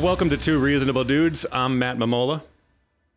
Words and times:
Welcome 0.00 0.30
to 0.30 0.36
Two 0.36 0.58
Reasonable 0.60 1.04
Dudes. 1.04 1.44
I'm 1.50 1.78
Matt 1.78 1.98
Mamola, 1.98 2.42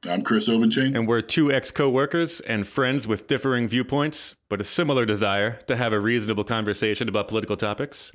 I'm 0.10 0.22
Chris 0.24 0.48
Obenchain. 0.50 0.96
and 0.98 1.08
we're 1.08 1.22
two 1.22 1.52
ex 1.52 1.70
co 1.72 1.90
workers 1.90 2.40
and 2.42 2.66
friends 2.66 3.08
with 3.08 3.28
differing 3.28 3.68
viewpoints, 3.68 4.36
but 4.50 4.60
a 4.60 4.64
similar 4.64 5.06
desire 5.06 5.60
to 5.68 5.76
have 5.76 5.94
a 5.94 6.00
reasonable 6.00 6.44
conversation 6.44 7.08
about 7.08 7.28
political 7.28 7.56
topics. 7.56 8.12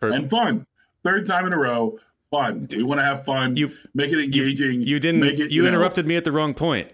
And 0.00 0.30
fun. 0.30 0.66
Third 1.04 1.26
time 1.26 1.46
in 1.46 1.52
a 1.52 1.58
row. 1.58 1.98
Fun. 2.30 2.68
We 2.74 2.82
want 2.82 3.00
to 3.00 3.04
have 3.04 3.24
fun. 3.24 3.56
You- 3.56 3.72
make 3.94 4.10
it 4.10 4.18
engaging. 4.22 4.80
You 4.82 4.98
didn't. 4.98 5.20
Make 5.20 5.38
it, 5.38 5.50
you 5.50 5.62
know- 5.62 5.68
interrupted 5.68 6.06
me 6.06 6.16
at 6.16 6.24
the 6.24 6.32
wrong 6.32 6.54
point. 6.54 6.88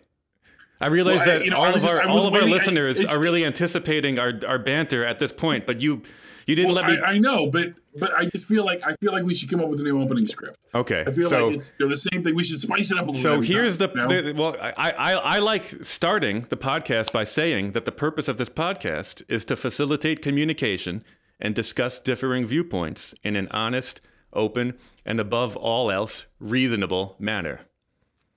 I 0.81 0.89
realize 0.89 1.21
Well, 1.21 1.31
I- 1.31 1.39
that 1.39 1.45
you 1.45 1.51
know, 1.53 1.57
all 1.59 1.69
of 1.69 1.75
just- 1.75 1.87
our 1.89 2.03
I 2.03 2.09
all 2.09 2.19
of 2.27 2.27
our 2.27 2.41
waiting- 2.41 2.49
I- 2.49 2.53
listeners 2.53 3.05
are 3.05 3.19
really 3.19 3.45
anticipating 3.45 4.19
our, 4.19 4.33
our 4.47 4.59
banter 4.59 5.05
at 5.05 5.19
this 5.21 5.33
point, 5.33 5.67
but 5.67 5.81
you 5.81 6.03
you 6.49 6.57
didn't 6.57 6.75
Well, 6.75 6.83
let 6.83 6.87
me. 6.87 6.99
I, 6.99 7.13
I 7.13 7.19
know, 7.19 7.47
but 7.47 7.75
but 7.95 8.13
I 8.15 8.25
just 8.25 8.49
feel 8.49 8.65
like 8.65 8.81
I 8.83 8.95
feel 9.03 9.13
like 9.13 9.23
we 9.23 9.35
should 9.35 9.51
come 9.51 9.61
up 9.61 9.69
with 9.69 9.81
a 9.81 9.83
new 9.83 10.01
opening 10.01 10.27
script. 10.27 10.57
okay, 10.75 11.05
I 11.07 11.13
feel 11.13 11.29
so 11.29 11.49
like 11.49 11.57
it's 11.57 11.73
the 11.79 11.97
same 11.97 12.25
thing. 12.25 12.35
We 12.35 12.43
should 12.43 12.61
spice 12.61 12.91
it 12.91 12.97
up 12.97 13.07
a 13.07 13.11
little. 13.11 13.41
Bit. 13.41 13.47
So 13.47 13.53
here's 13.53 13.77
time, 13.77 13.91
the, 13.93 14.01
you 14.01 14.09
know? 14.09 14.33
the 14.33 14.43
well, 14.43 14.57
I, 14.59 14.91
I 14.91 15.13
I 15.13 15.39
like 15.41 15.85
starting 15.85 16.47
the 16.49 16.57
podcast 16.57 17.13
by 17.13 17.25
saying 17.25 17.73
that 17.73 17.85
the 17.85 17.93
purpose 17.93 18.29
of 18.29 18.39
this 18.39 18.49
podcast 18.49 19.23
is 19.29 19.45
to 19.45 19.57
facilitate 19.57 20.23
communication 20.23 21.05
and 21.39 21.55
discuss 21.55 22.01
differing 22.01 22.47
viewpoints 22.47 23.15
in 23.23 23.37
an 23.37 23.49
honest, 23.51 24.01
open, 24.33 24.75
and 25.05 25.21
above 25.21 25.55
all 25.55 25.91
else 25.91 26.25
reasonable 26.41 27.15
manner. 27.19 27.61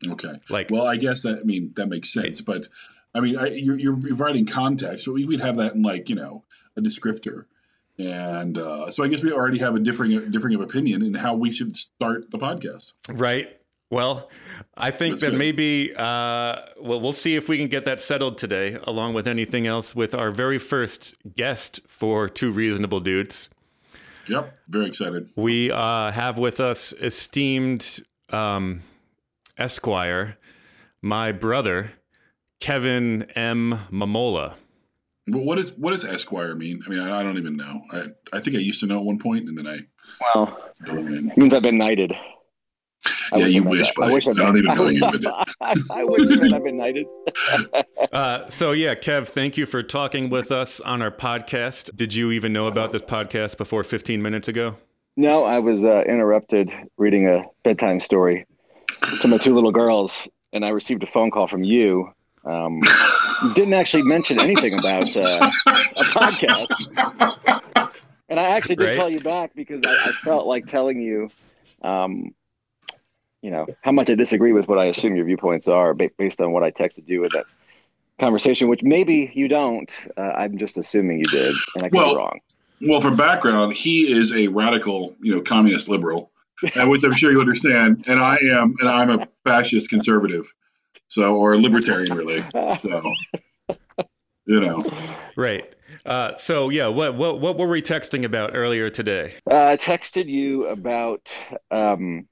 Okay. 0.05 0.33
Like- 0.49 0.69
well, 0.69 0.85
I 0.85 0.97
guess 0.97 1.23
that 1.23 1.39
I 1.39 1.43
mean 1.43 1.71
that 1.77 1.88
makes 1.88 2.11
sense, 2.11 2.41
but 2.41 2.67
I 3.16 3.21
mean 3.21 3.38
I, 3.38 3.47
you're 3.47 3.80
you're 3.80 3.95
providing 3.95 4.47
context, 4.47 5.05
but 5.05 5.13
we, 5.13 5.25
we'd 5.25 5.39
have 5.39 5.57
that 5.57 5.75
in 5.75 5.81
like 5.81 6.09
you 6.09 6.16
know 6.16 6.43
a 6.75 6.81
descriptor, 6.81 7.45
and 8.07 8.57
uh, 8.57 8.91
so 8.91 9.03
I 9.03 9.07
guess 9.07 9.23
we 9.23 9.31
already 9.31 9.59
have 9.59 9.75
a 9.75 9.80
differing 9.80 10.31
differing 10.31 10.55
of 10.55 10.61
opinion 10.61 11.02
in 11.02 11.13
how 11.13 11.35
we 11.35 11.52
should 11.52 11.75
start 11.75 12.30
the 12.31 12.38
podcast. 12.38 12.93
Right. 13.09 13.58
Well, 13.89 14.30
I 14.77 14.89
think 14.91 15.16
That's 15.16 15.23
that 15.23 15.30
good. 15.31 15.39
maybe 15.39 15.93
uh, 15.95 16.61
well, 16.80 17.02
we'll 17.02 17.11
see 17.11 17.35
if 17.35 17.49
we 17.49 17.58
can 17.58 17.67
get 17.67 17.83
that 17.85 18.02
settled 18.02 18.38
today, 18.38 18.77
along 18.83 19.13
with 19.13 19.27
anything 19.27 19.67
else, 19.67 19.93
with 19.93 20.16
our 20.16 20.31
very 20.31 20.59
first 20.59 21.16
guest 21.35 21.81
for 21.88 22.30
Two 22.30 22.52
Reasonable 22.52 23.02
Dudes. 23.02 23.49
Yep. 24.30 24.58
Very 24.69 24.86
excited. 24.86 25.30
We 25.36 25.71
uh, 25.71 26.11
have 26.11 26.38
with 26.38 26.59
us 26.61 26.93
esteemed 26.93 28.03
um, 28.30 28.81
Esquire, 29.58 30.38
my 31.02 31.33
brother, 31.33 31.91
Kevin 32.61 33.23
M. 33.36 33.80
Mamola. 33.91 34.53
But 35.27 35.44
what 35.44 35.59
is 35.59 35.72
what 35.73 35.91
does 35.91 36.03
Esquire 36.03 36.55
mean? 36.55 36.81
I 36.86 36.89
mean, 36.89 37.00
I, 37.00 37.19
I 37.19 37.23
don't 37.23 37.38
even 37.38 37.55
know. 37.55 37.81
I 37.91 38.05
I 38.33 38.39
think 38.39 38.55
I 38.55 38.59
used 38.59 38.80
to 38.81 38.88
know 38.88 39.00
at 39.00 39.05
one 39.05 39.19
point, 39.19 39.47
and 39.47 39.58
then 39.58 39.67
I. 39.67 39.80
Well, 40.36 40.72
I 40.88 40.94
mean, 40.94 41.30
it 41.30 41.38
means 41.38 41.53
I've 41.53 41.61
been 41.61 41.77
knighted. 41.77 42.14
I 43.31 43.38
yeah, 43.38 43.45
you 43.47 43.64
wish, 43.64 43.88
that. 43.88 43.94
but 43.95 44.09
I, 44.09 44.14
wish 44.14 44.27
I 44.27 44.33
don't 44.33 44.58
even 44.58 44.75
know 44.75 44.88
you. 44.88 44.99
But 44.99 45.25
I, 45.61 45.73
I 45.89 46.03
wish 46.03 46.30
it 46.30 46.39
meant 46.39 46.53
I've 46.53 46.64
been 46.64 46.77
knighted. 46.77 47.05
Uh, 48.11 48.49
so, 48.49 48.73
yeah, 48.73 48.94
Kev, 48.94 49.27
thank 49.27 49.55
you 49.55 49.66
for 49.66 49.81
talking 49.81 50.30
with 50.30 50.52
us 50.52 50.81
on 50.81 51.02
our 51.02 51.11
podcast. 51.11 51.95
Did 51.95 52.14
you 52.14 52.31
even 52.31 52.52
know 52.52 52.67
about 52.67 52.92
this 52.92 53.03
podcast 53.03 53.55
before 53.58 53.86
15 53.86 54.22
minutes 54.22 54.49
ago? 54.49 54.75
No, 55.16 55.45
I 55.45 55.59
was 55.59 55.86
uh, 55.86 56.02
interrupted 56.02 56.73
reading 56.97 57.27
a 57.27 57.44
bedtime 57.64 58.02
story 58.02 58.45
to 59.22 59.27
my 59.30 59.38
two 59.38 59.55
little 59.55 59.72
girls, 59.72 60.27
and 60.52 60.66
I 60.66 60.69
received 60.69 61.03
a 61.03 61.08
phone 61.08 61.31
call 61.31 61.47
from 61.47 61.64
you. 61.64 62.11
Um, 62.44 62.81
you 62.83 62.89
didn't 63.56 63.73
actually 63.73 64.03
mention 64.03 64.39
anything 64.39 64.78
about 64.78 65.16
uh, 65.17 65.50
a 65.97 66.03
podcast, 66.06 66.67
and 68.30 68.39
I 68.39 68.44
actually 68.44 68.75
did 68.75 68.88
Great. 68.88 68.98
call 68.98 69.09
you 69.09 69.20
back 69.20 69.52
because 69.56 69.83
I, 69.83 69.94
I 69.94 70.11
felt 70.23 70.48
like 70.48 70.66
telling 70.66 71.02
you, 71.02 71.30
um, 71.82 72.33
you 73.42 73.52
know, 73.52 73.67
how 73.82 73.92
much 73.92 74.10
I 74.10 74.15
disagree 74.15 74.54
with 74.54 74.67
what 74.67 74.77
I 74.77 74.86
assume 74.86 75.15
your 75.15 75.26
viewpoints 75.26 75.67
are 75.67 75.93
ba- 75.93 76.11
based 76.17 76.42
on 76.42 76.52
what 76.52 76.64
I 76.64 76.71
texted 76.71 77.08
you 77.08 77.23
in 77.23 77.30
that 77.33 77.45
conversation. 78.20 78.67
Which 78.67 78.83
maybe 78.83 79.32
you 79.33 79.48
don't. 79.48 79.92
Uh, 80.15 80.21
I'm 80.21 80.58
just 80.58 80.77
assuming 80.77 81.20
you 81.20 81.26
did, 81.26 81.55
and 81.76 81.83
I 81.83 81.89
could 81.89 81.98
Well, 81.98 82.11
be 82.11 82.15
wrong. 82.15 82.39
well, 82.82 83.02
for 83.02 83.11
background, 83.11 83.73
he 83.73 84.11
is 84.11 84.32
a 84.33 84.48
radical, 84.48 85.15
you 85.21 85.36
know, 85.36 85.42
communist 85.42 85.88
liberal, 85.88 86.32
which 86.86 87.04
I'm 87.04 87.14
sure 87.14 87.32
you 87.32 87.39
understand. 87.39 88.05
And 88.08 88.20
I 88.20 88.38
am, 88.44 88.76
and 88.80 88.89
I'm 88.89 89.10
a 89.10 89.27
fascist 89.44 89.89
conservative, 89.89 90.52
so 91.07 91.35
or 91.35 91.57
libertarian, 91.57 92.15
really. 92.15 92.43
So, 92.77 93.13
you 94.45 94.59
know, 94.59 94.83
Right. 95.35 95.75
Uh, 96.05 96.35
so, 96.35 96.69
yeah, 96.69 96.87
what, 96.87 97.15
what, 97.15 97.39
what 97.39 97.57
were 97.57 97.67
we 97.67 97.81
texting 97.81 98.23
about 98.23 98.52
earlier 98.53 98.89
today? 98.89 99.35
Uh, 99.49 99.67
I 99.67 99.77
texted 99.77 100.27
you 100.27 100.67
about 100.67 101.29
um, 101.69 102.27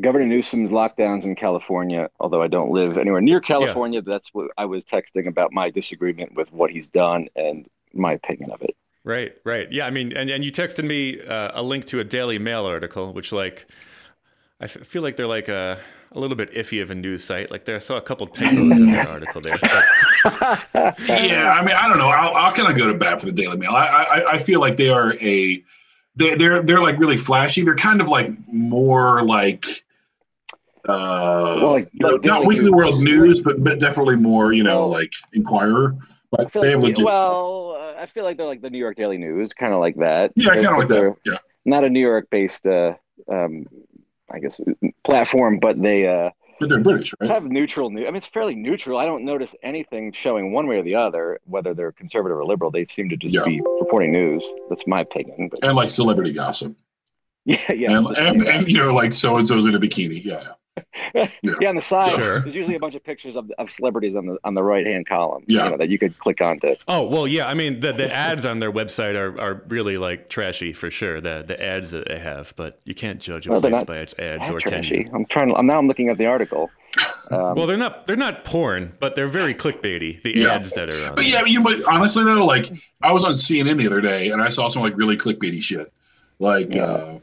Governor 0.00 0.26
Newsom's 0.26 0.70
lockdowns 0.70 1.24
in 1.24 1.34
California. 1.36 2.10
Although 2.20 2.42
I 2.42 2.48
don't 2.48 2.70
live 2.70 2.98
anywhere 2.98 3.20
near 3.20 3.40
California, 3.40 4.02
that's 4.02 4.34
what 4.34 4.50
I 4.58 4.64
was 4.64 4.84
texting 4.84 5.26
about 5.26 5.52
my 5.52 5.70
disagreement 5.70 6.34
with 6.34 6.52
what 6.52 6.70
he's 6.70 6.88
done 6.88 7.28
and 7.36 7.68
my 7.92 8.12
opinion 8.12 8.50
of 8.50 8.62
it. 8.62 8.76
Right, 9.04 9.36
right. 9.44 9.70
Yeah, 9.70 9.86
I 9.86 9.90
mean, 9.90 10.16
and, 10.16 10.30
and 10.30 10.44
you 10.44 10.50
texted 10.50 10.84
me 10.84 11.20
uh, 11.20 11.52
a 11.54 11.62
link 11.62 11.84
to 11.86 12.00
a 12.00 12.04
Daily 12.04 12.38
Mail 12.40 12.66
article, 12.66 13.12
which, 13.12 13.30
like, 13.30 13.66
I 14.60 14.64
f- 14.64 14.84
feel 14.86 15.02
like 15.02 15.16
they're 15.16 15.28
like 15.28 15.48
a, 15.48 15.78
a 16.12 16.18
little 16.20 16.36
bit 16.36 16.52
iffy 16.54 16.82
of 16.82 16.90
a 16.90 16.94
news 16.94 17.24
site. 17.24 17.50
Like, 17.50 17.64
there, 17.64 17.76
I 17.76 17.78
saw 17.78 17.96
a 17.96 18.00
couple 18.00 18.26
typos 18.26 18.80
in 18.80 18.92
their 18.92 19.08
article 19.08 19.40
there. 19.40 19.58
But, 19.60 20.98
yeah. 21.08 21.50
I 21.52 21.64
mean, 21.64 21.74
I 21.74 21.88
don't 21.88 21.98
know. 21.98 22.08
I'll, 22.08 22.34
I'll 22.34 22.52
kind 22.52 22.70
of 22.70 22.76
go 22.76 22.90
to 22.90 22.98
bat 22.98 23.20
for 23.20 23.26
the 23.26 23.32
Daily 23.32 23.56
Mail. 23.58 23.72
I, 23.72 23.86
I, 23.86 24.32
I 24.32 24.38
feel 24.38 24.60
like 24.60 24.76
they 24.76 24.88
are 24.88 25.14
a, 25.14 25.62
they, 26.16 26.34
they're 26.34 26.62
they're 26.62 26.80
like 26.80 26.98
really 26.98 27.16
flashy. 27.18 27.62
They're 27.62 27.74
kind 27.76 28.00
of 28.00 28.08
like 28.08 28.30
more 28.50 29.22
like. 29.22 29.66
Uh, 30.88 31.58
Well, 31.60 31.72
like- 31.72 31.88
you 31.92 32.06
know, 32.06 32.10
not 32.10 32.22
Daily 32.22 32.46
Weekly 32.46 32.64
News. 32.66 32.72
World 32.72 33.02
News, 33.02 33.40
but, 33.40 33.62
but 33.62 33.78
definitely 33.80 34.16
more, 34.16 34.52
you 34.52 34.62
know, 34.62 34.86
like 34.88 35.12
Inquirer. 35.32 35.96
But 36.30 36.52
they 36.52 36.70
have 36.70 36.80
like, 36.82 36.90
legit 36.96 37.04
well, 37.04 37.76
uh, 37.78 38.00
I 38.00 38.06
feel 38.06 38.24
like 38.24 38.36
they're 38.36 38.46
like 38.46 38.60
the 38.62 38.70
New 38.70 38.78
York 38.78 38.96
Daily 38.96 39.18
News, 39.18 39.52
kind 39.52 39.72
of 39.72 39.80
like 39.80 39.96
that. 39.96 40.32
Yeah, 40.36 40.54
kind 40.54 40.66
of 40.66 40.78
like 40.78 40.88
that. 40.88 41.16
Yeah. 41.24 41.38
Not 41.64 41.84
a 41.84 41.90
New 41.90 42.00
York-based, 42.00 42.66
uh, 42.66 42.94
um, 43.30 43.66
I 44.30 44.38
guess, 44.40 44.60
platform, 45.04 45.58
but 45.58 45.80
they 45.80 46.06
uh, 46.06 46.30
But 46.60 46.68
they're 46.68 46.80
British, 46.80 47.14
right? 47.20 47.30
have 47.30 47.44
neutral 47.44 47.90
news. 47.90 48.04
I 48.06 48.10
mean, 48.10 48.16
it's 48.16 48.26
fairly 48.26 48.54
neutral. 48.54 48.98
I 48.98 49.04
don't 49.04 49.24
notice 49.24 49.54
anything 49.62 50.12
showing 50.12 50.52
one 50.52 50.66
way 50.66 50.78
or 50.78 50.82
the 50.82 50.96
other, 50.96 51.40
whether 51.44 51.74
they're 51.74 51.92
conservative 51.92 52.36
or 52.36 52.44
liberal. 52.44 52.70
They 52.70 52.84
seem 52.84 53.08
to 53.10 53.16
just 53.16 53.34
Yeah. 53.34 53.44
be 53.44 53.62
reporting 53.80 54.12
news. 54.12 54.52
That's 54.68 54.86
my 54.86 55.00
opinion. 55.02 55.48
But 55.48 55.64
And 55.64 55.76
like 55.76 55.90
celebrity 55.90 56.32
gossip. 56.32 56.76
yeah, 57.44 57.72
yeah, 57.72 57.96
and, 57.98 58.06
and, 58.16 58.42
and, 58.48 58.68
you 58.68 58.78
know, 58.78 58.92
like 58.92 59.12
so 59.12 59.36
and 59.36 59.46
so's 59.46 59.64
in 59.64 59.74
a 59.74 59.78
bikini. 59.78 60.24
Yeah. 60.24 60.54
Yeah, 61.14 61.68
on 61.70 61.76
the 61.76 61.80
side, 61.82 62.12
Sure. 62.14 62.40
there's 62.40 62.54
usually 62.54 62.74
a 62.76 62.78
bunch 62.78 62.94
of 62.94 63.02
pictures 63.02 63.36
of, 63.36 63.50
of 63.58 63.70
celebrities 63.70 64.16
on 64.16 64.26
the 64.26 64.36
on 64.44 64.54
the 64.54 64.62
right 64.62 64.84
hand 64.86 65.06
column. 65.08 65.44
Yeah. 65.46 65.64
you 65.64 65.70
know, 65.70 65.76
that 65.78 65.88
you 65.88 65.98
could 65.98 66.18
click 66.18 66.40
onto. 66.40 66.74
oh, 66.88 67.06
well, 67.06 67.26
yeah, 67.26 67.46
I 67.46 67.54
mean, 67.54 67.80
the, 67.80 67.92
the 67.92 68.12
ads 68.12 68.44
on 68.44 68.58
their 68.58 68.70
website 68.72 69.14
are, 69.14 69.40
are 69.40 69.62
really, 69.68 69.96
like, 69.96 70.28
trashy 70.28 70.72
for 70.74 70.90
sure, 70.90 71.20
the, 71.20 71.44
the 71.46 71.62
ads 71.62 71.92
that 71.92 72.08
they 72.08 72.18
have. 72.18 72.52
But 72.56 72.80
you 72.84 72.94
can't 72.94 73.20
judge 73.20 73.46
a 73.46 73.52
Well, 73.52 73.60
place 73.60 73.82
by 73.84 73.98
its 73.98 74.14
ads 74.18 74.50
or 74.50 74.58
trashy. 74.60 74.96
tenure. 75.04 75.10
I'm 75.16 75.24
trying. 75.26 75.54
I'm 75.56 75.66
now. 75.66 75.78
I'm 75.78 75.86
looking 75.88 76.08
at 76.08 76.18
the 76.18 76.26
article. 76.26 76.70
Um, 77.28 77.56
Well, 77.56 77.66
they're 77.66 77.76
not 77.76 78.06
they're 78.06 78.14
not 78.14 78.44
porn, 78.44 78.92
but 79.00 79.16
they're 79.16 79.26
very 79.26 79.52
clickbaity. 79.52 80.22
The 80.22 80.36
Yeah. 80.38 80.52
ads 80.54 80.72
that 80.74 80.88
are 80.88 81.08
on. 81.08 81.14
But 81.16 81.22
there. 81.22 81.24
yeah, 81.24 81.44
you 81.44 81.58
know, 81.58 81.64
but 81.64 81.82
honestly 81.92 82.22
though, 82.22 82.46
like 82.46 82.70
I 83.02 83.10
was 83.12 83.24
on 83.24 83.32
CNN 83.32 83.78
the 83.78 83.86
other 83.88 84.00
day 84.00 84.30
and 84.30 84.40
I 84.40 84.48
saw 84.48 84.68
some 84.68 84.80
like 84.82 84.96
really 84.96 85.16
clickbaity 85.16 85.60
shit. 85.60 85.92
Like 86.38 86.72
Yeah. 86.72 86.84
uh 86.84 87.18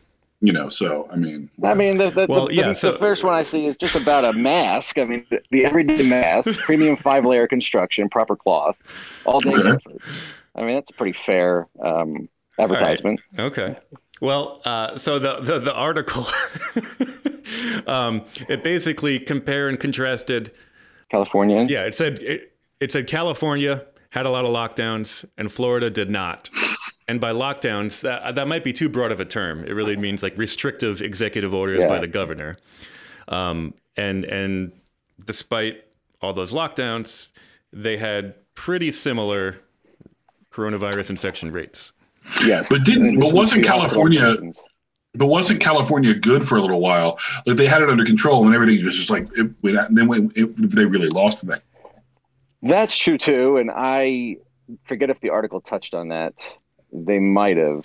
you 0.46 0.52
know, 0.52 0.68
so 0.68 1.08
I 1.10 1.16
mean 1.16 1.50
I 1.64 1.74
mean, 1.74 1.98
the, 1.98 2.10
the, 2.10 2.26
Well, 2.28 2.48
the, 2.48 2.54
yeah, 2.54 2.68
the, 2.68 2.76
so- 2.76 2.92
the 2.92 3.00
first 3.00 3.24
one 3.24 3.34
I 3.34 3.44
see 3.44 3.66
is 3.66 3.78
just 3.78 3.96
about 3.96 4.26
a 4.26 4.34
mask. 4.34 4.98
I 5.00 5.06
mean, 5.06 5.26
the, 5.30 5.42
the 5.52 5.64
everyday 5.66 6.04
mask, 6.08 6.60
premium 6.66 6.98
five 6.98 7.26
layer 7.26 7.48
construction, 7.48 8.10
proper 8.10 8.36
cloth, 8.36 8.76
all 9.26 9.40
day 9.40 9.52
Okay. 9.52 9.64
comfort. 9.64 10.02
I 10.56 10.62
mean, 10.64 10.76
that's 10.76 10.90
a 10.90 10.94
pretty 10.94 11.18
fair 11.26 11.68
um, 11.82 12.28
advertisement. 12.60 13.22
Okay. 13.40 13.78
Well, 14.22 14.62
uh, 14.66 14.98
so 14.98 15.18
the 15.18 15.40
the, 15.40 15.60
the 15.60 15.74
article, 15.74 16.26
um, 17.88 18.26
it 18.50 18.64
basically 18.64 19.20
compare 19.20 19.70
and 19.70 19.80
contrasted. 19.80 20.52
California. 21.10 21.66
Yeah, 21.70 21.86
it 21.86 21.96
said 21.96 22.20
it, 22.20 22.54
it 22.80 22.92
said 22.92 23.08
California 23.08 23.86
had 24.10 24.26
a 24.26 24.30
lot 24.30 24.46
of 24.46 24.52
lockdowns 24.52 25.26
and 25.38 25.52
Florida 25.52 25.90
did 25.90 26.10
not. 26.10 26.50
And 27.14 27.22
by 27.22 27.32
lockdowns, 27.32 28.02
that, 28.02 28.34
that 28.34 28.48
might 28.48 28.64
be 28.64 28.74
too 28.74 28.90
broad 28.90 29.12
of 29.12 29.20
a 29.20 29.26
term. 29.26 29.64
It 29.66 29.74
really 29.74 29.96
means 29.96 30.24
like 30.24 30.36
restrictive 30.36 31.00
executive 31.00 31.54
orders 31.54 31.82
Yeah. 31.84 31.88
by 31.88 32.00
the 32.00 32.08
governor. 32.08 32.58
Um, 33.28 33.76
and 33.96 34.26
and 34.26 34.72
despite 35.24 35.84
all 36.24 36.34
those 36.34 36.52
lockdowns, 36.54 37.28
they 37.72 37.98
had 37.98 38.34
pretty 38.56 38.92
similar 38.92 39.58
coronavirus 40.52 41.12
infection 41.12 41.52
rates. 41.52 41.94
Yes. 42.44 42.68
But 42.68 42.84
didn't- 42.84 43.20
but 43.20 43.32
wasn't 43.32 43.64
California- 43.64 44.36
but 45.14 45.28
wasn't 45.28 45.60
California 45.60 46.16
good 46.16 46.48
for 46.48 46.56
a 46.58 46.62
little 46.62 46.82
while? 46.82 47.20
Like 47.46 47.58
they 47.58 47.68
had 47.68 47.84
it 47.84 47.90
under 47.92 48.06
control 48.06 48.48
and 48.48 48.56
everything 48.56 48.84
was 48.84 48.98
just 48.98 49.12
like 49.12 49.28
it 49.38 49.52
went 49.62 49.78
out, 49.78 49.88
and 49.90 49.96
then 49.96 50.08
when 50.08 50.32
it, 50.36 50.48
they 50.72 50.86
really 50.86 51.10
lost 51.10 51.46
that. 51.46 51.62
That's 52.64 52.98
true 52.98 53.20
too, 53.20 53.58
and 53.58 53.70
I 53.72 54.38
forget 54.86 55.12
if 55.12 55.20
the 55.22 55.30
article 55.30 55.62
touched 55.62 55.94
on 55.94 56.08
that. 56.08 56.34
They 56.94 57.20
might 57.20 57.58
have. 57.58 57.82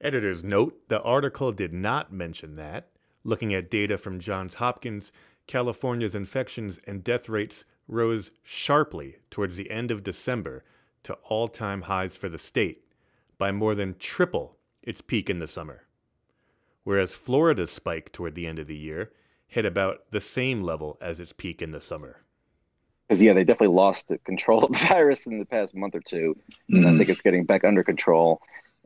Editor's 0.00 0.44
note 0.44 0.88
the 0.88 1.00
article 1.02 1.52
did 1.52 1.72
not 1.72 2.12
mention 2.12 2.54
that. 2.54 2.88
Looking 3.24 3.54
at 3.54 3.70
data 3.70 3.96
from 3.96 4.20
Johns 4.20 4.54
Hopkins, 4.54 5.12
California's 5.46 6.14
infections 6.14 6.78
and 6.86 7.02
death 7.02 7.28
rates 7.28 7.64
rose 7.88 8.30
sharply 8.42 9.16
towards 9.30 9.56
the 9.56 9.70
end 9.70 9.90
of 9.90 10.02
December 10.02 10.64
to 11.04 11.14
all 11.24 11.48
time 11.48 11.82
highs 11.82 12.16
for 12.16 12.28
the 12.28 12.38
state, 12.38 12.84
by 13.38 13.52
more 13.52 13.74
than 13.74 13.96
triple 13.98 14.56
its 14.82 15.00
peak 15.00 15.30
in 15.30 15.38
the 15.38 15.48
summer. 15.48 15.86
Whereas 16.84 17.14
Florida's 17.14 17.70
spike 17.70 18.12
toward 18.12 18.34
the 18.34 18.46
end 18.46 18.58
of 18.58 18.66
the 18.66 18.76
year 18.76 19.12
hit 19.46 19.64
about 19.64 20.10
the 20.10 20.20
same 20.20 20.62
level 20.62 20.98
as 21.00 21.20
its 21.20 21.32
peak 21.32 21.62
in 21.62 21.70
the 21.70 21.80
summer. 21.80 22.21
Because 23.08 23.20
yeah, 23.22 23.32
they 23.34 23.44
definitely 23.44 23.74
lost 23.74 24.10
control 24.24 24.64
of 24.64 24.72
the 24.72 24.78
virus 24.88 25.26
in 25.26 25.38
the 25.38 25.44
past 25.44 25.74
month 25.74 25.94
or 25.94 26.00
two, 26.00 26.36
and 26.70 26.86
I 26.86 26.96
think 26.96 27.08
it's 27.08 27.22
getting 27.22 27.44
back 27.44 27.64
under 27.64 27.82
control. 27.84 28.40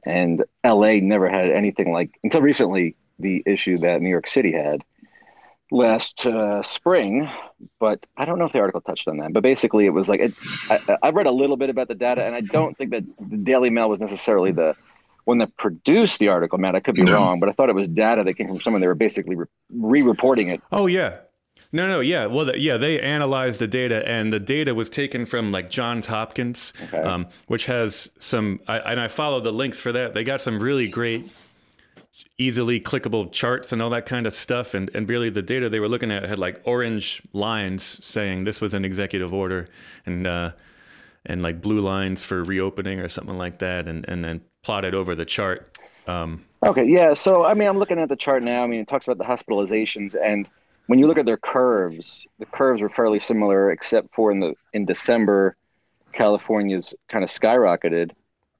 And 0.04 0.44
LA 0.64 0.94
never 1.00 1.28
had 1.28 1.50
anything 1.50 1.92
like 1.92 2.18
until 2.22 2.40
recently 2.40 2.96
the 3.18 3.42
issue 3.46 3.76
that 3.78 4.00
New 4.02 4.08
York 4.10 4.28
City 4.28 4.52
had 4.52 4.82
last 5.72 6.26
uh, 6.26 6.62
spring, 6.62 7.28
but 7.80 8.06
I 8.16 8.24
don't 8.24 8.38
know 8.38 8.44
if 8.44 8.52
the 8.52 8.60
article 8.60 8.80
touched 8.80 9.08
on 9.08 9.16
that. 9.18 9.32
But 9.32 9.42
basically, 9.42 9.86
it 9.86 9.90
was 9.90 10.08
like 10.08 10.20
it, 10.20 10.34
I, 10.70 10.98
I 11.02 11.10
read 11.10 11.26
a 11.26 11.30
little 11.32 11.56
bit 11.56 11.70
about 11.70 11.88
the 11.88 11.94
data, 11.94 12.24
and 12.24 12.34
I 12.34 12.40
don't 12.40 12.76
think 12.78 12.90
that 12.92 13.04
the 13.18 13.36
Daily 13.36 13.70
Mail 13.70 13.88
was 13.88 14.00
necessarily 14.00 14.52
the 14.52 14.76
one 15.24 15.38
that 15.38 15.56
produced 15.56 16.20
the 16.20 16.28
article. 16.28 16.56
Matt, 16.58 16.76
I 16.76 16.80
could 16.80 16.94
be 16.94 17.02
No. 17.02 17.14
wrong, 17.14 17.40
but 17.40 17.48
I 17.48 17.52
thought 17.52 17.68
it 17.68 17.74
was 17.74 17.88
data 17.88 18.22
that 18.22 18.34
came 18.34 18.46
from 18.46 18.60
someone. 18.60 18.80
They 18.80 18.86
were 18.86 18.94
basically 18.94 19.34
re- 19.34 19.46
re-reporting 19.72 20.50
it. 20.50 20.62
Oh 20.70 20.86
yeah. 20.86 21.16
No, 21.72 21.86
no, 21.88 22.00
yeah. 22.00 22.26
Well, 22.26 22.46
the, 22.46 22.58
yeah, 22.58 22.76
they 22.76 23.00
analyzed 23.00 23.60
the 23.60 23.66
data, 23.66 24.06
and 24.08 24.32
the 24.32 24.40
data 24.40 24.74
was 24.74 24.88
taken 24.88 25.26
from 25.26 25.52
like 25.52 25.68
Johns 25.70 26.06
Hopkins, 26.06 26.72
Okay. 26.84 26.98
um, 27.02 27.26
which 27.48 27.66
has 27.66 28.10
some. 28.18 28.60
I, 28.68 28.78
and 28.78 29.00
I 29.00 29.08
followed 29.08 29.44
the 29.44 29.52
links 29.52 29.80
for 29.80 29.92
that. 29.92 30.14
They 30.14 30.24
got 30.24 30.40
some 30.40 30.58
really 30.58 30.88
great, 30.88 31.32
easily 32.38 32.80
clickable 32.80 33.30
charts 33.32 33.72
and 33.72 33.82
all 33.82 33.90
that 33.90 34.06
kind 34.06 34.26
of 34.26 34.34
stuff. 34.34 34.74
And 34.74 34.90
and 34.94 35.08
really, 35.08 35.30
the 35.30 35.42
data 35.42 35.68
they 35.68 35.80
were 35.80 35.88
looking 35.88 36.10
at 36.10 36.22
had 36.24 36.38
like 36.38 36.60
orange 36.64 37.22
lines 37.32 38.04
saying 38.04 38.44
this 38.44 38.60
was 38.60 38.74
an 38.74 38.84
executive 38.84 39.32
order, 39.34 39.68
and 40.06 40.26
uh, 40.26 40.52
and 41.26 41.42
like 41.42 41.60
blue 41.60 41.80
lines 41.80 42.24
for 42.24 42.44
reopening 42.44 43.00
or 43.00 43.08
something 43.08 43.36
like 43.36 43.58
that, 43.58 43.88
and 43.88 44.08
and 44.08 44.24
then 44.24 44.40
plotted 44.62 44.94
over 44.94 45.14
the 45.14 45.24
chart. 45.24 45.78
Um, 46.06 46.44
Okay, 46.62 46.84
yeah. 46.86 47.12
So 47.14 47.44
I 47.44 47.54
mean, 47.54 47.68
I'm 47.68 47.78
looking 47.78 47.98
at 47.98 48.08
the 48.08 48.16
chart 48.16 48.42
now. 48.42 48.64
I 48.64 48.66
mean, 48.66 48.80
it 48.80 48.88
talks 48.88 49.06
about 49.06 49.18
the 49.18 49.24
hospitalizations, 49.30 50.16
and 50.20 50.48
when 50.86 50.98
you 50.98 51.06
look 51.06 51.18
at 51.18 51.26
their 51.26 51.36
curves, 51.36 52.26
the 52.38 52.46
curves 52.46 52.80
were 52.80 52.88
fairly 52.88 53.18
similar, 53.18 53.70
except 53.70 54.14
for 54.14 54.30
in 54.30 54.40
the 54.40 54.54
in 54.72 54.84
December, 54.84 55.56
California's 56.12 56.94
kind 57.08 57.24
of 57.24 57.30
skyrocketed, 57.30 58.12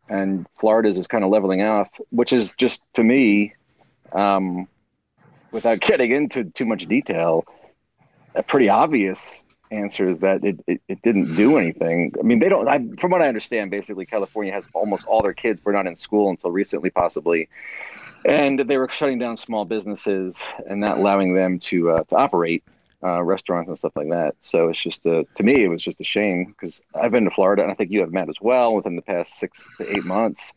and 0.08 0.46
Florida's 0.58 0.98
is 0.98 1.06
kind 1.06 1.24
of 1.24 1.30
leveling 1.30 1.62
off, 1.62 1.88
which 2.10 2.32
is 2.32 2.54
just 2.54 2.82
to 2.94 3.04
me, 3.04 3.54
um, 4.12 4.68
without 5.52 5.80
getting 5.80 6.10
into 6.10 6.44
too 6.44 6.66
much 6.66 6.86
detail, 6.86 7.44
a 8.34 8.42
pretty 8.42 8.68
obvious 8.68 9.44
answer 9.70 10.08
is 10.08 10.20
that 10.20 10.44
it, 10.44 10.60
it, 10.66 10.80
it 10.88 11.02
didn't 11.02 11.34
do 11.34 11.58
anything. 11.58 12.12
I 12.18 12.22
mean, 12.22 12.38
they 12.38 12.48
don't. 12.48 12.68
I, 12.68 12.86
from 12.98 13.10
what 13.10 13.22
I 13.22 13.28
understand, 13.28 13.70
basically, 13.70 14.06
California 14.06 14.52
has 14.52 14.68
almost 14.74 15.06
all 15.06 15.22
their 15.22 15.32
kids 15.32 15.64
were 15.64 15.72
not 15.72 15.86
in 15.86 15.96
school 15.96 16.30
until 16.30 16.50
recently, 16.50 16.90
possibly, 16.90 17.48
and 18.26 18.58
they 18.58 18.76
were 18.76 18.88
shutting 18.88 19.18
down 19.18 19.36
small 19.36 19.64
businesses 19.64 20.44
and 20.68 20.80
not 20.80 20.98
allowing 20.98 21.34
them 21.34 21.58
to 21.60 21.90
uh, 21.90 22.04
to 22.04 22.16
operate 22.16 22.64
uh, 23.02 23.22
restaurants 23.22 23.68
and 23.68 23.78
stuff 23.78 23.92
like 23.94 24.08
that. 24.08 24.34
So 24.40 24.68
it's 24.68 24.82
just 24.82 25.06
a, 25.06 25.24
to 25.36 25.42
me, 25.42 25.64
it 25.64 25.68
was 25.68 25.82
just 25.82 26.00
a 26.00 26.04
shame 26.04 26.46
because 26.46 26.82
I've 26.94 27.12
been 27.12 27.24
to 27.24 27.30
Florida 27.30 27.62
and 27.62 27.70
I 27.70 27.74
think 27.74 27.90
you 27.90 28.00
have 28.00 28.12
Matt 28.12 28.28
as 28.28 28.36
well 28.40 28.74
within 28.74 28.96
the 28.96 29.02
past 29.02 29.38
six 29.38 29.68
to 29.78 29.88
eight 29.88 30.04
months, 30.04 30.52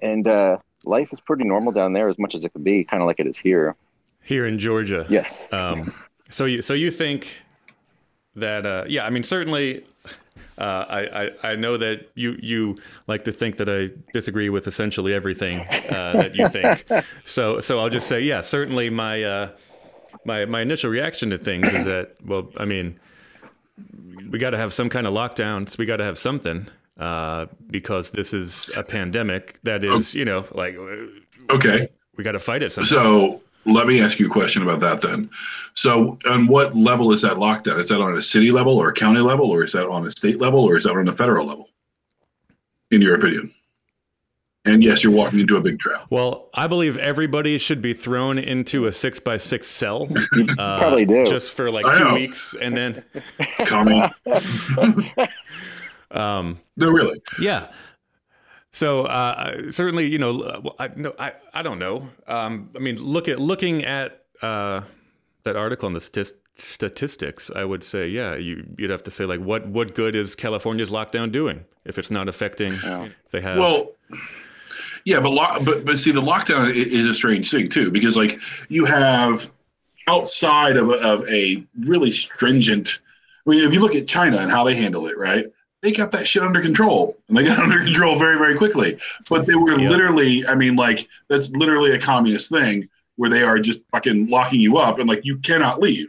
and 0.00 0.26
uh, 0.26 0.58
life 0.84 1.12
is 1.12 1.20
pretty 1.20 1.44
normal 1.44 1.72
down 1.72 1.92
there 1.92 2.08
as 2.08 2.18
much 2.18 2.34
as 2.34 2.44
it 2.44 2.52
could 2.52 2.64
be, 2.64 2.84
kind 2.84 3.02
of 3.02 3.06
like 3.06 3.20
it 3.20 3.26
is 3.26 3.38
here. 3.38 3.76
here 4.22 4.46
in 4.46 4.58
Georgia. 4.58 5.06
Yes. 5.10 5.52
Um, 5.52 5.94
so 6.30 6.46
you 6.46 6.62
so 6.62 6.72
you 6.72 6.90
think 6.90 7.28
that 8.34 8.64
uh, 8.64 8.84
yeah, 8.88 9.04
I 9.04 9.10
mean 9.10 9.22
certainly. 9.22 9.84
Uh, 10.56 10.84
I, 10.88 11.00
I, 11.24 11.30
I 11.52 11.56
know 11.56 11.76
that 11.76 12.10
you, 12.14 12.36
you 12.40 12.76
like 13.06 13.24
to 13.24 13.32
think 13.32 13.56
that 13.56 13.68
I 13.68 13.90
disagree 14.12 14.48
with 14.50 14.66
essentially 14.66 15.12
everything 15.12 15.60
uh, 15.60 16.12
that 16.14 16.34
you 16.34 16.48
think. 16.48 16.84
So 17.24 17.60
so 17.60 17.78
I'll 17.80 17.88
just 17.90 18.06
say 18.06 18.20
yeah, 18.20 18.40
certainly 18.40 18.90
my 18.90 19.22
uh, 19.24 19.48
my 20.24 20.44
my 20.44 20.60
initial 20.60 20.90
reaction 20.90 21.30
to 21.30 21.38
things 21.38 21.72
is 21.72 21.84
that 21.86 22.14
well, 22.24 22.50
I 22.56 22.64
mean, 22.66 22.98
we 24.30 24.38
got 24.38 24.50
to 24.50 24.56
have 24.58 24.72
some 24.72 24.88
kind 24.88 25.06
of 25.06 25.12
lockdowns. 25.14 25.76
We 25.78 25.86
got 25.86 25.96
to 25.96 26.04
have 26.04 26.18
something 26.18 26.68
uh, 26.98 27.46
because 27.70 28.10
this 28.12 28.32
is 28.32 28.70
a 28.76 28.82
pandemic 28.82 29.58
that 29.64 29.82
is 29.84 30.14
you 30.14 30.24
know 30.24 30.44
like 30.52 30.76
Okay. 31.50 31.88
we 32.16 32.24
got 32.24 32.32
to 32.32 32.38
fight 32.40 32.62
it 32.62 32.72
somehow. 32.72 32.88
So 32.88 33.42
let 33.66 33.86
me 33.86 34.00
ask 34.00 34.18
you 34.18 34.26
a 34.26 34.30
question 34.30 34.62
about 34.62 34.80
that 34.80 35.00
then. 35.00 35.30
So, 35.74 36.18
on 36.26 36.46
what 36.46 36.74
level 36.76 37.12
is 37.12 37.22
that 37.22 37.34
lockdown? 37.34 37.78
Is 37.78 37.88
that 37.88 38.00
on 38.00 38.16
a 38.16 38.22
city 38.22 38.50
level 38.50 38.78
or 38.78 38.90
a 38.90 38.92
county 38.92 39.20
level, 39.20 39.50
or 39.50 39.64
is 39.64 39.72
that 39.72 39.86
on 39.88 40.06
a 40.06 40.10
state 40.10 40.40
level, 40.40 40.60
or 40.64 40.76
is 40.76 40.84
that 40.84 40.92
on 40.92 41.08
a 41.08 41.12
federal 41.12 41.46
level? 41.46 41.68
In 42.90 43.00
your 43.02 43.16
opinion? 43.16 43.52
And 44.66 44.82
yes, 44.82 45.04
you're 45.04 45.12
walking 45.12 45.40
into 45.40 45.56
a 45.56 45.60
big 45.60 45.78
trap. 45.78 46.06
Well, 46.08 46.48
I 46.54 46.66
believe 46.66 46.96
everybody 46.96 47.58
should 47.58 47.82
be 47.82 47.92
thrown 47.92 48.38
into 48.38 48.86
a 48.86 48.92
six 48.92 49.20
by 49.20 49.36
six 49.36 49.66
cell. 49.66 50.08
Uh, 50.58 50.78
probably 50.78 51.04
do. 51.04 51.24
Just 51.24 51.52
for 51.52 51.70
like 51.70 51.84
I 51.84 51.98
two 51.98 52.04
know. 52.04 52.14
weeks. 52.14 52.54
And 52.60 52.76
then, 52.76 53.02
Commie. 53.66 54.02
um, 56.10 56.60
no, 56.76 56.90
really. 56.90 57.20
yeah. 57.40 57.68
So 58.74 59.04
uh, 59.04 59.70
certainly, 59.70 60.08
you 60.08 60.18
know, 60.18 60.74
I, 60.80 60.90
no, 60.96 61.14
I, 61.16 61.34
I 61.52 61.62
don't 61.62 61.78
know. 61.78 62.08
Um, 62.26 62.70
I 62.74 62.80
mean, 62.80 62.96
look 62.96 63.28
at 63.28 63.38
looking 63.38 63.84
at 63.84 64.24
uh, 64.42 64.80
that 65.44 65.54
article 65.54 65.86
on 65.86 65.92
the 65.92 66.00
statist- 66.00 66.34
statistics. 66.56 67.52
I 67.54 67.64
would 67.64 67.84
say, 67.84 68.08
yeah, 68.08 68.34
you, 68.34 68.66
you'd 68.76 68.90
have 68.90 69.04
to 69.04 69.12
say 69.12 69.26
like, 69.26 69.38
what 69.38 69.68
what 69.68 69.94
good 69.94 70.16
is 70.16 70.34
California's 70.34 70.90
lockdown 70.90 71.30
doing 71.30 71.64
if 71.84 71.98
it's 72.00 72.10
not 72.10 72.28
affecting? 72.28 72.72
Yeah. 72.82 73.10
They 73.30 73.40
have 73.40 73.58
Well, 73.58 73.92
yeah, 75.04 75.20
but 75.20 75.30
lo- 75.30 75.58
but 75.64 75.84
but 75.84 75.96
see, 75.96 76.10
the 76.10 76.20
lockdown 76.20 76.74
is 76.74 77.06
a 77.06 77.14
strange 77.14 77.52
thing 77.52 77.68
too 77.68 77.92
because 77.92 78.16
like 78.16 78.40
you 78.68 78.86
have 78.86 79.52
outside 80.08 80.76
of 80.76 80.88
a, 80.90 80.94
of 80.94 81.28
a 81.28 81.64
really 81.78 82.10
stringent. 82.10 83.00
I 83.46 83.50
mean, 83.50 83.64
if 83.64 83.72
you 83.72 83.78
look 83.78 83.94
at 83.94 84.08
China 84.08 84.38
and 84.38 84.50
how 84.50 84.64
they 84.64 84.74
handle 84.74 85.06
it, 85.06 85.16
right? 85.16 85.46
They 85.84 85.92
got 85.92 86.10
that 86.12 86.26
shit 86.26 86.42
under 86.42 86.62
control, 86.62 87.14
and 87.28 87.36
they 87.36 87.44
got 87.44 87.58
under 87.62 87.84
control 87.84 88.18
very 88.18 88.38
very 88.38 88.54
quickly. 88.56 88.96
But 89.28 89.44
they 89.46 89.54
were 89.54 89.78
Yeah. 89.78 89.90
literally, 89.90 90.46
I 90.46 90.54
mean, 90.54 90.76
like 90.76 91.06
that's 91.28 91.50
literally 91.52 91.92
a 91.92 91.98
communist 92.00 92.50
thing 92.50 92.88
where 93.16 93.28
they 93.28 93.42
are 93.42 93.58
just 93.58 93.82
fucking 93.92 94.28
locking 94.28 94.60
you 94.60 94.78
up 94.78 94.98
and 94.98 95.06
like 95.06 95.20
you 95.26 95.36
cannot 95.36 95.80
leave, 95.80 96.08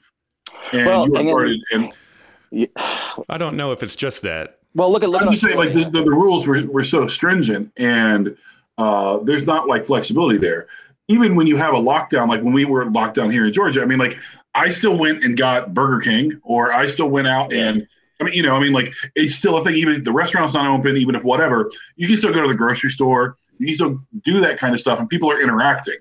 and 0.71 0.85
Well, 0.87 1.05
you 1.07 1.13
are 1.15 1.19
and 1.19 1.27
then- 1.27 1.33
guarded. 1.33 1.61
And 1.73 2.67
I 3.29 3.37
don't 3.37 3.57
know 3.57 3.73
if 3.73 3.83
it's 3.83 3.97
just 3.97 4.21
that. 4.21 4.59
Well, 4.75 4.89
look 4.91 5.03
at 5.03 5.09
look 5.09 5.21
I'm 5.21 5.29
just 5.31 5.43
saying, 5.43 5.57
like 5.57 5.73
the, 5.73 5.83
the, 5.83 6.03
the 6.03 6.11
rules 6.11 6.47
were, 6.47 6.61
were 6.63 6.83
so 6.85 7.05
stringent, 7.07 7.71
and 7.75 8.35
uh, 8.77 9.17
there's 9.23 9.45
not 9.45 9.67
like 9.67 9.83
flexibility 9.85 10.37
there. 10.37 10.67
Even 11.09 11.35
when 11.35 11.47
you 11.47 11.57
have 11.57 11.73
a 11.73 11.77
lockdown, 11.79 12.29
like 12.29 12.41
when 12.41 12.53
we 12.53 12.63
were 12.63 12.89
locked 12.89 13.15
down 13.15 13.29
here 13.29 13.45
in 13.45 13.51
Georgia, 13.51 13.81
I 13.81 13.85
mean, 13.85 13.99
like 13.99 14.17
I 14.53 14.69
still 14.69 14.97
went 14.97 15.25
and 15.25 15.35
got 15.37 15.73
Burger 15.73 15.99
King, 15.99 16.39
or 16.43 16.71
I 16.71 16.87
still 16.87 17.09
went 17.09 17.27
out 17.27 17.51
and 17.53 17.85
I 18.21 18.23
mean, 18.23 18.33
you 18.33 18.43
know, 18.43 18.55
I 18.55 18.59
mean, 18.61 18.73
like 18.73 18.93
it's 19.15 19.35
still 19.35 19.57
a 19.57 19.63
thing. 19.63 19.75
Even 19.75 19.95
if 19.95 20.03
the 20.03 20.11
restaurant's 20.11 20.53
not 20.53 20.67
open, 20.67 20.97
even 20.97 21.15
if 21.15 21.23
whatever, 21.23 21.69
you 21.95 22.07
can 22.07 22.17
still 22.17 22.33
go 22.33 22.41
to 22.41 22.47
the 22.47 22.55
grocery 22.55 22.89
store. 22.89 23.37
You 23.57 23.67
can 23.67 23.75
still 23.75 23.99
do 24.23 24.39
that 24.41 24.57
kind 24.57 24.73
of 24.73 24.79
stuff, 24.81 24.99
and 24.99 25.09
people 25.09 25.31
are 25.31 25.41
interacting. 25.41 25.95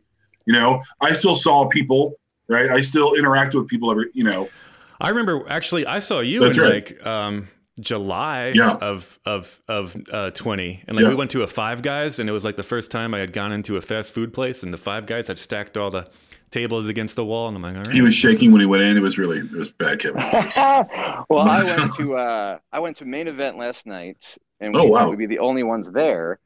You 0.46 0.52
know, 0.52 0.80
I 1.00 1.12
still 1.12 1.34
saw 1.34 1.68
people, 1.68 2.14
right? 2.48 2.70
I 2.70 2.80
still 2.82 3.14
interact 3.14 3.54
with 3.54 3.66
people 3.68 3.90
every, 3.90 4.10
you 4.12 4.24
know. 4.24 4.48
I 5.00 5.08
remember 5.08 5.44
actually 5.48 5.86
I 5.86 5.98
saw 5.98 6.20
you 6.20 6.40
That's 6.40 6.56
in 6.56 6.62
right. 6.62 6.88
like 6.98 7.06
um, 7.06 7.48
July 7.80 8.52
Yeah. 8.54 8.72
of 8.80 9.18
of 9.24 9.60
of 9.68 9.96
uh, 10.12 10.30
twenty, 10.30 10.82
and 10.86 10.96
like 10.96 11.02
Yeah. 11.04 11.08
we 11.08 11.14
went 11.16 11.30
to 11.32 11.42
a 11.42 11.46
Five 11.46 11.82
Guys, 11.82 12.18
and 12.18 12.28
it 12.28 12.32
was 12.32 12.44
like 12.44 12.56
the 12.56 12.62
first 12.62 12.90
time 12.90 13.14
I 13.14 13.18
had 13.18 13.32
gone 13.32 13.52
into 13.52 13.76
a 13.76 13.80
fast 13.80 14.12
food 14.12 14.32
place, 14.32 14.62
and 14.62 14.72
the 14.72 14.78
Five 14.78 15.06
Guys 15.06 15.26
had 15.28 15.38
stacked 15.38 15.76
all 15.76 15.90
the 15.90 16.08
tables 16.54 16.88
against 16.88 17.16
the 17.16 17.24
wall, 17.24 17.48
and 17.48 17.56
I'm 17.56 17.62
like, 17.62 17.74
all 17.76 17.82
right. 17.82 17.92
He 17.92 18.00
was 18.00 18.14
shaking 18.14 18.52
when 18.52 18.60
he 18.60 18.66
went 18.66 18.82
in. 18.84 18.96
It 18.96 19.00
was 19.00 19.18
really, 19.18 19.38
it 19.40 19.50
was 19.50 19.68
bad, 19.70 19.98
Kevin. 19.98 20.22
well, 21.28 21.40
I 21.48 21.62
went 21.76 21.94
to 21.96 22.16
uh, 22.16 22.58
I 22.72 22.78
went 22.78 22.96
to 22.98 23.04
main 23.04 23.26
event 23.28 23.58
last 23.58 23.86
night, 23.86 24.38
and 24.60 24.72
we 24.72 24.80
Oh, 24.80 24.84
wow. 24.84 24.98
thought 25.00 25.10
we'd 25.10 25.18
be 25.18 25.26
the 25.26 25.40
only 25.40 25.62
ones 25.64 25.90
there. 25.90 26.38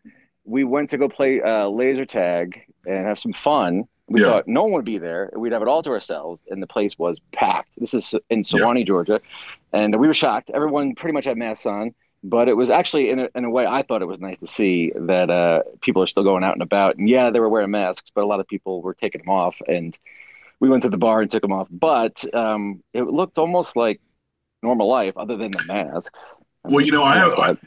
We 0.45 0.65
went 0.65 0.91
to 0.91 0.99
go 0.99 1.09
play 1.09 1.41
uh, 1.43 1.69
laser 1.69 2.07
tag 2.07 2.61
and 2.87 3.07
have 3.07 3.19
some 3.19 3.35
fun. 3.35 3.85
We 4.09 4.23
Yeah. 4.23 4.29
thought 4.29 4.49
no 4.49 4.63
one 4.63 4.73
would 4.73 4.87
be 4.87 4.97
there. 4.97 5.31
We'd 5.37 5.53
have 5.53 5.61
it 5.61 5.69
all 5.69 5.83
to 5.83 5.91
ourselves, 5.91 6.41
and 6.49 6.63
the 6.63 6.67
place 6.67 6.99
was 6.99 7.21
packed. 7.33 7.69
This 7.77 7.93
is 7.93 8.15
in 8.31 8.43
Suwanee, 8.43 8.87
Georgia, 8.87 9.21
and 9.75 9.95
we 10.01 10.07
were 10.07 10.15
shocked. 10.15 10.51
Everyone 10.55 10.95
pretty 10.95 11.13
much 11.13 11.27
had 11.27 11.37
masks 11.37 11.67
on, 11.67 11.95
but 12.25 12.49
it 12.49 12.55
was 12.55 12.71
actually 12.71 13.11
in 13.11 13.19
a, 13.21 13.29
in 13.35 13.45
a 13.45 13.51
way 13.51 13.67
I 13.67 13.83
thought 13.83 14.03
it 14.03 14.07
was 14.07 14.21
nice 14.21 14.39
to 14.39 14.47
see 14.47 14.93
that 14.95 15.31
uh, 15.31 15.63
people 15.81 16.03
are 16.03 16.07
still 16.07 16.25
going 16.25 16.45
out 16.45 16.55
and 16.55 16.63
about. 16.63 16.97
And 16.97 17.09
yeah, 17.09 17.31
they 17.31 17.41
were 17.41 17.49
wearing 17.49 17.71
masks, 17.71 18.11
but 18.15 18.25
a 18.25 18.27
lot 18.27 18.41
of 18.41 18.49
people 18.49 18.83
were 18.83 18.95
taking 18.95 19.21
them 19.21 19.31
off, 19.31 19.57
and 19.69 19.97
we 20.61 20.69
went 20.69 20.83
to 20.83 20.89
the 20.89 20.99
bar 20.99 21.21
and 21.21 21.31
took 21.31 21.43
them 21.43 21.53
off. 21.53 21.69
But 21.71 22.25
um, 22.35 22.83
it 22.93 23.03
looked 23.05 23.39
almost 23.39 23.77
like 23.77 24.01
normal 24.63 24.89
life, 24.89 25.17
other 25.17 25.37
than 25.37 25.53
the 25.53 25.65
masks. 25.65 26.21
Well, 26.65 26.85
you 26.85 26.93
know, 26.93 27.05
I 27.05 27.17
have- 27.17 27.37
But- 27.37 27.59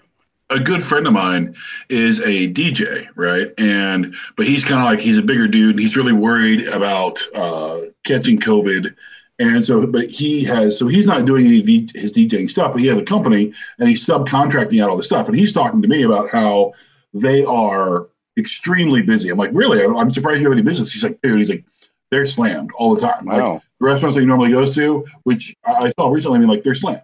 a 0.52 0.60
good 0.60 0.84
friend 0.84 1.08
of 1.08 1.14
mine 1.14 1.56
is 1.90 2.20
a 2.20 2.52
DJ, 2.52 3.08
right? 3.16 3.54
And 3.58 4.14
but 4.36 4.46
he's 4.46 4.66
kind 4.66 4.82
of 4.82 4.86
like 4.86 5.00
he's 5.00 5.18
a 5.18 5.22
bigger 5.22 5.48
dude. 5.48 5.72
And 5.72 5.80
he's 5.80 5.96
really 5.96 6.12
worried 6.12 6.68
about 6.68 7.22
uh, 7.34 7.80
catching 8.04 8.38
COVID, 8.38 8.94
and 9.42 9.66
so 9.66 9.88
but 9.88 10.10
he 10.10 10.44
has 10.44 10.78
so 10.78 10.88
he's 10.88 11.08
not 11.08 11.26
doing 11.26 11.48
any 11.48 11.62
D, 11.62 11.90
his 11.96 12.12
DJing 12.12 12.50
stuff, 12.50 12.74
but 12.74 12.82
he 12.82 12.88
has 12.88 12.98
a 12.98 13.04
company 13.04 13.52
and 13.80 13.90
he's 13.90 14.06
subcontracting 14.06 14.82
out 14.82 14.90
all 14.90 14.98
this 14.98 15.08
stuff. 15.08 15.28
And 15.28 15.36
he's 15.36 15.52
talking 15.52 15.82
to 15.82 15.88
me 15.88 16.04
about 16.04 16.30
how 16.30 16.74
they 17.14 17.44
are 17.44 18.08
extremely 18.38 19.02
busy. 19.02 19.30
I'm 19.30 19.38
like, 19.38 19.50
really? 19.54 19.84
I'm 19.84 20.10
surprised 20.12 20.42
you 20.42 20.46
have 20.46 20.54
any 20.54 20.62
business. 20.62 20.92
He's 20.92 21.04
like, 21.04 21.20
dude, 21.22 21.40
he's 21.40 21.50
like, 21.50 21.66
they're 22.12 22.28
slammed 22.28 22.72
all 22.76 22.94
the 22.94 23.02
time. 23.02 23.26
Wow. 23.26 23.54
Like 23.54 23.62
the 23.80 23.86
restaurants 23.86 24.16
that 24.16 24.22
he 24.22 24.28
normally 24.28 24.52
goes 24.52 24.76
to, 24.76 25.06
which 25.24 25.56
I 25.66 25.92
saw 25.98 26.10
recently, 26.10 26.38
I 26.38 26.40
mean, 26.40 26.50
like 26.50 26.62
they're 26.62 26.76
slammed. 26.76 27.02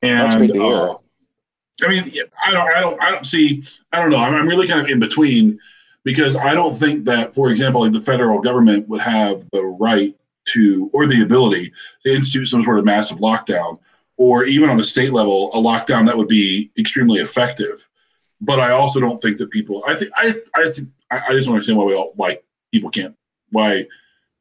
And 0.00 0.20
That's 0.20 0.36
great 0.36 0.52
to 0.52 0.58
hear. 0.58 0.88
uh, 0.90 0.94
I 1.82 1.88
mean, 1.88 2.10
I 2.44 2.50
don't, 2.50 2.68
I 2.68 2.80
don't, 2.80 3.02
I 3.02 3.10
don't 3.10 3.26
see. 3.26 3.62
I 3.92 4.00
don't 4.00 4.10
know. 4.10 4.18
I'm, 4.18 4.34
I'm 4.34 4.48
really 4.48 4.66
kind 4.66 4.80
of 4.80 4.88
in 4.88 4.98
between 4.98 5.58
because 6.02 6.36
I 6.36 6.54
don't 6.54 6.72
think 6.72 7.04
that, 7.04 7.34
for 7.34 7.50
example, 7.50 7.82
like 7.82 7.92
the 7.92 8.00
federal 8.00 8.40
government 8.40 8.88
would 8.88 9.00
have 9.00 9.46
the 9.52 9.64
right 9.64 10.17
to 10.54 10.90
or 10.92 11.06
the 11.06 11.22
ability 11.22 11.72
to 12.02 12.14
institute 12.14 12.48
some 12.48 12.64
sort 12.64 12.78
of 12.78 12.84
massive 12.84 13.18
lockdown, 13.18 13.78
or 14.16 14.44
even 14.44 14.68
on 14.70 14.80
a 14.80 14.84
state 14.84 15.12
level, 15.12 15.50
a 15.54 15.58
lockdown 15.58 16.06
that 16.06 16.16
would 16.16 16.28
be 16.28 16.70
extremely 16.78 17.20
effective. 17.20 17.88
But 18.40 18.60
I 18.60 18.70
also 18.70 19.00
don't 19.00 19.20
think 19.20 19.38
that 19.38 19.50
people. 19.50 19.82
I 19.86 19.94
think 19.96 20.10
I 20.16 20.24
just, 20.24 20.42
I 20.54 20.62
just, 20.62 20.82
I 21.10 21.32
just 21.32 21.46
don't 21.46 21.54
understand 21.54 21.78
why 21.78 21.84
we 21.84 21.94
all 21.94 22.12
why 22.16 22.38
people 22.72 22.90
can't 22.90 23.14
why 23.50 23.86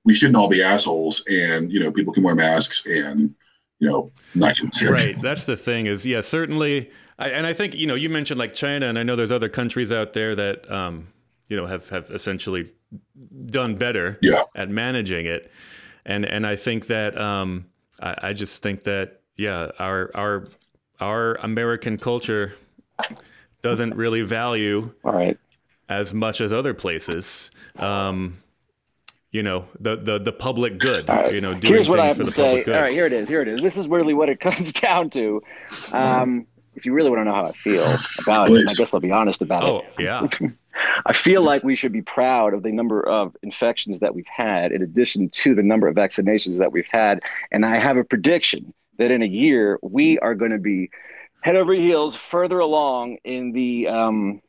we 0.04 0.14
shouldn't 0.14 0.36
all 0.38 0.48
be 0.48 0.62
assholes 0.62 1.24
and 1.30 1.72
you 1.72 1.80
know 1.80 1.92
people 1.92 2.14
can 2.14 2.24
wear 2.24 2.36
masks 2.36 2.86
and 2.86 3.34
you 3.80 3.88
know 3.88 4.12
not 4.36 4.56
sick. 4.58 4.90
Right. 4.90 5.20
That's 5.22 5.46
the 5.46 5.58
thing 5.58 5.88
is, 5.88 6.06
yeah, 6.06 6.22
certainly. 6.22 6.92
I, 7.20 7.30
and 7.30 7.48
I 7.48 7.54
think, 7.54 7.74
you 7.74 7.88
know, 7.88 7.96
you 7.96 8.10
mentioned 8.10 8.38
like 8.38 8.54
China, 8.54 8.88
and 8.88 9.00
I 9.00 9.02
know 9.02 9.16
there's 9.16 9.32
other 9.32 9.50
countries 9.50 9.92
out 9.92 10.14
there 10.14 10.36
that, 10.36 10.70
um, 10.72 11.08
you 11.48 11.58
know, 11.58 11.66
have, 11.66 11.90
have 11.90 12.12
essentially 12.12 12.72
done 13.48 13.74
better 13.76 14.20
Yeah. 14.22 14.44
at 14.56 14.70
managing 14.70 15.26
it. 15.26 15.52
And, 16.08 16.26
and 16.26 16.48
I 16.48 16.56
think 16.56 16.88
that, 16.88 17.16
um, 17.20 17.66
I, 18.02 18.16
I 18.30 18.34
just 18.34 18.64
think 18.64 18.84
that, 18.84 19.22
yeah, 19.36 19.70
our, 19.78 20.10
our, 20.16 20.48
our 21.00 21.36
American 21.36 21.98
culture 21.98 22.56
doesn't 23.62 23.94
really 23.94 24.22
value 24.22 24.92
All 25.04 25.14
right. 25.14 25.38
as 25.90 26.14
much 26.14 26.42
as 26.42 26.52
other 26.52 26.74
places. 26.74 27.52
Um, 27.78 28.38
you 29.32 29.44
know, 29.44 29.68
the, 29.80 29.98
the, 29.98 30.18
the 30.18 30.32
public 30.32 30.80
good, 30.80 31.08
right. 31.10 31.34
you 31.34 31.42
know, 31.42 31.54
doing 31.54 31.74
Here's 31.74 31.90
what 31.90 32.00
I 32.00 32.08
have 32.08 32.16
for 32.18 32.24
to 32.24 32.26
the 32.26 32.32
say. 32.32 32.44
public 32.44 32.66
good. 32.66 32.76
All 32.76 32.82
right, 32.82 32.94
here 32.94 33.06
it 33.06 33.14
is. 33.14 33.28
Here 33.28 33.42
it 33.42 33.48
is. 33.48 33.62
This 33.62 33.78
is 33.78 33.88
really 33.88 34.14
what 34.14 34.30
it 34.30 34.40
comes 34.48 34.72
down 34.74 35.10
to. 35.12 35.44
Um, 35.92 36.48
if 36.78 36.86
you 36.86 36.94
really 36.94 37.10
want 37.10 37.22
to 37.22 37.26
know 37.26 37.34
how 37.34 37.48
I 37.48 37.52
feel 37.52 37.84
about 38.22 38.50
it, 38.50 38.70
I 38.70 38.74
guess 38.74 38.94
I'll 38.94 39.00
be 39.00 39.12
honest 39.12 39.42
about 39.42 39.64
Oh, 39.64 39.80
it. 39.80 39.86
yeah. 40.00 40.28
I 41.06 41.12
feel 41.12 41.42
like 41.42 41.64
we 41.64 41.76
should 41.76 41.92
be 41.92 42.04
proud 42.04 42.54
of 42.54 42.62
the 42.62 42.72
number 42.72 43.02
of 43.06 43.36
infections 43.42 44.00
that 44.00 44.14
we've 44.14 44.28
had, 44.28 44.72
in 44.72 44.84
addition 44.84 45.30
to 45.30 45.56
the 45.56 45.64
number 45.64 45.88
of 45.88 45.96
vaccinations 45.96 46.60
that 46.60 46.72
we've 46.72 46.88
had. 46.88 47.22
And 47.52 47.66
I 47.66 47.80
have 47.80 47.98
a 47.98 48.04
prediction 48.04 48.74
that 48.98 49.10
in 49.10 49.24
a 49.24 49.28
year 49.28 49.80
we 49.82 50.20
are 50.20 50.36
going 50.36 50.52
to 50.52 50.60
be 50.60 50.92
head 51.42 51.56
over 51.56 51.74
heels 51.74 52.16
further 52.16 52.60
along 52.60 53.18
in 53.24 53.54
the 53.54 53.88
um, 53.88 54.42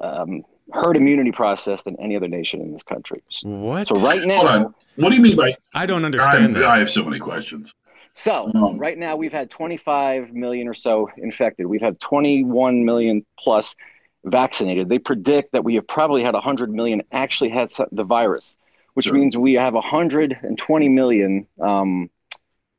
um, 0.00 0.42
herd 0.72 0.96
immunity 0.96 1.32
process 1.32 1.82
than 1.84 1.96
any 2.00 2.16
other 2.16 2.28
nation 2.28 2.60
in 2.60 2.72
this 2.72 2.82
country. 2.82 3.22
What? 3.42 3.88
So 3.88 3.94
right 3.96 4.18
Hold 4.18 4.28
now, 4.28 4.46
on. 4.46 4.74
What 4.96 5.10
do 5.10 5.16
you 5.16 5.22
mean 5.22 5.36
by? 5.36 5.54
I 5.74 5.86
don't 5.86 6.04
understand 6.04 6.56
I, 6.56 6.60
that. 6.60 6.68
I 6.68 6.78
have 6.78 6.90
so 6.90 7.04
many 7.04 7.18
questions. 7.20 7.72
So 8.12 8.52
Um, 8.54 8.78
right 8.78 8.98
now 8.98 9.16
we've 9.16 9.32
had 9.32 9.50
25 9.50 10.32
million 10.32 10.68
or 10.68 10.74
so 10.74 11.08
infected. 11.16 11.66
We've 11.66 11.80
had 11.80 12.00
21 12.00 12.84
million 12.84 13.24
plus 13.38 13.76
vaccinated. 14.24 14.88
They 14.88 14.98
predict 14.98 15.52
that 15.52 15.64
we 15.64 15.74
have 15.76 15.86
probably 15.86 16.22
had 16.22 16.34
100 16.34 16.70
million 16.70 17.02
actually 17.12 17.50
had 17.50 17.70
the 17.92 18.04
virus, 18.04 18.56
which 18.94 19.06
Sure. 19.06 19.14
means 19.14 19.36
we 19.36 19.54
have 19.54 19.74
120 19.74 20.88
million 20.88 21.46
um, 21.60 22.10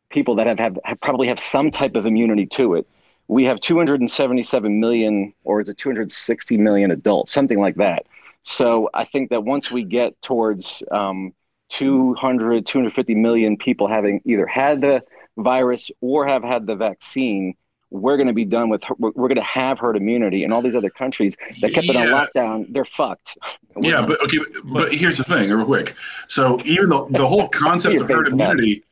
people 0.10 0.36
that 0.36 0.48
have, 0.48 0.60
have, 0.60 0.80
have 0.86 1.02
probably 1.02 1.28
have 1.28 1.40
some 1.40 1.72
type 1.72 1.96
of 1.96 2.06
immunity 2.06 2.46
to 2.48 2.76
it. 2.76 2.88
We 3.28 3.46
have 3.46 3.60
277 3.62 4.80
million, 4.80 5.34
or 5.44 5.62
is 5.62 5.70
it 5.70 5.78
260 5.78 6.58
million 6.58 6.92
adults, 6.92 7.32
something 7.32 7.60
like 7.60 7.76
that. 7.76 8.06
So 8.44 8.90
I 8.94 9.06
think 9.06 9.30
that 9.30 9.44
once 9.44 9.72
we 9.72 9.84
get 9.84 10.22
towards 10.22 10.84
um, 10.92 11.34
200, 11.70 12.66
250 12.66 13.16
million 13.16 13.58
people 13.58 13.88
having 13.88 14.22
either 14.26 14.46
had 14.46 14.82
the 14.82 15.04
virus 15.38 15.90
or 16.02 16.28
have 16.28 16.44
had 16.44 16.66
the 16.68 16.76
vaccine, 16.76 17.56
we're 17.90 18.16
going 18.16 18.28
to 18.28 18.34
be 18.34 18.46
done 18.46 18.70
with. 18.70 18.82
We're, 18.98 19.12
we're 19.12 19.28
going 19.28 19.36
to 19.36 19.44
have 19.44 19.78
herd 19.78 19.98
immunity, 19.98 20.44
and 20.44 20.54
all 20.54 20.62
these 20.62 20.76
other 20.76 20.90
countries 20.90 21.36
that 21.62 21.74
kept 21.74 21.88
it 21.88 21.96
on 21.96 22.08
lockdown, 22.08 22.66
they're 22.74 22.86
fucked. 22.86 23.38
We're 23.76 23.90
Yeah, 23.90 24.00
not. 24.00 24.08
but 24.08 24.24
okay, 24.24 24.38
but, 24.64 24.94
here's 24.94 25.18
the 25.18 25.24
thing, 25.26 25.52
real 25.52 25.66
quick. 25.66 25.96
So 26.28 26.60
even 26.64 26.90
the 26.90 27.06
the 27.10 27.28
whole 27.28 27.50
concept 27.54 28.00
of 28.00 28.08
herd 28.08 28.30
immunity, 28.30 28.84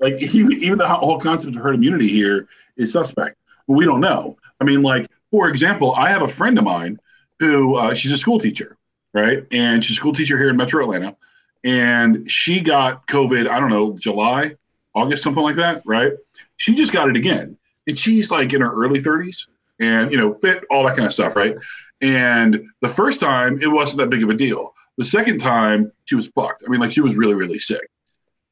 like 0.00 0.14
even, 0.22 0.52
even 0.52 0.78
the 0.78 0.88
whole 0.88 1.18
concept 1.18 1.56
of 1.56 1.62
herd 1.62 1.74
immunity 1.74 2.08
here 2.08 2.46
is 2.76 2.92
suspect. 2.92 3.38
But 3.66 3.74
we 3.74 3.84
don't 3.84 4.00
know. 4.00 4.36
I 4.60 4.64
mean, 4.64 4.82
like 4.82 5.08
for 5.30 5.48
example, 5.48 5.94
I 5.94 6.10
have 6.10 6.22
a 6.22 6.28
friend 6.28 6.58
of 6.58 6.64
mine 6.64 7.00
who 7.38 7.76
uh, 7.76 7.94
she's 7.94 8.12
a 8.12 8.18
school 8.18 8.38
teacher, 8.38 8.76
right? 9.14 9.46
And 9.50 9.82
she's 9.82 9.96
a 9.96 10.00
school 10.00 10.12
teacher 10.12 10.36
here 10.36 10.50
in 10.50 10.56
Metro 10.56 10.84
Atlanta, 10.84 11.16
and 11.64 12.30
she 12.30 12.60
got 12.60 13.06
COVID. 13.06 13.48
I 13.48 13.58
don't 13.58 13.70
know, 13.70 13.96
July, 13.96 14.56
August, 14.94 15.22
something 15.22 15.42
like 15.42 15.56
that, 15.56 15.82
right? 15.84 16.12
She 16.56 16.74
just 16.74 16.92
got 16.92 17.08
it 17.08 17.16
again, 17.16 17.56
and 17.86 17.98
she's 17.98 18.30
like 18.30 18.52
in 18.52 18.60
her 18.60 18.72
early 18.72 19.00
30s, 19.00 19.46
and 19.80 20.10
you 20.10 20.18
know, 20.18 20.34
fit 20.34 20.64
all 20.70 20.84
that 20.84 20.96
kind 20.96 21.06
of 21.06 21.12
stuff, 21.12 21.34
right? 21.36 21.56
And 22.00 22.64
the 22.80 22.88
first 22.88 23.20
time, 23.20 23.60
it 23.62 23.68
wasn't 23.68 23.98
that 23.98 24.10
big 24.10 24.22
of 24.22 24.28
a 24.30 24.34
deal. 24.34 24.74
The 24.98 25.04
second 25.04 25.38
time, 25.38 25.90
she 26.04 26.14
was 26.16 26.26
fucked. 26.28 26.62
I 26.66 26.70
mean, 26.70 26.80
like 26.80 26.92
she 26.92 27.00
was 27.00 27.14
really, 27.14 27.34
really 27.34 27.58
sick. 27.58 27.88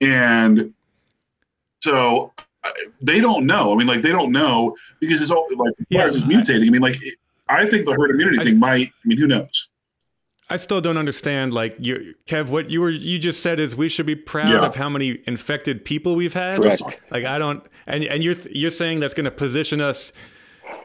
And 0.01 0.73
so 1.83 2.33
uh, 2.65 2.71
they 3.03 3.21
don't 3.21 3.47
know. 3.47 3.73
I 3.73 3.77
mean, 3.77 3.87
like 3.87 4.03
they 4.03 4.13
don't 4.13 4.33
know 4.33 4.77
because 5.01 5.21
it's 5.21 5.31
all 5.31 5.47
like 5.57 5.77
the 5.77 5.87
Yeah, 5.91 6.01
virus 6.01 6.17
is 6.17 6.25
mutating. 6.25 6.67
I 6.67 6.71
mean, 6.71 6.81
like 6.83 6.97
I 7.49 7.69
think 7.69 7.85
the 7.85 7.93
herd 7.93 8.11
immunity 8.11 8.39
I- 8.39 8.45
thing 8.45 8.59
might. 8.59 8.89
I 8.89 9.09
mean, 9.09 9.19
who 9.19 9.27
knows? 9.27 9.69
I 10.51 10.57
still 10.57 10.81
don't 10.81 10.97
understand. 10.99 11.55
Like 11.55 11.77
you, 11.79 12.15
Kev, 12.27 12.49
what 12.49 12.71
you 12.71 12.81
were 12.81 12.91
you 12.91 13.19
just 13.19 13.41
said 13.43 13.61
is 13.61 13.77
we 13.77 13.89
should 13.89 14.07
be 14.07 14.17
proud 14.17 14.49
Yeah. 14.51 14.67
of 14.67 14.75
how 14.75 14.89
many 14.89 15.21
infected 15.27 15.85
people 15.85 16.17
we've 16.17 16.35
had. 16.35 16.61
Correct. 16.61 17.01
Like 17.11 17.25
I 17.25 17.39
don't, 17.39 17.63
and 17.87 18.05
and 18.05 18.23
you're 18.25 18.37
you're 18.51 18.71
saying 18.73 19.01
that's 19.01 19.15
going 19.15 19.25
to 19.27 19.31
position 19.31 19.81
us 19.81 20.13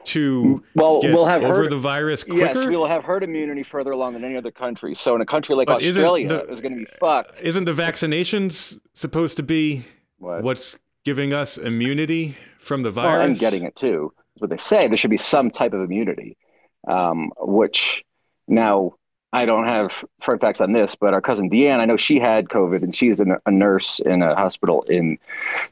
to 0.06 0.64
Well, 0.76 1.02
get 1.02 1.14
we'll 1.14 1.26
have 1.26 1.44
over 1.44 1.64
herd. 1.64 1.72
the 1.72 1.78
virus 1.78 2.24
quicker. 2.24 2.40
Yes, 2.40 2.66
we 2.66 2.78
will 2.78 2.86
have 2.88 3.04
herd 3.04 3.24
immunity 3.24 3.64
further 3.64 3.92
along 3.92 4.14
than 4.14 4.24
any 4.24 4.38
other 4.38 4.52
country. 4.52 4.94
So 4.94 5.16
in 5.16 5.22
a 5.22 5.26
country 5.26 5.56
like 5.56 5.68
But 5.68 5.82
isn't 5.82 6.02
Australia, 6.02 6.28
the- 6.28 6.52
is 6.52 6.62
going 6.62 6.74
to 6.74 6.80
be 6.80 6.86
fucked. 6.86 7.42
Isn't 7.42 7.66
the 7.66 7.74
vaccinations 7.74 8.80
supposed 8.94 9.38
to 9.38 9.44
be 9.44 9.84
What? 10.20 10.44
what's 10.44 10.78
giving 11.04 11.34
us 11.34 11.58
immunity 11.58 12.38
from 12.60 12.84
the 12.84 12.92
Well, 12.92 13.08
I'm 13.08 13.34
getting 13.34 13.64
it 13.64 13.76
too. 13.76 14.14
That's 14.36 14.42
what 14.42 14.50
they 14.52 14.58
say. 14.58 14.88
There 14.88 14.98
should 14.98 15.10
be 15.12 15.18
some 15.18 15.50
type 15.50 15.74
of 15.74 15.82
immunity, 15.82 16.38
um, 16.88 17.32
which 17.40 18.04
now 18.48 18.94
I 19.36 19.46
don't 19.46 19.66
have 19.66 19.92
firm 20.22 20.40
facts 20.40 20.62
on 20.62 20.72
this, 20.72 20.96
but 20.96 21.14
our 21.14 21.20
cousin 21.20 21.50
Deanne, 21.50 21.80
I 21.80 21.86
know 21.86 21.98
she 21.98 22.20
had 22.20 22.48
COVID 22.48 22.84
and 22.84 22.96
she's 22.96 23.20
in 23.20 23.32
a, 23.32 23.38
a 23.46 23.52
nurse 23.52 24.00
in 24.00 24.22
a 24.22 24.34
hospital 24.34 24.84
in 24.84 25.18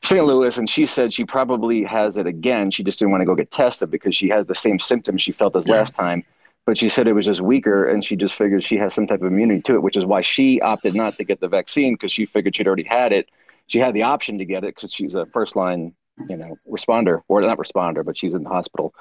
St. 0.02 0.26
Louis. 0.26 0.58
And 0.58 0.70
she 0.70 0.86
said 0.86 1.14
she 1.14 1.24
probably 1.24 1.84
has 1.84 2.18
it 2.18 2.28
again. 2.28 2.72
She 2.72 2.84
just 2.84 3.00
didn't 3.00 3.12
want 3.12 3.22
to 3.22 3.26
go 3.26 3.36
get 3.36 3.52
tested 3.52 3.90
because 3.90 4.16
she 4.16 4.28
had 4.28 4.48
the 4.48 4.56
same 4.56 4.80
symptoms 4.80 5.22
she 5.22 5.32
felt 5.32 5.56
as 5.56 5.66
Yeah. 5.66 5.76
last 5.76 5.96
time. 5.96 6.26
But 6.66 6.78
she 6.78 6.90
said 6.90 7.08
it 7.08 7.14
was 7.14 7.26
just 7.26 7.40
weaker 7.40 7.88
and 7.88 8.04
she 8.04 8.18
just 8.18 8.36
figured 8.36 8.66
she 8.66 8.76
has 8.78 8.94
some 8.94 9.08
type 9.08 9.22
of 9.22 9.28
immunity 9.28 9.62
to 9.62 9.76
it, 9.76 9.82
which 9.82 9.96
is 9.96 10.06
why 10.06 10.20
she 10.22 10.60
opted 10.60 10.94
not 10.94 11.16
to 11.16 11.24
get 11.24 11.40
the 11.40 11.48
vaccine 11.48 11.94
because 11.94 12.12
she 12.12 12.26
figured 12.26 12.58
she'd 12.58 12.68
already 12.68 12.84
had 12.84 13.14
it. 13.14 13.30
She 13.68 13.80
had 13.80 13.94
the 13.94 14.04
option 14.04 14.38
to 14.40 14.46
get 14.46 14.66
it 14.66 14.76
because 14.76 14.94
she's 14.94 15.16
a 15.16 15.26
first 15.28 15.56
line 15.56 15.94
you 16.30 16.38
know 16.38 16.56
responder 16.72 17.24
or 17.28 17.42
not 17.42 17.58
responder 17.58 18.06
but 18.06 18.16
she's 18.16 18.36
in 18.36 18.44
the 18.44 18.50
hospital 18.50 18.94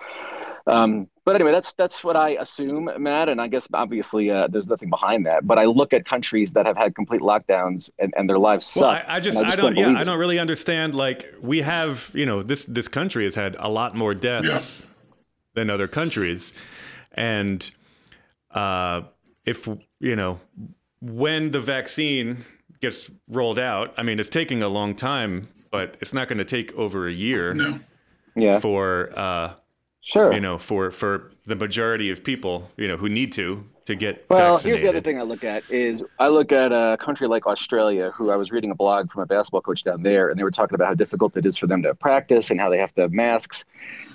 um, 0.67 1.09
but 1.25 1.35
anyway 1.35 1.53
that's 1.53 1.73
that's 1.75 2.03
what 2.05 2.17
i 2.17 2.31
assume 2.41 2.91
matt 2.99 3.29
and 3.29 3.41
i 3.41 3.47
guess 3.49 3.67
obviously 3.75 4.31
uh, 4.31 4.47
there's 4.49 4.69
nothing 4.69 4.91
behind 4.91 5.25
that 5.27 5.47
but 5.47 5.59
i 5.59 5.65
look 5.65 5.93
at 5.93 6.05
countries 6.05 6.53
that 6.53 6.67
have 6.67 6.77
had 6.77 6.95
complete 6.95 7.21
lockdowns 7.21 7.91
and, 7.99 8.13
and 8.17 8.29
their 8.29 8.39
lives 8.39 8.67
suck 8.67 8.83
Well, 8.83 8.91
I, 8.91 9.05
I 9.17 9.21
just, 9.21 9.39
I, 9.39 9.43
just 9.45 9.57
don't, 9.57 9.67
don't 9.67 9.77
yeah, 9.77 9.83
believe 9.85 9.99
I 9.99 10.05
don't 10.05 10.19
really 10.19 10.39
understand. 10.39 10.95
Like, 10.95 11.33
we 11.41 11.63
have, 11.63 12.11
you 12.15 12.27
know, 12.27 12.43
this 12.43 12.65
this 12.65 12.89
country 12.89 13.25
has 13.25 13.35
had 13.35 13.57
a 13.59 13.69
lot 13.69 13.95
more 13.97 14.15
deaths 14.15 14.85
than 15.55 15.71
other 15.71 15.89
countries, 15.89 16.53
and 17.13 17.71
uh, 18.53 19.03
if 19.45 19.69
you 20.01 20.17
know, 20.17 20.41
when 21.01 21.51
the 21.51 21.61
vaccine 21.61 22.45
gets 22.81 23.11
rolled 23.29 23.59
out, 23.59 23.95
I 23.97 24.03
mean, 24.03 24.19
it's 24.21 24.31
taking 24.31 24.63
a 24.63 24.69
long 24.69 24.95
time, 24.95 25.49
but 25.71 25.97
it's 26.01 26.13
not 26.13 26.29
going 26.29 26.39
to 26.39 26.45
take 26.45 26.73
over 26.75 27.07
a 27.07 27.13
year 27.13 27.55
No. 27.55 27.79
yeah 28.35 28.59
for, 28.59 29.13
uh, 29.17 29.55
sure. 30.03 30.33
You 30.33 30.41
know, 30.41 30.59
for 30.59 30.91
for 30.91 31.33
the 31.47 31.57
majority 31.57 32.11
of 32.11 32.23
people, 32.23 32.71
you 32.77 32.89
know, 32.89 32.97
who 32.97 33.09
need 33.09 33.33
to 33.33 33.65
to 33.85 33.95
get 33.95 34.25
Well, 34.29 34.55
vaccinated. 34.55 34.65
here's 34.65 34.81
the 34.83 34.89
other 34.89 35.01
thing 35.01 35.19
I 35.19 35.23
look 35.23 35.45
at 35.45 35.69
is 35.71 36.03
I 36.19 36.29
look 36.29 36.53
at 36.53 36.73
a 36.73 36.97
country 37.01 37.27
like 37.27 37.47
Australia, 37.47 38.11
who 38.15 38.31
I 38.31 38.37
was 38.37 38.53
reading 38.53 38.71
a 38.71 38.75
blog 38.75 39.11
from 39.11 39.23
a 39.23 39.27
basketball 39.27 39.61
coach 39.61 39.83
down 39.83 40.03
there, 40.03 40.29
and 40.31 40.39
they 40.39 40.45
were 40.45 40.51
talking 40.51 40.75
about 40.75 40.89
how 40.89 40.95
difficult 40.95 41.37
it 41.37 41.47
is 41.47 41.57
for 41.57 41.67
them 41.67 41.83
to 41.83 41.95
practice 41.95 42.51
and 42.51 42.61
how 42.61 42.71
they 42.71 42.79
have 42.79 42.95
to 42.95 43.03
have 43.03 43.13
masks. 43.13 43.65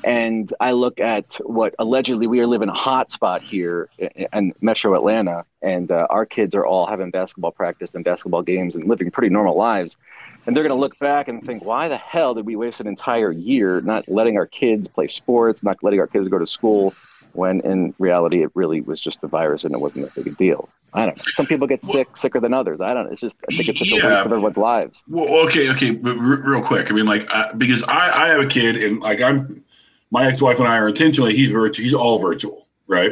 And 0.04 0.54
I 0.60 0.72
look 0.72 1.00
at 1.00 1.34
what 1.44 1.76
allegedly 1.80 2.28
we 2.28 2.40
are 2.40 2.48
living 2.48 2.70
a 2.70 2.74
hot 2.74 3.12
spot 3.12 3.42
here 3.42 3.90
in, 3.98 4.28
in 4.34 4.54
Metro 4.62 4.96
Atlanta, 4.96 5.46
and 5.62 5.92
uh, 5.92 6.08
our 6.10 6.26
kids 6.26 6.56
are 6.56 6.66
all 6.66 6.88
having 6.88 7.12
basketball 7.12 7.52
practice 7.52 7.94
and 7.94 8.06
basketball 8.06 8.44
games 8.44 8.76
and 8.76 8.88
living 8.88 9.12
pretty 9.12 9.30
normal 9.30 9.58
lives. 9.58 9.98
And 10.46 10.56
they're 10.56 10.64
going 10.64 10.76
to 10.76 10.80
look 10.80 10.98
back 11.00 11.28
and 11.28 11.44
think, 11.44 11.66
why 11.66 11.90
the 11.90 11.98
hell 11.98 12.34
did 12.34 12.46
we 12.46 12.56
waste 12.56 12.80
an 12.80 12.88
entire 12.88 13.32
year 13.32 13.82
not 13.82 14.08
letting 14.08 14.38
our 14.38 14.46
kids 14.46 14.88
play 14.88 15.08
sports, 15.08 15.62
not 15.62 15.84
letting 15.84 16.00
our 16.00 16.08
kids 16.08 16.30
go 16.30 16.40
to 16.40 16.48
school? 16.48 16.94
When 17.34 17.62
in 17.62 17.94
reality 18.00 18.44
it 18.44 18.52
really 18.54 18.82
was 18.82 19.00
just 19.00 19.22
the 19.22 19.28
virus 19.28 19.64
and 19.64 19.74
it 19.74 19.80
wasn't 19.80 20.04
that 20.04 20.16
big 20.16 20.28
a 20.28 20.36
deal. 20.36 20.70
I 20.94 21.06
don't 21.06 21.18
know. 21.18 21.24
Some 21.28 21.46
people 21.46 21.68
get 21.68 21.84
sick, 21.84 22.16
sicker 22.18 22.40
than 22.40 22.54
others. 22.54 22.82
I 22.82 22.94
don't 22.94 23.06
know. 23.06 23.12
It's 23.12 23.22
just 23.22 23.38
I 23.50 23.56
think 23.56 23.70
it's 23.70 23.80
such 23.80 23.92
a 23.92 23.96
waste 23.96 24.06
of 24.06 24.32
everyone's 24.32 24.58
lives. 24.58 25.04
Well, 25.08 25.28
okay, 25.46 25.70
okay, 25.72 25.92
but 25.92 26.18
r- 26.18 26.42
real 26.44 26.62
quick. 26.62 26.90
I 26.90 26.96
mean, 26.96 27.06
like, 27.06 27.28
uh, 27.30 27.54
because 27.54 27.84
I, 27.84 28.26
I 28.26 28.28
have 28.30 28.40
a 28.40 28.48
kid, 28.48 28.78
and 28.78 29.00
like, 29.00 29.22
I'm 29.22 29.64
my 30.10 30.26
ex-wife 30.26 30.60
and 30.60 30.68
I 30.68 30.78
are 30.78 30.88
intentionally 30.88 31.36
he's 31.36 31.50
virtual. 31.50 31.84
He's 31.84 31.94
all 31.94 32.20
virtual, 32.20 32.68
right? 32.88 33.12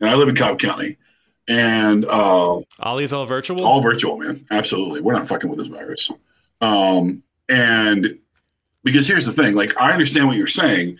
And 0.00 0.10
I 0.10 0.14
live 0.14 0.28
in 0.28 0.36
Cobb 0.36 0.58
County, 0.58 0.98
and 1.48 2.04
uh, 2.04 2.60
Ollie's 2.80 3.12
all 3.12 3.26
virtual. 3.26 3.64
all 3.64 3.80
virtual, 3.80 4.18
man. 4.18 4.44
Absolutely, 4.50 5.00
we're 5.00 5.14
not 5.14 5.26
fucking 5.26 5.48
with 5.48 5.58
this 5.58 5.68
virus. 5.68 6.10
Um, 6.60 7.22
and 7.48 8.18
because 8.84 9.06
here's 9.06 9.26
the 9.26 9.32
thing, 9.32 9.54
like, 9.54 9.76
I 9.78 9.92
understand 9.92 10.28
what 10.28 10.36
you're 10.36 10.46
saying, 10.46 10.98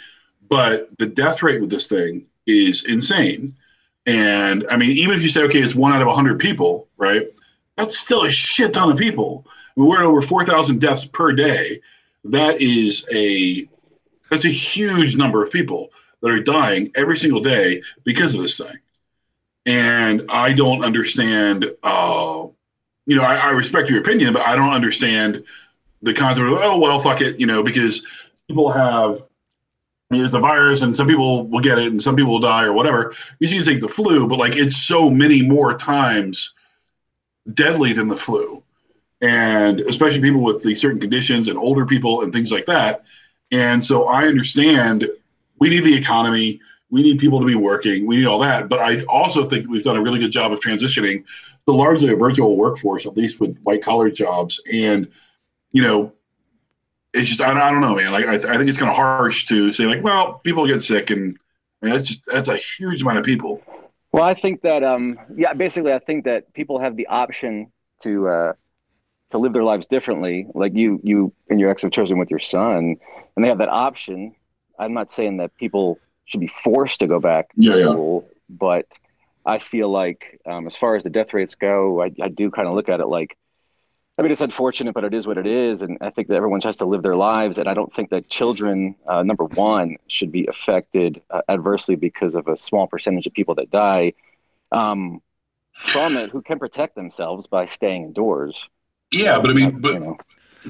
but 0.48 0.88
the 0.98 1.06
death 1.06 1.42
rate 1.42 1.60
with 1.60 1.70
this 1.70 1.88
thing 1.88 2.26
is 2.46 2.84
insane. 2.84 3.54
And 4.06 4.66
I 4.70 4.76
mean, 4.76 4.90
even 4.92 5.14
if 5.14 5.22
you 5.22 5.30
say, 5.30 5.42
okay, 5.44 5.60
it's 5.60 5.74
one 5.74 5.92
out 5.92 6.02
of 6.02 6.06
100 6.06 6.38
people, 6.38 6.88
right? 6.96 7.26
That's 7.76 7.98
still 7.98 8.24
a 8.24 8.30
shit 8.30 8.74
ton 8.74 8.90
of 8.90 8.98
people. 8.98 9.44
I 9.46 9.80
mean, 9.80 9.88
we're 9.88 10.00
at 10.00 10.06
over 10.06 10.22
4,000 10.22 10.80
deaths 10.80 11.04
per 11.04 11.32
day. 11.32 11.80
That 12.24 12.60
is 12.60 13.08
a 13.12 13.68
that's 14.30 14.44
a 14.44 14.50
huge 14.50 15.16
number 15.16 15.42
of 15.42 15.52
people 15.52 15.90
that 16.22 16.30
are 16.30 16.40
dying 16.40 16.90
every 16.94 17.16
single 17.16 17.40
day 17.40 17.82
because 18.04 18.34
of 18.34 18.40
this 18.40 18.58
thing. 18.58 18.78
And 19.66 20.24
I 20.28 20.52
don't 20.52 20.84
understand. 20.84 21.70
Uh, 21.82 22.48
you 23.06 23.16
know, 23.16 23.22
I, 23.22 23.36
I 23.36 23.50
respect 23.50 23.90
your 23.90 24.00
opinion, 24.00 24.32
but 24.32 24.42
I 24.42 24.56
don't 24.56 24.72
understand 24.72 25.44
the 26.02 26.14
concept 26.14 26.46
of 26.46 26.58
oh 26.62 26.78
well, 26.78 26.98
fuck 26.98 27.20
it, 27.20 27.38
you 27.38 27.46
know, 27.46 27.62
because 27.62 28.06
people 28.48 28.70
have 28.72 29.22
It's 30.20 30.34
a 30.34 30.40
virus, 30.40 30.82
and 30.82 30.94
some 30.94 31.06
people 31.06 31.46
will 31.46 31.60
get 31.60 31.78
it, 31.78 31.86
and 31.88 32.00
some 32.00 32.16
people 32.16 32.32
will 32.32 32.40
die, 32.40 32.64
or 32.64 32.72
whatever. 32.72 33.14
You 33.40 33.48
can 33.48 33.62
take 33.62 33.80
the 33.80 33.88
flu, 33.88 34.28
but 34.28 34.38
like 34.38 34.56
it's 34.56 34.76
so 34.76 35.10
many 35.10 35.42
more 35.42 35.76
times 35.76 36.54
deadly 37.52 37.92
than 37.92 38.08
the 38.08 38.16
flu, 38.16 38.62
and 39.20 39.80
especially 39.80 40.20
people 40.20 40.42
with 40.42 40.62
the 40.62 40.74
certain 40.74 41.00
conditions 41.00 41.48
and 41.48 41.58
older 41.58 41.86
people 41.86 42.22
and 42.22 42.32
things 42.32 42.50
like 42.52 42.66
that. 42.66 43.04
And 43.50 43.82
so 43.82 44.04
I 44.08 44.24
understand 44.24 45.08
we 45.58 45.68
need 45.68 45.84
the 45.84 45.96
economy, 45.96 46.60
we 46.90 47.02
need 47.02 47.18
people 47.18 47.40
to 47.40 47.46
be 47.46 47.54
working, 47.54 48.06
we 48.06 48.16
need 48.16 48.26
all 48.26 48.38
that. 48.40 48.68
But 48.68 48.80
I 48.80 49.04
also 49.04 49.44
think 49.44 49.64
that 49.64 49.70
we've 49.70 49.82
done 49.82 49.96
a 49.96 50.02
really 50.02 50.18
good 50.18 50.32
job 50.32 50.52
of 50.52 50.60
transitioning 50.60 51.24
to 51.66 51.72
largely 51.72 52.12
a 52.12 52.16
virtual 52.16 52.56
workforce, 52.56 53.06
at 53.06 53.16
least 53.16 53.40
with 53.40 53.58
white 53.62 53.82
collar 53.82 54.10
jobs, 54.10 54.62
and 54.72 55.10
you 55.72 55.82
know 55.82 56.12
it's 57.14 57.28
just 57.28 57.40
I, 57.42 57.50
I 57.52 57.70
don't 57.72 57.82
know, 57.82 57.96
man. 57.96 58.12
Like 58.12 58.26
I, 58.26 58.34
I 58.34 58.56
think 58.58 58.68
it's 58.68 58.78
kind 58.78 58.90
of 58.90 58.96
harsh 58.96 59.46
to 59.46 59.72
say 59.72 59.86
like, 59.86 60.02
well, 60.04 60.40
people 60.44 60.66
get 60.66 60.82
sick, 60.82 61.10
and 61.10 61.38
I 61.82 61.86
mean, 61.86 61.94
that's 61.94 62.08
just 62.08 62.26
that's 62.32 62.48
a 62.48 62.58
huge 62.58 63.02
amount 63.02 63.18
of 63.18 63.24
people. 63.24 63.62
Well, 64.12 64.24
I 64.24 64.34
think 64.34 64.62
that 64.62 64.82
um 64.84 65.18
yeah, 65.36 65.52
basically 65.54 65.92
I 65.92 65.98
think 65.98 66.24
that 66.24 66.52
people 66.54 66.78
have 66.80 66.96
the 66.96 67.06
option 67.08 67.72
to 68.02 68.28
uh 68.28 68.52
to 69.30 69.38
live 69.38 69.52
their 69.54 69.64
lives 69.64 69.86
differently. 69.86 70.48
Like 70.54 70.74
you 70.74 71.00
you 71.04 71.34
and 71.50 71.60
your 71.60 71.70
ex 71.70 71.82
have 71.82 71.92
chosen 71.92 72.18
with 72.18 72.30
your 72.30 72.40
son 72.40 72.96
and 73.36 73.44
they 73.44 73.48
have 73.48 73.58
that 73.58 73.70
option. 73.70 74.36
I'm 74.78 74.94
not 74.94 75.10
saying 75.10 75.38
that 75.38 75.56
people 75.56 76.00
should 76.26 76.40
be 76.40 76.48
forced 76.48 77.00
to 77.00 77.06
go 77.08 77.20
back 77.20 77.48
to 77.64 77.72
Yeah, 77.72 77.76
yeah. 77.76 77.94
school, 77.94 78.30
but 78.48 78.86
I 79.46 79.58
feel 79.60 79.90
like 79.90 80.40
um, 80.46 80.66
as 80.66 80.76
far 80.76 80.96
as 80.96 81.04
the 81.04 81.10
death 81.10 81.34
rates 81.34 81.54
go, 81.56 82.02
I, 82.02 82.10
I 82.22 82.28
do 82.28 82.50
kind 82.50 82.68
of 82.68 82.74
look 82.74 82.88
at 82.88 83.00
it 83.00 83.06
like 83.06 83.36
I 84.16 84.22
mean, 84.22 84.30
it's 84.30 84.40
unfortunate, 84.40 84.94
but 84.94 85.04
it 85.04 85.12
is 85.12 85.26
what 85.26 85.38
it 85.38 85.46
is. 85.46 85.82
And 85.82 85.98
I 86.00 86.10
think 86.10 86.28
that 86.28 86.36
everyone 86.36 86.60
has 86.60 86.76
to 86.76 86.84
live 86.84 87.02
their 87.02 87.16
lives. 87.16 87.58
And 87.58 87.68
I 87.68 87.74
don't 87.74 87.92
think 87.92 88.10
that 88.10 88.28
children, 88.28 88.94
uh, 89.08 89.22
number 89.24 89.44
one, 89.44 89.96
should 90.06 90.30
be 90.30 90.46
affected 90.46 91.20
uh, 91.30 91.42
adversely 91.48 91.96
because 91.96 92.34
of 92.36 92.46
a 92.46 92.56
small 92.56 92.86
percentage 92.86 93.26
of 93.26 93.32
people 93.32 93.56
that 93.56 93.70
die 93.70 94.12
um, 94.70 95.20
from 95.72 96.16
it 96.16 96.30
who 96.30 96.42
can 96.42 96.58
protect 96.60 96.94
themselves 96.94 97.48
by 97.48 97.66
staying 97.66 98.04
indoors. 98.04 98.56
Yeah, 99.10 99.40
but 99.40 99.50
I 99.50 99.54
mean, 99.54 99.66
Uh, 99.66 99.78
but 99.78 99.92
you 99.94 100.00
know. 100.00 100.18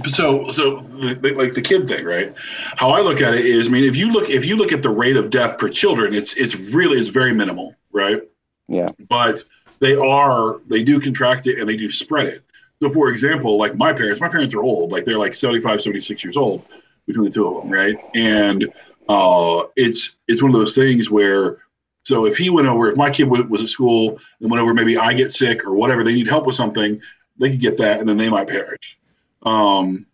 so 0.06 0.50
so 0.50 0.74
like 1.22 1.54
the 1.54 1.62
kid 1.62 1.86
thing, 1.86 2.04
right? 2.04 2.34
How 2.76 2.90
I 2.90 3.00
look 3.00 3.20
at 3.20 3.34
it 3.34 3.44
is, 3.44 3.66
I 3.66 3.70
mean, 3.70 3.84
if 3.84 3.96
you 3.96 4.10
look 4.10 4.28
if 4.30 4.44
you 4.44 4.56
look 4.56 4.72
at 4.72 4.82
the 4.82 4.90
rate 4.90 5.16
of 5.16 5.30
death 5.30 5.58
per 5.58 5.68
children, 5.68 6.14
it's 6.14 6.34
it's 6.34 6.54
really 6.56 6.98
it's 6.98 7.08
very 7.08 7.32
minimal, 7.32 7.74
right? 7.92 8.22
Yeah. 8.68 8.88
But 9.08 9.44
they 9.80 9.94
are 9.96 10.60
they 10.66 10.82
do 10.82 11.00
contract 11.00 11.46
it 11.46 11.58
and 11.58 11.68
they 11.68 11.76
do 11.76 11.90
spread 11.90 12.26
it. 12.28 12.42
So 12.84 12.90
for 12.90 13.08
example, 13.08 13.56
like 13.56 13.76
my 13.76 13.94
parents, 13.94 14.20
my 14.20 14.28
parents 14.28 14.52
are 14.52 14.62
old, 14.62 14.92
like 14.92 15.06
they're 15.06 15.18
like 15.18 15.34
75, 15.34 15.80
76 15.80 16.22
years 16.22 16.36
old 16.36 16.66
between 17.06 17.24
the 17.24 17.30
two 17.30 17.48
of 17.48 17.62
them, 17.62 17.72
right? 17.72 17.96
And 18.14 18.70
uh, 19.08 19.62
it's 19.74 20.18
it's 20.28 20.42
one 20.42 20.54
of 20.54 20.60
those 20.60 20.74
things 20.74 21.08
where 21.08 21.62
so 22.02 22.26
if 22.26 22.36
he 22.36 22.50
went 22.50 22.68
over, 22.68 22.90
if 22.90 22.96
my 22.98 23.08
kid 23.08 23.24
wa- 23.24 23.40
was 23.48 23.62
at 23.62 23.70
school 23.70 24.20
and 24.40 24.50
went 24.50 24.62
over, 24.62 24.74
maybe 24.74 24.98
I 24.98 25.14
get 25.14 25.32
sick 25.32 25.64
or 25.64 25.74
whatever, 25.74 26.04
they 26.04 26.12
need 26.12 26.28
help 26.28 26.44
with 26.44 26.56
something, 26.56 27.00
they 27.38 27.48
could 27.48 27.60
get 27.60 27.78
that 27.78 28.00
and 28.00 28.08
then 28.08 28.18
they 28.18 28.28
might 28.28 28.48
perish. 28.48 28.98
Um, 29.44 30.04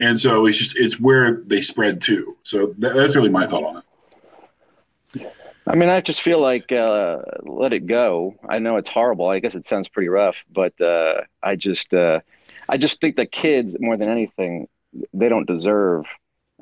and 0.00 0.20
so 0.20 0.44
it's 0.44 0.58
just 0.58 0.76
it's 0.76 1.00
where 1.00 1.36
they 1.46 1.62
spread 1.62 1.98
to. 2.02 2.36
So 2.42 2.74
that, 2.76 2.94
that's 2.94 3.16
really 3.16 3.30
my 3.30 3.46
thought 3.46 3.64
on 3.64 3.78
it. 3.78 3.84
I 5.68 5.76
mean, 5.76 5.88
I 5.90 6.00
just 6.00 6.22
feel 6.22 6.40
like 6.40 6.72
uh, 6.72 7.18
let 7.42 7.72
it 7.72 7.86
go. 7.86 8.34
I 8.48 8.58
know 8.58 8.76
it's 8.76 8.88
horrible. 8.88 9.28
I 9.28 9.38
guess 9.38 9.54
it 9.54 9.66
sounds 9.66 9.88
pretty 9.88 10.08
rough, 10.08 10.44
but 10.50 10.78
uh, 10.80 11.22
I 11.42 11.56
just, 11.56 11.92
uh, 11.92 12.20
I 12.68 12.76
just 12.78 13.00
think 13.00 13.16
that 13.16 13.32
kids, 13.32 13.76
more 13.78 13.96
than 13.96 14.08
anything, 14.08 14.68
they 15.12 15.28
don't 15.28 15.46
deserve 15.46 16.06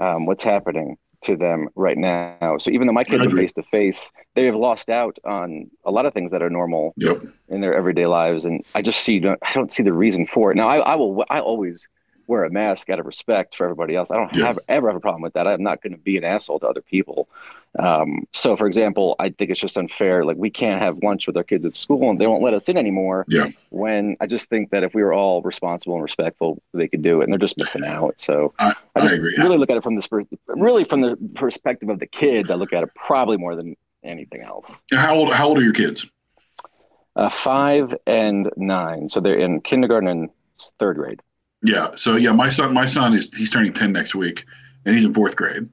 um, 0.00 0.26
what's 0.26 0.42
happening 0.44 0.96
to 1.22 1.36
them 1.36 1.68
right 1.76 1.96
now. 1.96 2.58
So 2.58 2.70
even 2.70 2.86
though 2.86 2.92
my 2.92 3.04
kids 3.04 3.24
are 3.24 3.30
face 3.30 3.52
to 3.54 3.62
face, 3.62 4.10
they 4.34 4.46
have 4.46 4.56
lost 4.56 4.90
out 4.90 5.18
on 5.24 5.70
a 5.84 5.90
lot 5.90 6.06
of 6.06 6.12
things 6.12 6.30
that 6.32 6.42
are 6.42 6.50
normal 6.50 6.94
Yep. 6.96 7.22
in 7.48 7.60
their 7.60 7.74
everyday 7.74 8.06
lives, 8.06 8.44
and 8.44 8.64
I 8.74 8.82
just 8.82 9.00
see, 9.00 9.24
I 9.26 9.52
don't 9.54 9.72
see 9.72 9.82
the 9.82 9.92
reason 9.92 10.26
for 10.26 10.50
it. 10.50 10.56
Now, 10.56 10.68
I, 10.68 10.78
I 10.78 10.94
will, 10.96 11.24
I 11.30 11.40
always 11.40 11.88
wear 12.26 12.44
a 12.44 12.50
mask 12.50 12.90
out 12.90 12.98
of 12.98 13.06
respect 13.06 13.56
for 13.56 13.64
everybody 13.64 13.94
else. 13.96 14.10
I 14.10 14.16
don't 14.16 14.34
Yeah. 14.34 14.46
have 14.46 14.58
ever 14.68 14.88
have 14.88 14.96
a 14.96 15.00
problem 15.00 15.22
with 15.22 15.34
that. 15.34 15.46
I'm 15.46 15.62
not 15.62 15.82
going 15.82 15.92
to 15.92 15.98
be 15.98 16.16
an 16.16 16.24
asshole 16.24 16.60
to 16.60 16.66
other 16.68 16.80
people. 16.82 17.28
Um, 17.78 18.26
so, 18.32 18.56
for 18.56 18.66
example, 18.66 19.16
I 19.18 19.28
think 19.30 19.50
it's 19.50 19.60
just 19.60 19.76
unfair. 19.76 20.24
Like 20.24 20.36
we 20.38 20.48
can't 20.50 20.80
have 20.80 21.02
lunch 21.02 21.26
with 21.26 21.36
our 21.36 21.44
kids 21.44 21.66
at 21.66 21.76
school, 21.76 22.08
and 22.10 22.18
they 22.20 22.26
won't 22.26 22.42
let 22.42 22.54
us 22.54 22.68
in 22.68 22.76
anymore. 22.76 23.24
Yeah. 23.28 23.48
When 23.70 24.16
I 24.20 24.26
just 24.26 24.48
think 24.48 24.70
that 24.70 24.82
if 24.82 24.94
we 24.94 25.02
were 25.02 25.12
all 25.12 25.42
responsible 25.42 25.94
and 25.94 26.02
respectful, 26.02 26.62
they 26.72 26.88
could 26.88 27.02
do 27.02 27.20
it, 27.20 27.24
and 27.24 27.32
they're 27.32 27.38
just 27.38 27.58
missing 27.58 27.84
out. 27.84 28.18
So 28.18 28.54
I, 28.58 28.70
I 28.70 28.74
I 28.96 29.00
just 29.02 29.16
agree. 29.16 29.34
really 29.38 29.58
look 29.58 29.70
at 29.70 29.76
it 29.76 29.82
from 29.82 29.94
this, 29.94 30.08
really 30.48 30.84
from 30.84 31.02
the 31.02 31.16
perspective 31.34 31.88
of 31.90 31.98
the 31.98 32.06
kids. 32.06 32.50
I 32.50 32.54
look 32.54 32.72
at 32.72 32.82
it 32.82 32.94
probably 32.94 33.36
more 33.36 33.54
than 33.56 33.76
anything 34.02 34.40
else. 34.42 34.80
How 34.92 35.14
old 35.14 35.32
how 35.32 35.48
old 35.48 35.58
are 35.58 35.62
your 35.62 35.74
kids? 35.74 36.10
Uh, 37.14 37.30
five 37.30 37.94
and 38.06 38.50
nine, 38.56 39.08
so 39.08 39.20
they're 39.20 39.38
in 39.38 39.60
kindergarten 39.60 40.08
and 40.08 40.30
third 40.78 40.96
grade. 40.96 41.20
Yeah. 41.66 41.88
So 41.96 42.16
yeah, 42.16 42.32
my 42.32 42.48
son 42.48 42.72
my 42.72 42.86
son 42.86 43.14
is 43.14 43.32
he's 43.34 43.50
turning 43.50 43.72
ten 43.72 43.92
next 43.92 44.14
week, 44.14 44.44
and 44.84 44.94
he's 44.94 45.04
in 45.04 45.12
fourth 45.12 45.36
grade, 45.36 45.68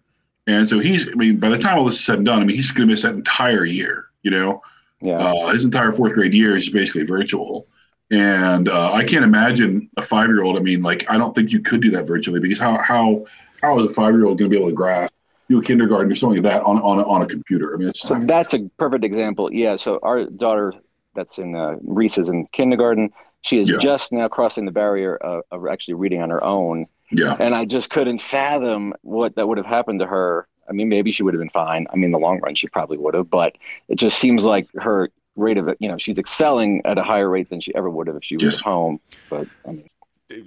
and 0.48 0.68
so 0.68 0.80
he's 0.80 1.08
I 1.10 1.14
mean 1.14 1.38
by 1.38 1.50
the 1.50 1.58
time 1.58 1.78
all 1.78 1.86
this 1.86 1.96
is 1.96 2.06
said 2.06 2.18
and 2.18 2.26
done, 2.26 2.42
I 2.42 2.46
mean 2.46 2.56
he's 2.56 2.72
going 2.72 2.88
to 2.88 2.92
miss 2.94 3.04
that 3.04 3.14
entire 3.14 3.66
year. 3.66 4.08
You 4.24 4.32
know, 4.32 4.62
Yeah. 5.02 5.18
uh, 5.18 5.48
his 5.50 5.66
entire 5.66 5.92
fourth 5.92 6.14
grade 6.14 6.34
year 6.34 6.56
is 6.56 6.70
basically 6.70 7.04
virtual. 7.04 7.68
And 8.12 8.70
uh, 8.70 8.94
I 8.94 9.04
can't 9.04 9.24
imagine 9.24 9.90
a 9.98 10.02
five 10.02 10.28
year 10.28 10.44
old. 10.44 10.56
I 10.56 10.60
mean, 10.60 10.82
like, 10.84 11.06
I 11.10 11.18
don't 11.18 11.34
think 11.34 11.52
you 11.52 11.60
could 11.62 11.82
do 11.82 11.90
that 11.92 12.06
virtually 12.08 12.40
because 12.40 12.60
how 12.60 12.78
how 12.78 13.26
how 13.62 13.80
is 13.80 13.86
a 13.88 13.94
five 13.94 14.14
year 14.14 14.26
old 14.26 14.38
going 14.38 14.50
to 14.52 14.56
be 14.56 14.58
able 14.58 14.70
to 14.70 14.76
grasp 14.76 15.14
do 15.50 15.60
a 15.60 15.64
kindergarten 15.64 16.12
or 16.12 16.16
something 16.16 16.42
like 16.42 16.52
that 16.54 16.64
on 16.64 16.80
on 16.82 17.00
a, 17.00 17.04
on 17.04 17.22
a 17.22 17.26
computer? 17.26 17.74
I 17.74 17.78
mean, 17.78 17.90
it's 17.90 18.02
So 18.02 18.20
that's 18.26 18.54
a 18.54 18.70
perfect 18.78 19.04
example. 19.04 19.52
Yeah. 19.52 19.76
So 19.78 20.00
our 20.04 20.26
daughter, 20.26 20.74
that's 21.16 21.38
in 21.38 21.56
uh, 21.56 21.76
Reese, 21.82 22.18
is 22.18 22.30
in 22.30 22.46
kindergarten. 22.54 23.10
She 23.44 23.60
is 23.60 23.70
Yeah. 23.70 23.78
just 23.78 24.12
now 24.12 24.28
crossing 24.28 24.66
the 24.66 24.72
barrier 24.72 25.16
of, 25.18 25.44
of 25.52 25.68
actually 25.68 25.94
reading 25.96 26.22
on 26.22 26.30
her 26.30 26.44
own, 26.44 26.88
yeah, 27.12 27.36
and 27.40 27.54
I 27.54 27.66
just 27.66 27.90
couldn't 27.90 28.20
fathom 28.22 28.94
what 29.02 29.36
that 29.36 29.48
would 29.48 29.58
have 29.58 29.68
happened 29.68 30.00
to 30.00 30.08
her. 30.08 30.48
I 30.68 30.72
mean, 30.72 30.88
maybe 30.90 31.12
she 31.12 31.24
would 31.24 31.34
have 31.34 31.42
been 31.42 31.50
fine. 31.50 31.86
I 31.92 31.96
mean, 31.96 32.06
in 32.06 32.12
the 32.12 32.20
long 32.20 32.40
run, 32.40 32.56
she 32.56 32.68
probably 32.68 32.98
would 32.98 33.14
have, 33.14 33.30
but 33.30 33.58
it 33.90 33.96
just 33.96 34.18
seems 34.18 34.46
like 34.46 34.66
her 34.76 35.10
rate 35.36 35.58
of 35.58 35.68
it. 35.68 35.78
You 35.82 35.90
know, 35.90 35.98
she's 35.98 36.18
excelling 36.18 36.82
at 36.86 36.98
a 36.98 37.04
higher 37.04 37.30
rate 37.30 37.50
than 37.50 37.60
she 37.60 37.76
ever 37.76 37.90
would 37.90 38.08
have 38.08 38.16
if 38.16 38.24
she 38.24 38.36
was 38.38 38.44
Yes. 38.44 38.60
at 38.60 38.62
home. 38.64 39.00
But 39.30 39.48
I 39.68 39.72
mean, 39.72 39.90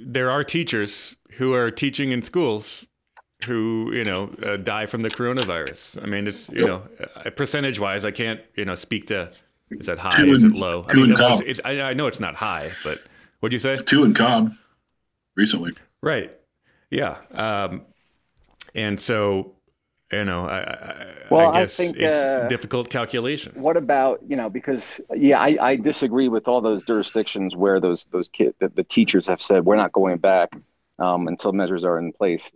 there 0.01 0.31
are 0.31 0.43
teachers 0.43 1.17
who 1.33 1.53
are 1.53 1.71
teaching 1.71 2.13
in 2.13 2.23
schools 2.23 2.87
who 3.45 3.93
you 3.93 4.05
know 4.05 4.31
uh, 4.43 4.57
die 4.57 4.87
from 4.87 5.03
the 5.03 5.11
coronavirus. 5.11 6.03
I 6.03 6.07
mean, 6.07 6.27
it's 6.27 6.49
you 6.49 6.61
Yep. 6.61 6.67
know 6.67 6.83
uh, 7.27 7.31
percentage 7.31 7.79
wise, 7.79 8.07
I 8.07 8.11
can't 8.11 8.41
you 8.57 8.65
know 8.65 8.75
speak 8.75 9.07
to 9.09 9.31
Is 9.71 9.87
that 9.87 9.99
high? 9.99 10.11
Two 10.11 10.33
Is 10.35 10.45
it 10.45 10.49
and- 10.53 10.57
low? 10.57 10.85
I 10.89 10.95
mean, 10.95 11.11
and 11.11 11.19
well, 11.19 11.33
it's, 11.33 11.43
it's, 11.43 11.61
I, 11.65 11.81
I 11.91 11.93
know 11.95 12.07
it's 12.07 12.21
not 12.21 12.35
high, 12.35 12.73
but 12.85 13.01
what'd 13.41 13.53
you 13.53 13.59
say? 13.59 13.83
Two 13.83 14.05
in 14.05 14.15
Cobb 14.15 14.53
recently. 15.35 15.73
Right. 16.03 16.31
Yeah. 16.91 17.17
Um, 17.33 17.83
and 18.75 19.01
so, 19.01 19.55
you 20.13 20.25
know, 20.25 20.47
I, 20.47 20.59
I, 20.61 21.15
Well, 21.31 21.49
I 21.49 21.51
I 21.51 21.61
guess 21.63 21.77
think, 21.77 21.97
it's 21.97 22.17
uh, 22.17 22.47
difficult 22.49 22.91
calculation. 22.91 23.53
What 23.61 23.77
about 23.77 24.21
you 24.29 24.37
know 24.37 24.49
because 24.49 25.01
yeah 25.17 25.41
I, 25.41 25.57
I 25.61 25.77
disagree 25.77 26.29
with 26.29 26.47
all 26.47 26.61
those 26.61 26.85
jurisdictions 26.85 27.57
where 27.57 27.81
those 27.81 28.07
those 28.13 28.29
kid 28.29 28.55
the, 28.61 28.69
the 28.69 28.85
teachers 28.85 29.27
have 29.27 29.43
said 29.43 29.65
we're 29.65 29.77
not 29.77 29.91
going 29.93 30.19
back 30.19 30.51
um, 31.01 31.27
until 31.27 31.53
measures 31.53 31.83
are 31.83 31.99
in 31.99 32.13
place. 32.13 32.53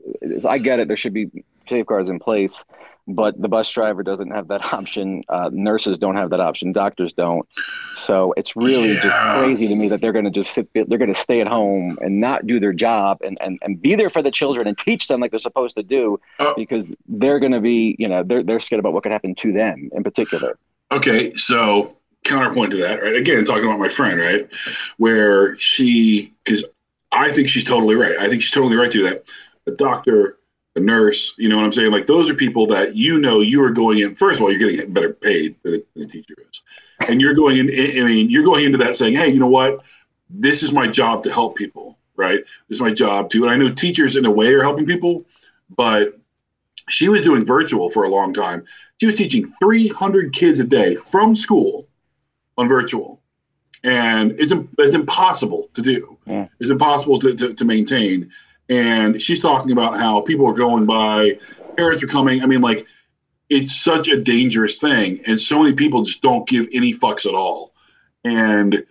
I 0.49 0.59
get 0.59 0.79
it 0.79 0.87
there 0.87 0.97
should 0.97 1.13
be 1.15 1.29
safeguards 1.67 2.09
in 2.09 2.21
place, 2.21 2.65
but 3.09 3.41
the 3.41 3.49
bus 3.49 3.71
driver 3.71 4.03
doesn't 4.03 4.31
have 4.31 4.49
that 4.49 4.73
option. 4.73 5.23
Uh, 5.29 5.51
nurses 5.53 5.99
don't 5.99 6.17
have 6.17 6.31
that 6.31 6.41
option. 6.41 6.73
Doctors 6.73 7.13
don't. 7.13 7.49
So 7.97 8.33
it's 8.37 8.57
really 8.57 8.95
just 8.95 9.17
crazy 9.39 9.69
to 9.69 9.75
me 9.75 9.89
that 9.89 10.01
they're 10.01 10.13
going 10.13 10.25
to 10.27 10.31
just 10.31 10.53
sit. 10.53 10.69
They're 10.75 10.99
going 10.99 11.13
to 11.13 11.21
stay 11.21 11.41
at 11.41 11.47
home 11.49 11.99
and 12.01 12.21
not 12.21 12.47
do 12.47 12.61
their 12.61 12.73
job 12.73 13.19
and, 13.23 13.37
and 13.41 13.59
and 13.63 13.81
be 13.81 13.95
there 13.95 14.11
for 14.11 14.23
the 14.23 14.31
children 14.31 14.67
and 14.67 14.77
teach 14.79 15.09
them 15.09 15.21
like 15.21 15.31
they're 15.31 15.39
supposed 15.41 15.77
to 15.77 15.83
do 15.83 16.21
Oh. 16.39 16.55
because 16.57 16.93
they're 17.09 17.39
going 17.41 17.53
to 17.53 17.61
be 17.61 17.97
you 17.99 18.09
know 18.09 18.23
they're 18.23 18.43
they're 18.43 18.61
scared 18.61 18.81
about 18.81 18.93
what 18.93 19.03
could 19.03 19.13
happen 19.13 19.35
to 19.37 19.53
them 19.53 19.91
in 19.93 20.03
particular. 20.05 20.59
Okay, 20.93 21.35
so 21.37 21.97
counterpoint 22.25 22.71
to 22.73 22.77
that, 22.79 23.03
right? 23.03 23.17
Again, 23.17 23.45
talking 23.45 23.65
about 23.65 23.79
my 23.79 23.89
friend, 23.89 24.19
right? 24.21 24.49
Where 24.99 25.57
she, 25.59 26.35
because 26.45 26.65
I 27.13 27.31
think 27.31 27.49
she's 27.49 27.65
totally 27.65 27.95
right. 27.95 28.17
I 28.19 28.29
think 28.29 28.43
she's 28.43 28.51
totally 28.51 28.77
right 28.77 28.91
to 28.91 28.99
do 28.99 29.05
that. 29.05 29.25
A 29.67 29.71
doctor, 29.71 30.37
a 30.81 30.85
nurse, 30.85 31.39
you 31.39 31.49
know 31.49 31.57
what 31.57 31.65
I'm 31.65 31.73
saying? 31.73 31.93
Like 31.93 32.07
those 32.07 32.31
are 32.31 32.35
people 32.35 32.67
that 32.69 32.97
you 32.97 33.19
know 33.19 33.41
you 33.41 33.63
are 33.63 33.71
going 33.71 33.99
in. 33.99 34.15
First 34.15 34.41
of 34.41 34.45
all, 34.45 34.53
you're 34.53 34.71
getting 34.71 34.93
better 34.93 35.13
paid 35.13 35.57
than 35.63 35.75
a, 35.75 35.79
than 35.95 36.05
a 36.05 36.07
teacher 36.07 36.35
is, 36.51 36.63
and 37.07 37.21
you're 37.21 37.35
going 37.35 37.59
in. 37.59 37.69
I 37.71 38.07
mean, 38.07 38.31
you're 38.31 38.45
going 38.45 38.65
into 38.65 38.79
that 38.79 38.97
saying, 38.97 39.15
"Hey, 39.15 39.29
you 39.29 39.39
know 39.39 39.49
what? 39.49 39.85
This 40.29 40.63
is 40.63 40.73
my 40.73 40.89
job 40.89 41.23
to 41.25 41.33
help 41.33 41.57
people, 41.57 41.99
right? 42.17 42.41
This 42.69 42.77
is 42.77 42.81
my 42.81 42.93
job 42.93 43.31
to." 43.31 43.43
And 43.43 43.51
I 43.51 43.57
know 43.57 43.73
teachers, 43.73 44.17
in 44.17 44.27
a 44.27 44.31
way, 44.31 44.53
are 44.55 44.63
helping 44.63 44.87
people, 44.87 45.25
but 45.77 46.19
she 46.89 47.09
was 47.09 47.23
doing 47.23 47.45
virtual 47.45 47.89
for 47.89 48.05
a 48.05 48.09
long 48.09 48.35
time. 48.35 48.65
She 48.99 49.07
was 49.07 49.17
teaching 49.17 49.47
300 49.47 50.33
kids 50.33 50.61
a 50.61 50.65
day 50.65 50.97
from 50.97 51.35
school 51.35 51.89
on 52.59 52.69
virtual. 52.69 53.21
And 53.83 54.33
it's, 54.33 54.53
it's 54.79 54.95
impossible 54.95 55.71
to 55.73 55.81
do. 55.81 56.19
Yeah. 56.27 56.49
It's 56.59 56.71
impossible 56.71 57.19
to, 57.21 57.35
to, 57.35 57.55
to 57.55 57.65
maintain. 57.65 58.31
And 58.71 59.21
she's 59.21 59.43
talking 59.43 59.73
about 59.73 59.99
how 59.99 60.21
people 60.23 60.47
are 60.47 60.55
going 60.55 60.87
by, 60.87 61.39
parents 61.77 62.03
are 62.03 62.07
coming. 62.07 62.43
I 62.43 62.47
mean, 62.47 62.61
like, 62.63 62.87
it's 63.51 63.75
such 63.75 64.09
a 64.09 64.17
dangerous 64.17 64.77
thing. 64.77 65.21
And 65.27 65.39
so 65.39 65.61
many 65.61 65.75
people 65.75 66.05
just 66.05 66.23
don't 66.23 66.49
give 66.49 66.69
any 66.73 66.95
fucks 66.95 67.27
at 67.27 67.35
all. 67.35 67.75
And 68.25 68.87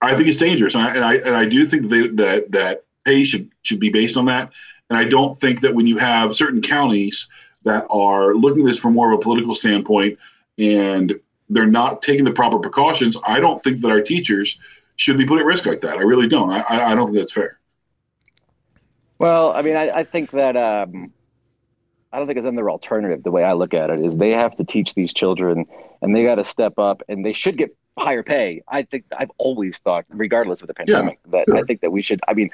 I 0.00 0.14
think 0.14 0.28
it's 0.28 0.38
dangerous. 0.38 0.76
And 0.76 0.84
I, 0.84 0.94
and 0.94 1.04
I, 1.04 1.14
and 1.16 1.36
I 1.36 1.44
do 1.44 1.66
think 1.66 1.88
that, 1.88 2.12
that, 2.14 2.52
that 2.52 2.84
pay 3.04 3.24
should, 3.24 3.50
should 3.62 3.80
be 3.80 3.90
based 3.90 4.16
on 4.16 4.26
that. 4.26 4.52
And 4.88 4.96
I 4.96 5.04
don't 5.04 5.34
think 5.34 5.60
that 5.62 5.74
when 5.74 5.88
you 5.88 5.98
have 5.98 6.36
certain 6.36 6.62
counties 6.62 7.28
that 7.64 7.84
are 7.90 8.32
looking 8.34 8.62
at 8.62 8.66
this 8.66 8.78
from 8.78 8.94
more 8.94 9.12
of 9.12 9.18
a 9.18 9.22
political 9.22 9.56
standpoint 9.56 10.20
and 10.56 11.18
they're 11.48 11.66
not 11.66 12.00
taking 12.00 12.24
the 12.24 12.32
proper 12.32 12.60
precautions, 12.60 13.16
I 13.26 13.40
don't 13.40 13.60
think 13.60 13.80
that 13.80 13.90
our 13.90 14.00
teachers 14.00 14.60
should 14.94 15.18
be 15.18 15.26
put 15.26 15.40
at 15.40 15.44
risk 15.44 15.66
like 15.66 15.80
that. 15.80 15.96
I 15.96 16.02
really 16.02 16.28
don't. 16.28 16.50
I 16.50 16.62
I 16.68 16.94
don't 16.94 17.06
think 17.06 17.18
that's 17.18 17.32
fair. 17.32 17.58
Well, 19.18 19.52
I 19.52 19.62
mean, 19.62 19.76
I, 19.76 19.90
I 19.90 20.04
think 20.04 20.30
that 20.32 20.56
um, 20.56 21.12
I 22.12 22.18
don't 22.18 22.26
think 22.26 22.36
it's 22.36 22.46
another 22.46 22.70
alternative. 22.70 23.22
The 23.22 23.30
way 23.30 23.44
I 23.44 23.52
look 23.54 23.74
at 23.74 23.90
it 23.90 24.04
is 24.04 24.16
they 24.16 24.30
have 24.30 24.54
to 24.56 24.64
teach 24.64 24.94
these 24.94 25.12
children, 25.12 25.66
and 26.02 26.14
they 26.14 26.24
got 26.24 26.36
to 26.36 26.44
step 26.44 26.78
up, 26.78 27.02
and 27.08 27.24
they 27.24 27.32
should 27.32 27.56
get 27.56 27.74
higher 27.98 28.22
pay. 28.22 28.62
I 28.68 28.82
think 28.82 29.04
I've 29.16 29.30
always 29.38 29.78
thought, 29.78 30.04
regardless 30.08 30.60
of 30.60 30.68
the 30.68 30.74
pandemic, 30.74 31.18
that 31.30 31.46
I 31.52 31.62
think 31.62 31.80
that 31.80 31.92
we 31.92 32.02
should. 32.02 32.20
I 32.28 32.34
mean, 32.34 32.50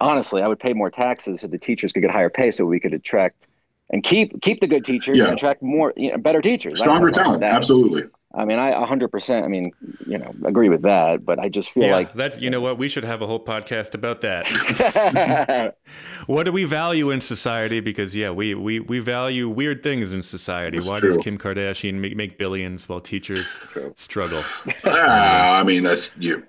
honestly, 0.00 0.42
I 0.42 0.48
would 0.48 0.58
pay 0.58 0.72
more 0.72 0.90
taxes 0.90 1.42
so 1.42 1.48
the 1.48 1.58
teachers 1.58 1.92
could 1.92 2.00
get 2.00 2.10
higher 2.10 2.30
pay, 2.30 2.50
so 2.50 2.64
we 2.64 2.80
could 2.80 2.94
attract 2.94 3.48
and 3.90 4.02
keep 4.02 4.40
keep 4.42 4.60
the 4.60 4.66
good 4.66 4.84
teachers 4.84 5.16
Yeah. 5.16 5.24
and 5.26 5.34
attract 5.34 5.62
more 5.62 5.92
you 5.96 6.10
know, 6.10 6.18
better 6.18 6.42
teachers. 6.42 6.80
Stronger 6.80 7.06
have 7.06 7.14
a 7.14 7.14
problem 7.14 7.40
talent, 7.40 7.56
absolutely. 7.56 8.04
I 8.36 8.44
mean, 8.44 8.58
I 8.58 8.72
100%. 8.72 9.42
I 9.42 9.48
mean, 9.48 9.72
you 10.06 10.18
know, 10.18 10.34
agree 10.44 10.68
with 10.68 10.82
that, 10.82 11.24
but 11.24 11.38
I 11.38 11.48
just 11.48 11.70
feel 11.70 11.84
yeah, 11.84 11.94
like 11.94 12.12
that's, 12.12 12.38
you 12.38 12.50
know 12.50 12.60
what 12.60 12.76
we 12.76 12.90
should 12.90 13.04
have 13.04 13.22
a 13.22 13.26
whole 13.26 13.42
podcast 13.42 13.94
about 13.94 14.20
that. 14.20 15.74
what 16.26 16.44
do 16.44 16.52
we 16.52 16.64
value 16.64 17.10
in 17.10 17.22
society? 17.22 17.80
Because 17.80 18.14
yeah, 18.14 18.30
we 18.30 18.54
we, 18.54 18.80
we 18.80 18.98
value 18.98 19.48
weird 19.48 19.82
things 19.82 20.12
in 20.12 20.22
society. 20.22 20.76
That's 20.76 20.88
Why 20.88 21.00
true. 21.00 21.12
does 21.14 21.22
Kim 21.22 21.38
Kardashian 21.38 21.94
make, 21.94 22.14
make 22.14 22.38
billions 22.38 22.88
while 22.88 23.00
teachers 23.00 23.58
True. 23.72 23.92
struggle? 23.96 24.44
Ah, 24.84 25.58
I 25.58 25.62
mean, 25.62 25.82
that's 25.82 26.14
you. 26.18 26.44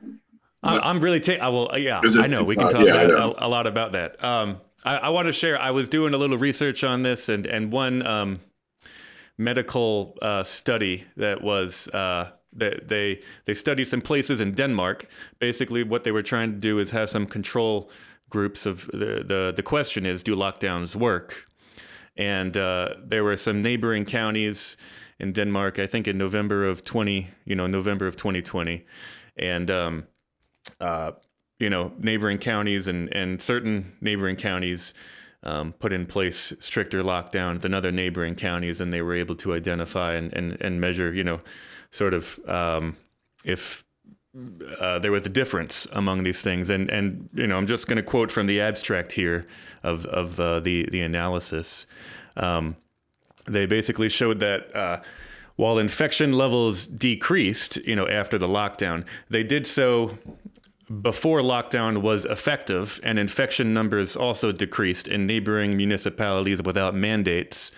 I'm, 0.64 0.82
I'm 0.84 1.00
really 1.00 1.22
ta- 1.22 1.42
I 1.42 1.48
will. 1.48 1.72
Yeah, 1.78 2.02
it- 2.04 2.18
I 2.20 2.28
know 2.28 2.44
we 2.44 2.56
can 2.56 2.66
not- 2.66 2.74
talk 2.74 2.86
yeah, 2.86 3.02
about 3.02 3.38
a, 3.38 3.46
a 3.46 3.48
lot 3.48 3.66
about 3.66 3.94
that. 3.94 4.22
Um, 4.22 4.58
I, 4.84 4.98
I 4.98 5.10
want 5.10 5.28
to 5.28 5.34
share. 5.34 5.60
I 5.60 5.72
was 5.72 5.88
doing 5.88 6.14
a 6.14 6.18
little 6.18 6.38
research 6.38 6.84
on 6.84 7.04
this, 7.04 7.30
and 7.30 7.46
and 7.46 7.72
one 7.72 8.06
um, 8.06 8.40
medical 9.38 10.18
uh, 10.22 10.44
study 10.44 11.06
that 11.16 11.42
was 11.42 11.88
uh, 11.90 12.32
that 12.54 12.88
they 12.88 13.22
they 13.46 13.54
studied 13.54 13.88
some 13.88 14.02
places 14.02 14.42
in 14.42 14.54
Denmark. 14.54 15.08
Basically, 15.40 15.84
what 15.84 16.04
they 16.04 16.12
were 16.12 16.24
trying 16.24 16.52
to 16.52 16.58
do 16.58 16.80
is 16.80 16.92
have 16.92 17.10
some 17.10 17.26
control 17.26 17.90
groups 18.30 18.66
of 18.66 18.88
the 18.88 19.24
the 19.26 19.54
the 19.56 19.64
question 19.64 20.06
is, 20.06 20.24
do 20.24 20.36
lockdowns 20.36 20.96
work? 20.96 21.48
and 22.18 22.58
uh, 22.58 22.96
there 23.06 23.24
were 23.24 23.38
some 23.38 23.62
neighboring 23.62 24.04
counties 24.04 24.76
in 25.20 25.34
Denmark. 25.34 25.80
I 25.80 25.88
think 25.88 26.08
in 26.08 26.18
November 26.18 26.66
of 26.66 26.84
twenty, 26.84 27.30
you 27.46 27.56
know, 27.56 27.68
November 27.68 28.08
of 28.08 28.18
2020, 28.18 28.86
and 29.38 29.72
um, 29.72 30.08
uh, 30.82 31.12
you 31.60 31.70
know, 31.70 31.92
neighboring 32.00 32.40
counties 32.40 32.88
and 32.88 33.14
and 33.14 33.42
certain 33.42 33.94
neighboring 34.02 34.36
counties 34.36 34.94
um, 35.48 35.74
put 35.74 35.94
in 35.94 36.06
place 36.06 36.54
stricter 36.60 37.02
lockdowns 37.02 37.62
than 37.62 37.74
other 37.74 37.92
neighboring 37.92 38.36
counties, 38.36 38.82
and 38.82 38.92
they 38.92 39.02
were 39.02 39.16
able 39.16 39.36
to 39.38 39.54
identify 39.54 40.14
and 40.14 40.34
and, 40.34 40.58
and 40.62 40.80
measure, 40.80 41.14
you 41.14 41.24
know, 41.24 41.40
sort 41.92 42.14
of 42.14 42.40
um, 42.48 42.98
if 43.46 43.84
uh, 44.80 45.00
there 45.00 45.12
was 45.12 45.26
a 45.26 45.30
difference 45.30 45.88
among 45.94 46.24
these 46.24 46.42
things, 46.42 46.70
and 46.70 46.90
and 46.90 47.30
you 47.34 47.48
know 47.48 47.58
I'm 47.58 47.66
just 47.66 47.88
going 47.88 47.98
to 47.98 48.04
quote 48.04 48.32
from 48.32 48.46
the 48.46 48.62
abstract 48.62 49.14
here 49.14 49.48
of 49.84 50.06
of 50.08 50.40
uh, 50.40 50.60
the 50.60 50.86
the 50.92 51.02
analysis. 51.02 51.88
Um, 52.36 52.76
they 53.46 53.66
basically 53.66 54.10
showed 54.10 54.40
that 54.42 54.76
uh, 54.76 55.02
while 55.56 55.80
infection 55.80 56.34
levels 56.34 56.86
decreased, 56.86 57.78
you 57.78 57.96
know, 57.96 58.08
after 58.08 58.38
the 58.38 58.48
lockdown, 58.48 59.06
they 59.30 59.44
did 59.44 59.66
so 59.66 60.18
before 61.02 61.42
lockdown 61.42 62.02
was 62.02 62.26
effective, 62.26 63.00
and 63.04 63.20
infection 63.20 63.74
numbers 63.74 64.16
also 64.16 64.52
decreased 64.52 65.08
in 65.08 65.28
neighboring 65.28 65.76
municipalities 65.76 66.62
without 66.64 66.96
mandates. 66.96 67.72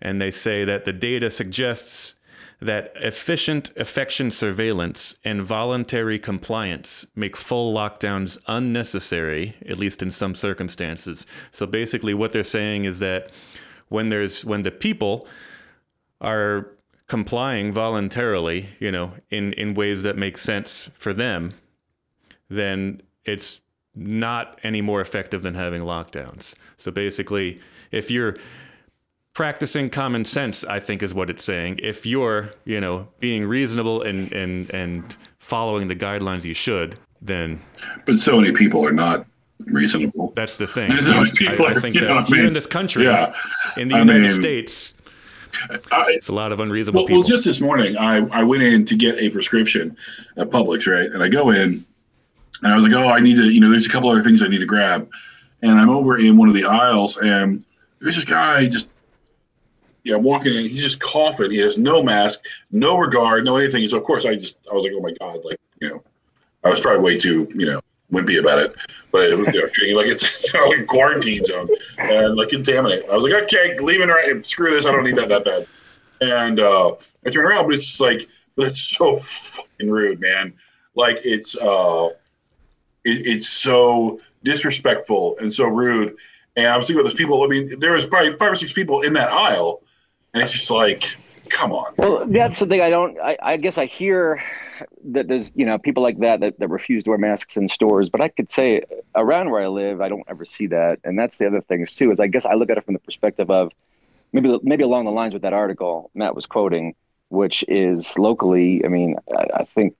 And 0.00 0.20
they 0.20 0.30
say 0.30 0.64
that 0.64 0.84
the 0.84 0.92
data 0.92 1.30
suggests 1.30 2.16
that 2.60 2.92
efficient 2.96 3.70
infection 3.76 4.32
surveillance 4.32 5.16
and 5.24 5.40
voluntary 5.40 6.18
compliance 6.18 7.06
make 7.14 7.36
full 7.36 7.72
lockdowns 7.72 8.36
unnecessary, 8.48 9.54
at 9.68 9.78
least 9.78 10.02
in 10.02 10.10
some 10.10 10.34
circumstances. 10.34 11.26
So 11.52 11.66
basically, 11.66 12.14
what 12.14 12.32
they're 12.32 12.42
saying 12.42 12.84
is 12.84 12.98
that 12.98 13.30
when 13.88 14.08
there's 14.08 14.44
when 14.44 14.62
the 14.62 14.72
people 14.72 15.28
are 16.20 16.72
complying 17.06 17.72
voluntarily, 17.72 18.68
you 18.80 18.90
know, 18.90 19.12
in 19.30 19.52
in 19.52 19.74
ways 19.74 20.02
that 20.02 20.16
make 20.16 20.36
sense 20.36 20.90
for 20.98 21.12
them, 21.12 21.54
then 22.48 23.00
it's 23.24 23.60
not 23.94 24.58
any 24.62 24.80
more 24.80 25.00
effective 25.00 25.42
than 25.42 25.54
having 25.54 25.82
lockdowns. 25.82 26.54
So 26.76 26.90
basically, 26.90 27.58
if 27.90 28.10
you're 28.10 28.36
practicing 29.34 29.88
common 29.88 30.24
sense, 30.24 30.64
I 30.64 30.80
think 30.80 31.02
is 31.02 31.14
what 31.14 31.30
it's 31.30 31.44
saying. 31.44 31.80
If 31.82 32.06
you're, 32.06 32.50
you 32.64 32.80
know, 32.80 33.08
being 33.20 33.46
reasonable 33.46 34.02
and 34.02 34.30
and 34.32 34.70
and 34.74 35.16
following 35.38 35.88
the 35.88 35.96
guidelines 35.96 36.44
you 36.44 36.54
should, 36.54 36.98
then 37.22 37.60
But 38.06 38.18
so 38.18 38.40
many 38.40 38.52
people 38.52 38.84
are 38.86 38.92
not 38.92 39.26
reasonable. 39.66 40.32
that's 40.36 40.56
the 40.56 40.66
thing. 40.66 41.00
So 41.02 41.14
many 41.16 41.30
people 41.32 41.66
I, 41.66 41.70
I 41.70 41.72
are- 41.72 41.80
think 41.80 41.96
know 41.96 42.02
that 42.02 42.10
I 42.12 42.22
here 42.22 42.36
mean? 42.38 42.46
in 42.46 42.52
this 42.54 42.66
country, 42.66 43.04
Yeah. 43.04 43.34
in 43.76 43.88
the 43.88 43.96
I 43.96 43.98
United 44.00 44.22
mean, 44.22 44.32
States, 44.40 44.94
I, 45.90 46.04
it's 46.10 46.28
a 46.28 46.32
lot 46.32 46.52
of 46.52 46.60
unreasonable 46.60 47.00
well, 47.00 47.06
people. 47.06 47.20
well, 47.22 47.28
just 47.28 47.44
this 47.44 47.60
morning, 47.60 47.96
I, 47.96 48.18
I 48.30 48.44
went 48.44 48.62
in 48.62 48.84
to 48.84 48.94
get 48.96 49.18
a 49.18 49.30
prescription 49.30 49.96
at 50.36 50.50
Publix, 50.50 50.86
right? 50.86 51.10
And 51.10 51.22
I 51.22 51.28
go 51.28 51.50
in, 51.50 51.84
and 52.62 52.72
I 52.72 52.76
was 52.76 52.84
like, 52.84 52.94
oh, 52.94 53.08
I 53.08 53.20
need 53.20 53.36
to, 53.36 53.50
you 53.50 53.60
know, 53.60 53.70
there's 53.70 53.86
a 53.86 53.90
couple 53.90 54.10
other 54.10 54.22
things 54.22 54.42
I 54.42 54.48
need 54.48 54.58
to 54.58 54.66
grab. 54.66 55.08
And 55.62 55.72
I'm 55.78 55.90
over 55.90 56.18
in 56.18 56.36
one 56.36 56.48
of 56.48 56.54
the 56.54 56.64
aisles, 56.64 57.16
and 57.18 57.64
there's 58.00 58.14
this 58.14 58.24
guy 58.24 58.66
just, 58.66 58.90
yeah, 60.04 60.16
walking 60.16 60.54
in. 60.54 60.62
He's 60.62 60.80
just 60.80 61.00
coughing. 61.00 61.50
He 61.50 61.58
has 61.58 61.76
no 61.76 62.02
mask, 62.02 62.44
no 62.70 62.96
regard, 62.96 63.44
no 63.44 63.56
anything. 63.56 63.86
So 63.88 63.96
of 63.96 64.04
course, 64.04 64.24
I 64.24 64.34
just, 64.34 64.58
I 64.70 64.74
was 64.74 64.84
like, 64.84 64.92
oh 64.94 65.00
my 65.00 65.12
god, 65.18 65.44
like, 65.44 65.60
you 65.80 65.88
know, 65.88 66.02
I 66.64 66.70
was 66.70 66.80
probably 66.80 67.02
way 67.02 67.16
too, 67.16 67.48
you 67.54 67.66
know, 67.66 67.80
wimpy 68.12 68.38
about 68.38 68.58
it. 68.58 68.74
But 69.10 69.30
it 69.30 69.38
was, 69.38 69.54
you 69.54 69.62
know, 69.62 69.98
like 69.98 70.06
it's 70.06 70.44
you 70.52 70.58
know, 70.58 70.66
like 70.66 70.86
quarantine 70.86 71.44
zone 71.44 71.68
and 71.98 72.36
like 72.36 72.50
contaminate. 72.50 73.04
I 73.10 73.14
was 73.14 73.22
like, 73.22 73.42
okay, 73.44 73.78
leaving 73.78 74.08
right. 74.08 74.44
Screw 74.44 74.70
this. 74.70 74.86
I 74.86 74.92
don't 74.92 75.04
need 75.04 75.16
that 75.16 75.28
that 75.28 75.44
bad. 75.44 75.66
And 76.20 76.60
uh, 76.60 76.94
I 77.26 77.30
turn 77.30 77.46
around, 77.46 77.66
but 77.66 77.74
it's 77.74 77.86
just 77.86 78.00
like 78.00 78.26
That's 78.56 78.80
so 78.80 79.16
fucking 79.16 79.90
rude, 79.90 80.20
man. 80.20 80.52
Like 80.94 81.20
it's 81.24 81.56
uh, 81.60 82.10
it, 83.08 83.26
it's 83.26 83.48
so 83.48 84.18
disrespectful 84.44 85.36
and 85.40 85.52
so 85.52 85.66
rude. 85.66 86.16
And 86.56 86.66
I 86.66 86.76
was 86.76 86.86
thinking 86.86 87.00
about 87.00 87.10
those 87.10 87.18
people. 87.18 87.42
I 87.44 87.46
mean, 87.46 87.78
there 87.78 87.92
was 87.92 88.04
probably 88.04 88.36
five 88.36 88.52
or 88.52 88.54
six 88.54 88.72
people 88.72 89.02
in 89.02 89.12
that 89.14 89.32
aisle, 89.32 89.82
and 90.34 90.42
it's 90.42 90.52
just 90.52 90.70
like, 90.70 91.16
come 91.48 91.72
on. 91.72 91.94
Well, 91.96 92.26
that's 92.26 92.58
the 92.58 92.66
thing. 92.66 92.80
I 92.80 92.90
don't. 92.90 93.18
I, 93.20 93.36
I 93.40 93.56
guess 93.56 93.78
I 93.78 93.86
hear 93.86 94.42
that 95.04 95.28
there's 95.28 95.52
you 95.54 95.64
know 95.64 95.78
people 95.78 96.02
like 96.02 96.18
that, 96.18 96.40
that 96.40 96.58
that 96.58 96.68
refuse 96.68 97.04
to 97.04 97.10
wear 97.10 97.18
masks 97.18 97.56
in 97.56 97.68
stores. 97.68 98.08
But 98.08 98.20
I 98.20 98.28
could 98.28 98.50
say 98.50 98.82
around 99.14 99.50
where 99.50 99.62
I 99.62 99.68
live, 99.68 100.00
I 100.00 100.08
don't 100.08 100.24
ever 100.28 100.44
see 100.44 100.66
that. 100.68 100.98
And 101.04 101.18
that's 101.18 101.38
the 101.38 101.46
other 101.46 101.60
thing 101.60 101.86
too. 101.86 102.10
Is 102.10 102.20
I 102.20 102.26
guess 102.26 102.44
I 102.44 102.54
look 102.54 102.70
at 102.70 102.78
it 102.78 102.84
from 102.84 102.94
the 102.94 103.00
perspective 103.00 103.50
of 103.50 103.70
maybe 104.32 104.58
maybe 104.62 104.82
along 104.82 105.04
the 105.04 105.12
lines 105.12 105.32
with 105.32 105.42
that 105.42 105.52
article 105.52 106.10
Matt 106.14 106.34
was 106.34 106.46
quoting, 106.46 106.94
which 107.28 107.64
is 107.68 108.18
locally. 108.18 108.84
I 108.84 108.88
mean, 108.88 109.16
I, 109.36 109.60
I 109.60 109.64
think 109.64 109.96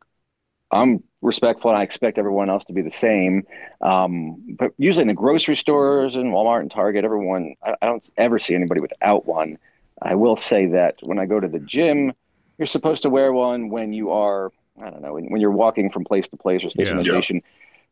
I'm 0.70 1.02
respectful 1.22 1.70
and 1.70 1.78
I 1.78 1.82
expect 1.82 2.18
everyone 2.18 2.50
else 2.50 2.64
to 2.66 2.72
be 2.72 2.82
the 2.82 2.90
same. 2.90 3.46
Um, 3.80 4.56
but 4.58 4.72
usually 4.78 5.02
in 5.02 5.08
the 5.08 5.14
grocery 5.14 5.56
stores 5.56 6.14
and 6.14 6.32
Walmart 6.32 6.60
and 6.60 6.70
Target, 6.70 7.04
everyone, 7.04 7.54
I, 7.62 7.74
I, 7.80 7.86
don't 7.86 8.08
ever 8.16 8.38
see 8.38 8.54
anybody 8.54 8.80
without 8.80 9.26
one. 9.26 9.58
I 10.00 10.14
will 10.14 10.36
say 10.36 10.66
that 10.66 10.96
when 11.02 11.18
I 11.18 11.26
go 11.26 11.40
to 11.40 11.48
the 11.48 11.58
gym, 11.58 12.12
you're 12.58 12.66
supposed 12.66 13.02
to 13.02 13.10
wear 13.10 13.32
one 13.32 13.70
when 13.70 13.92
you 13.92 14.10
are, 14.10 14.52
I 14.80 14.90
don't 14.90 15.02
know, 15.02 15.14
when, 15.14 15.26
when 15.30 15.40
you're 15.40 15.50
walking 15.50 15.90
from 15.90 16.04
place 16.04 16.28
to 16.28 16.36
place 16.36 16.62
or 16.62 16.70
station 16.70 16.98
yeah. 16.98 17.02
to 17.02 17.10
station. 17.10 17.42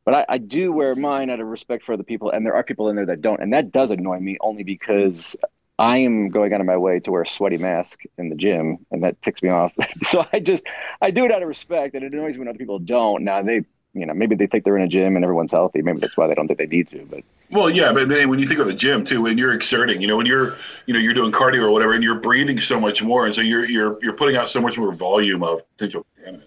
But 0.05 0.15
I, 0.15 0.27
I, 0.29 0.39
do 0.39 0.73
wear 0.73 0.95
mine 0.95 1.31
out 1.31 1.41
of 1.41 1.49
respect 1.49 1.83
for 1.83 1.95
other 1.95 2.05
people, 2.05 2.31
and 2.31 2.47
there 2.47 2.55
are 2.55 2.63
people 2.63 2.89
in 2.89 2.95
there 2.95 3.07
that 3.07 3.23
don't, 3.23 3.41
and 3.41 3.53
that 3.53 3.73
does 3.73 3.91
annoy 3.91 4.21
me 4.21 4.37
only 4.41 4.63
because 4.63 5.35
I 5.79 5.99
am 5.99 6.31
going 6.31 6.53
out 6.53 6.61
of 6.61 6.67
my 6.67 6.77
way 6.77 7.01
to 7.01 7.13
wear 7.13 7.23
a 7.23 7.29
sweaty 7.29 7.59
mask 7.59 8.03
in 8.17 8.31
the 8.31 8.35
gym, 8.35 8.79
and 8.91 9.03
that 9.03 9.21
ticks 9.21 9.43
me 9.43 9.51
off. 9.51 9.75
so 10.03 10.27
I 10.33 10.41
just 10.41 10.65
I 11.03 11.11
do 11.11 11.25
it 11.25 11.33
out 11.33 11.43
of 11.43 11.49
respect, 11.49 11.95
and 11.95 12.05
it 12.05 12.13
annoys 12.13 12.37
me 12.37 12.41
when 12.41 12.49
other 12.49 12.59
people 12.59 12.79
don't. 12.79 13.25
Now 13.25 13.43
they, 13.43 13.65
you 13.93 14.07
know, 14.07 14.15
maybe 14.15 14.35
they 14.35 14.47
think 14.47 14.65
they're 14.65 14.77
in 14.77 14.83
a 14.83 14.89
gym 14.89 15.17
and 15.17 15.25
everyone's 15.25 15.53
healthy. 15.53 15.83
Maybe 15.83 16.01
that's 16.01 16.17
why 16.17 16.29
they 16.29 16.35
don't 16.35 16.47
think 16.47 16.59
they 16.59 16.67
need 16.67 16.89
to. 16.89 17.05
But 17.05 17.25
well, 17.51 17.69
yeah, 17.69 17.93
but 17.93 18.09
then 18.09 18.31
when 18.31 18.39
you 18.39 18.47
think 18.47 18.61
of 18.61 18.67
the 18.67 18.75
gym 18.75 19.05
too, 19.05 19.23
when 19.23 19.37
you're 19.37 19.53
exerting, 19.53 20.01
you 20.01 20.07
know, 20.09 20.17
when 20.17 20.27
you're 20.27 20.57
you 20.87 20.95
know 20.95 21.01
you're 21.01 21.15
doing 21.15 21.31
cardio 21.31 21.63
or 21.63 21.71
whatever, 21.71 21.93
and 21.93 22.03
you're 22.03 22.21
breathing 22.21 22.59
so 22.59 22.81
much 22.81 23.03
more, 23.03 23.27
and 23.27 23.35
so 23.35 23.43
you're 23.43 23.67
you're 23.67 23.99
you're 24.03 24.15
putting 24.15 24.37
out 24.37 24.49
so 24.49 24.61
much 24.61 24.79
more 24.79 24.95
volume 24.95 25.43
of 25.43 25.63
potential 25.77 26.07
contaminants. 26.19 26.43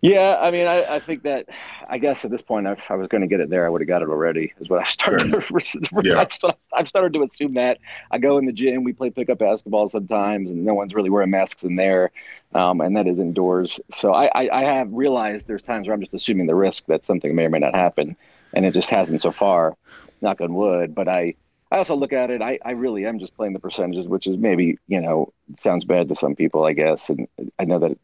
Yeah, 0.00 0.36
I 0.40 0.50
mean, 0.50 0.66
I, 0.66 0.96
I 0.96 0.98
think 0.98 1.22
that 1.22 1.46
I 1.92 1.98
guess 1.98 2.24
at 2.24 2.30
this 2.30 2.40
point, 2.40 2.66
if 2.66 2.90
I 2.90 2.94
was 2.94 3.06
going 3.08 3.20
to 3.20 3.26
get 3.26 3.40
it 3.40 3.50
there, 3.50 3.66
I 3.66 3.68
would 3.68 3.82
have 3.82 3.88
got 3.88 4.00
it 4.00 4.08
already. 4.08 4.54
Is 4.58 4.70
what 4.70 4.80
I 4.80 4.90
started. 4.90 5.30
yeah. 6.02 6.24
I've 6.72 6.88
started 6.88 7.12
to 7.12 7.22
assume 7.22 7.52
that 7.54 7.80
I 8.10 8.16
go 8.16 8.38
in 8.38 8.46
the 8.46 8.52
gym, 8.52 8.82
we 8.82 8.94
play 8.94 9.10
pickup 9.10 9.38
basketball 9.38 9.90
sometimes, 9.90 10.48
and 10.50 10.64
no 10.64 10.72
one's 10.72 10.94
really 10.94 11.10
wearing 11.10 11.28
masks 11.28 11.64
in 11.64 11.76
there, 11.76 12.10
um, 12.54 12.80
and 12.80 12.96
that 12.96 13.06
is 13.06 13.20
indoors. 13.20 13.78
So 13.90 14.14
I, 14.14 14.24
I, 14.28 14.62
I 14.62 14.64
have 14.64 14.90
realized 14.90 15.46
there's 15.46 15.62
times 15.62 15.86
where 15.86 15.92
I'm 15.94 16.00
just 16.00 16.14
assuming 16.14 16.46
the 16.46 16.54
risk 16.54 16.86
that 16.86 17.04
something 17.04 17.34
may 17.34 17.44
or 17.44 17.50
may 17.50 17.58
not 17.58 17.74
happen, 17.74 18.16
and 18.54 18.64
it 18.64 18.72
just 18.72 18.88
hasn't 18.88 19.20
so 19.20 19.30
far. 19.30 19.76
Knock 20.22 20.40
on 20.40 20.54
wood. 20.54 20.94
But 20.94 21.08
I 21.08 21.34
I 21.70 21.76
also 21.76 21.94
look 21.94 22.14
at 22.14 22.30
it. 22.30 22.40
I, 22.40 22.58
I 22.64 22.70
really 22.70 23.04
am 23.04 23.18
just 23.18 23.36
playing 23.36 23.52
the 23.52 23.58
percentages, 23.58 24.06
which 24.06 24.26
is 24.26 24.38
maybe 24.38 24.78
you 24.88 25.00
know 25.02 25.30
sounds 25.58 25.84
bad 25.84 26.08
to 26.08 26.16
some 26.16 26.36
people, 26.36 26.64
I 26.64 26.72
guess, 26.72 27.10
and 27.10 27.28
I 27.58 27.66
know 27.66 27.80
that 27.80 27.98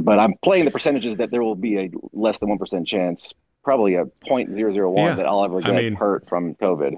but 0.00 0.18
I'm 0.18 0.34
playing 0.42 0.64
the 0.64 0.70
percentages 0.70 1.16
that 1.16 1.30
there 1.30 1.42
will 1.42 1.54
be 1.54 1.78
a 1.78 1.90
less 2.12 2.38
than 2.38 2.48
one 2.48 2.58
percent 2.58 2.86
chance, 2.86 3.32
probably 3.62 3.94
a 3.94 4.06
point 4.26 4.52
zero 4.54 4.72
zero 4.72 4.90
one 4.90 5.10
yeah. 5.10 5.14
that 5.14 5.26
I'll 5.26 5.44
ever 5.44 5.60
get 5.60 5.70
I 5.70 5.82
mean, 5.82 5.94
hurt 5.94 6.28
from 6.28 6.54
COVID. 6.56 6.96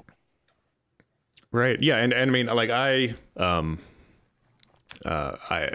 Right. 1.51 1.81
Yeah. 1.81 1.97
And, 1.97 2.13
and 2.13 2.29
I 2.29 2.33
mean, 2.33 2.47
like 2.47 2.69
I, 2.69 3.15
um, 3.37 3.79
uh, 5.05 5.37
I, 5.49 5.69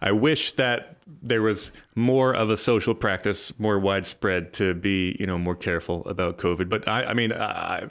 I 0.00 0.12
wish 0.12 0.52
that 0.52 0.96
there 1.22 1.42
was 1.42 1.72
more 1.94 2.34
of 2.34 2.50
a 2.50 2.56
social 2.56 2.94
practice, 2.94 3.52
more 3.58 3.78
widespread 3.78 4.52
to 4.54 4.74
be, 4.74 5.16
you 5.18 5.26
know, 5.26 5.36
more 5.36 5.56
careful 5.56 6.06
about 6.06 6.38
COVID. 6.38 6.68
But 6.68 6.88
I, 6.88 7.04
I 7.04 7.14
mean, 7.14 7.32
I, 7.32 7.88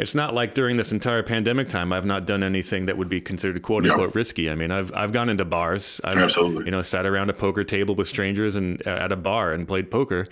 it's 0.00 0.14
not 0.14 0.34
like 0.34 0.54
during 0.54 0.76
this 0.76 0.92
entire 0.92 1.22
pandemic 1.22 1.68
time 1.68 1.92
I've 1.92 2.04
not 2.04 2.26
done 2.26 2.42
anything 2.42 2.86
that 2.86 2.96
would 2.96 3.08
be 3.08 3.20
considered 3.20 3.60
quote 3.62 3.86
unquote 3.86 4.14
risky. 4.14 4.50
I 4.50 4.54
mean, 4.54 4.70
I've 4.70 4.92
I've 4.94 5.12
gone 5.12 5.28
into 5.28 5.44
bars. 5.44 6.00
I've, 6.04 6.16
Absolutely. 6.16 6.64
You 6.64 6.70
know, 6.70 6.82
sat 6.82 7.06
around 7.06 7.30
a 7.30 7.34
poker 7.34 7.64
table 7.64 7.94
with 7.94 8.08
strangers 8.08 8.56
and 8.56 8.84
uh, 8.86 8.90
at 8.90 9.12
a 9.12 9.16
bar 9.16 9.52
and 9.52 9.68
played 9.68 9.90
poker. 9.90 10.26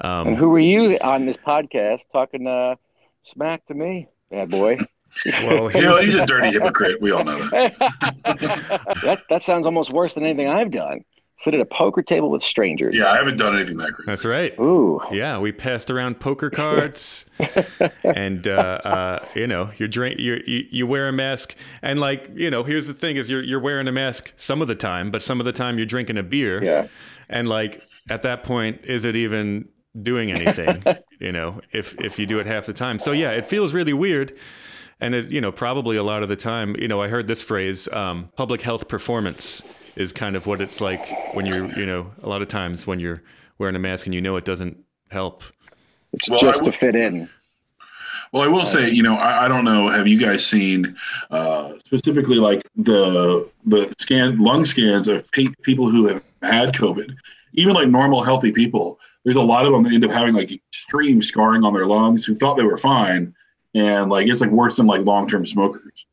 Um, 0.00 0.28
and 0.28 0.36
who 0.36 0.48
were 0.48 0.60
you 0.60 0.96
on 1.00 1.26
this 1.26 1.36
podcast 1.36 2.00
talking 2.12 2.46
uh, 2.46 2.76
smack 3.24 3.66
to 3.66 3.74
me, 3.74 4.08
bad 4.30 4.50
boy? 4.50 4.78
Well, 5.26 5.72
you 5.72 5.82
know, 5.82 5.96
he's 5.96 6.14
a 6.14 6.26
dirty 6.26 6.52
hypocrite. 6.52 7.00
We 7.00 7.10
all 7.10 7.24
know 7.24 7.38
that. 7.48 7.74
that. 9.02 9.22
That 9.28 9.42
sounds 9.42 9.66
almost 9.66 9.92
worse 9.92 10.14
than 10.14 10.24
anything 10.24 10.48
I've 10.48 10.70
done 10.70 11.04
sit 11.40 11.54
at 11.54 11.60
a 11.60 11.64
poker 11.64 12.02
table 12.02 12.30
with 12.30 12.42
strangers. 12.42 12.94
Yeah, 12.94 13.10
I 13.10 13.16
haven't 13.16 13.36
done 13.36 13.54
anything 13.54 13.78
like 13.78 13.88
that 13.88 13.92
great. 13.96 14.06
That's 14.06 14.24
right. 14.24 14.58
Ooh. 14.60 15.00
Yeah, 15.12 15.38
we 15.38 15.52
passed 15.52 15.90
around 15.90 16.20
poker 16.20 16.50
cards, 16.62 17.26
and 18.04 18.46
uh, 18.48 18.50
uh, 18.84 19.24
you 19.34 19.46
know, 19.46 19.70
you're 19.76 19.88
drink, 19.88 20.18
you 20.18 20.42
you 20.46 20.86
wear 20.86 21.08
a 21.08 21.12
mask, 21.12 21.54
and 21.82 22.00
like 22.00 22.30
you 22.34 22.50
know, 22.50 22.64
here's 22.64 22.86
the 22.86 22.94
thing: 22.94 23.16
is 23.16 23.28
you're 23.28 23.42
you're 23.42 23.60
wearing 23.60 23.88
a 23.88 23.92
mask 23.92 24.32
some 24.36 24.60
of 24.62 24.68
the 24.68 24.74
time, 24.74 25.10
but 25.10 25.22
some 25.22 25.40
of 25.40 25.46
the 25.46 25.52
time 25.52 25.78
you're 25.78 25.86
drinking 25.86 26.18
a 26.18 26.22
beer. 26.22 26.62
Yeah. 26.62 26.88
And 27.28 27.48
like 27.48 27.82
at 28.08 28.22
that 28.22 28.42
point, 28.42 28.84
is 28.84 29.04
it 29.04 29.14
even 29.16 29.68
doing 30.02 30.32
anything? 30.32 30.82
you 31.20 31.32
know, 31.32 31.60
if 31.72 31.94
if 32.00 32.18
you 32.18 32.26
do 32.26 32.38
it 32.40 32.46
half 32.46 32.66
the 32.66 32.72
time. 32.72 32.98
So 32.98 33.12
yeah, 33.12 33.30
it 33.30 33.46
feels 33.46 33.72
really 33.74 33.92
weird. 33.92 34.36
And 35.00 35.14
it, 35.14 35.30
you 35.30 35.40
know, 35.40 35.52
probably 35.52 35.96
a 35.96 36.02
lot 36.02 36.24
of 36.24 36.28
the 36.28 36.34
time, 36.34 36.74
you 36.76 36.88
know, 36.88 37.00
I 37.00 37.06
heard 37.06 37.28
this 37.28 37.40
phrase, 37.40 37.86
um, 37.92 38.30
public 38.36 38.60
health 38.60 38.88
performance 38.88 39.62
is 39.98 40.12
kind 40.12 40.36
of 40.36 40.46
what 40.46 40.60
it's 40.60 40.80
like 40.80 41.34
when 41.34 41.44
you're, 41.44 41.66
you 41.78 41.84
know, 41.84 42.10
a 42.22 42.28
lot 42.28 42.40
of 42.40 42.48
times 42.48 42.86
when 42.86 43.00
you're 43.00 43.20
wearing 43.58 43.74
a 43.74 43.80
mask 43.80 44.06
and 44.06 44.14
you 44.14 44.20
know 44.20 44.36
it 44.36 44.44
doesn't 44.44 44.78
help. 45.10 45.42
It's 46.12 46.30
well, 46.30 46.38
just 46.38 46.64
to 46.64 46.72
fit 46.72 46.94
in. 46.94 47.28
Well, 48.32 48.42
I 48.42 48.46
will 48.46 48.64
say, 48.64 48.88
you 48.90 49.02
know, 49.02 49.16
I, 49.16 49.46
I 49.46 49.48
don't 49.48 49.64
know. 49.64 49.90
Have 49.90 50.06
you 50.06 50.18
guys 50.18 50.46
seen 50.46 50.96
uh, 51.30 51.72
specifically 51.84 52.36
like 52.36 52.62
the 52.76 53.48
the 53.66 53.92
scan 53.98 54.38
lung 54.38 54.64
scans 54.64 55.08
of 55.08 55.28
pe- 55.32 55.46
people 55.62 55.90
who 55.90 56.06
have 56.06 56.22
had 56.42 56.74
COVID, 56.74 57.14
even 57.54 57.74
like 57.74 57.88
normal 57.88 58.22
healthy 58.22 58.52
people? 58.52 59.00
There's 59.24 59.36
a 59.36 59.42
lot 59.42 59.66
of 59.66 59.72
them 59.72 59.82
that 59.82 59.92
end 59.92 60.04
up 60.04 60.10
having 60.10 60.34
like 60.34 60.52
extreme 60.52 61.22
scarring 61.22 61.64
on 61.64 61.74
their 61.74 61.86
lungs 61.86 62.24
who 62.24 62.34
thought 62.34 62.56
they 62.56 62.64
were 62.64 62.76
fine, 62.76 63.34
and 63.74 64.10
like 64.10 64.28
it's 64.28 64.40
like 64.40 64.50
worse 64.50 64.76
than 64.76 64.86
like 64.86 65.00
long 65.04 65.26
term 65.26 65.44
smokers. 65.44 66.06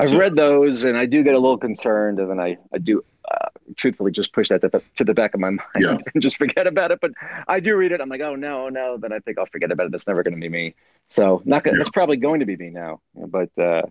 I've 0.00 0.12
read 0.12 0.36
those, 0.36 0.84
and 0.84 0.96
I 0.96 1.06
do 1.06 1.22
get 1.22 1.34
a 1.34 1.38
little 1.38 1.58
concerned, 1.58 2.18
and 2.20 2.30
then 2.30 2.40
I 2.40 2.56
I 2.72 2.78
do 2.78 3.04
uh, 3.30 3.48
truthfully 3.76 4.10
just 4.10 4.32
push 4.32 4.48
that 4.48 4.60
to 4.62 4.68
the, 4.68 4.82
to 4.96 5.04
the 5.04 5.14
back 5.14 5.34
of 5.34 5.40
my 5.40 5.50
mind 5.50 5.60
yeah. 5.78 5.98
and 6.14 6.22
just 6.22 6.36
forget 6.36 6.66
about 6.66 6.90
it. 6.90 7.00
But 7.00 7.12
I 7.46 7.60
do 7.60 7.76
read 7.76 7.92
it. 7.92 8.00
I'm 8.00 8.08
like, 8.08 8.20
oh 8.20 8.34
no, 8.34 8.68
no. 8.68 8.96
Then 8.96 9.12
I 9.12 9.18
think 9.18 9.38
I'll 9.38 9.46
forget 9.46 9.70
about 9.70 9.86
it. 9.86 9.94
It's 9.94 10.06
never 10.06 10.22
going 10.22 10.34
to 10.34 10.40
be 10.40 10.48
me. 10.48 10.74
So 11.10 11.42
not 11.44 11.64
gonna, 11.64 11.76
yeah. 11.76 11.80
it's 11.82 11.90
probably 11.90 12.16
going 12.16 12.40
to 12.40 12.46
be 12.46 12.56
me 12.56 12.70
now. 12.70 13.00
But 13.14 13.50
uh, 13.58 13.82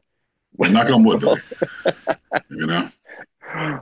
well, 0.56 0.72
knock 0.72 0.90
on 0.90 1.04
wood, 1.04 1.24
you 2.50 2.66
know. 2.66 2.90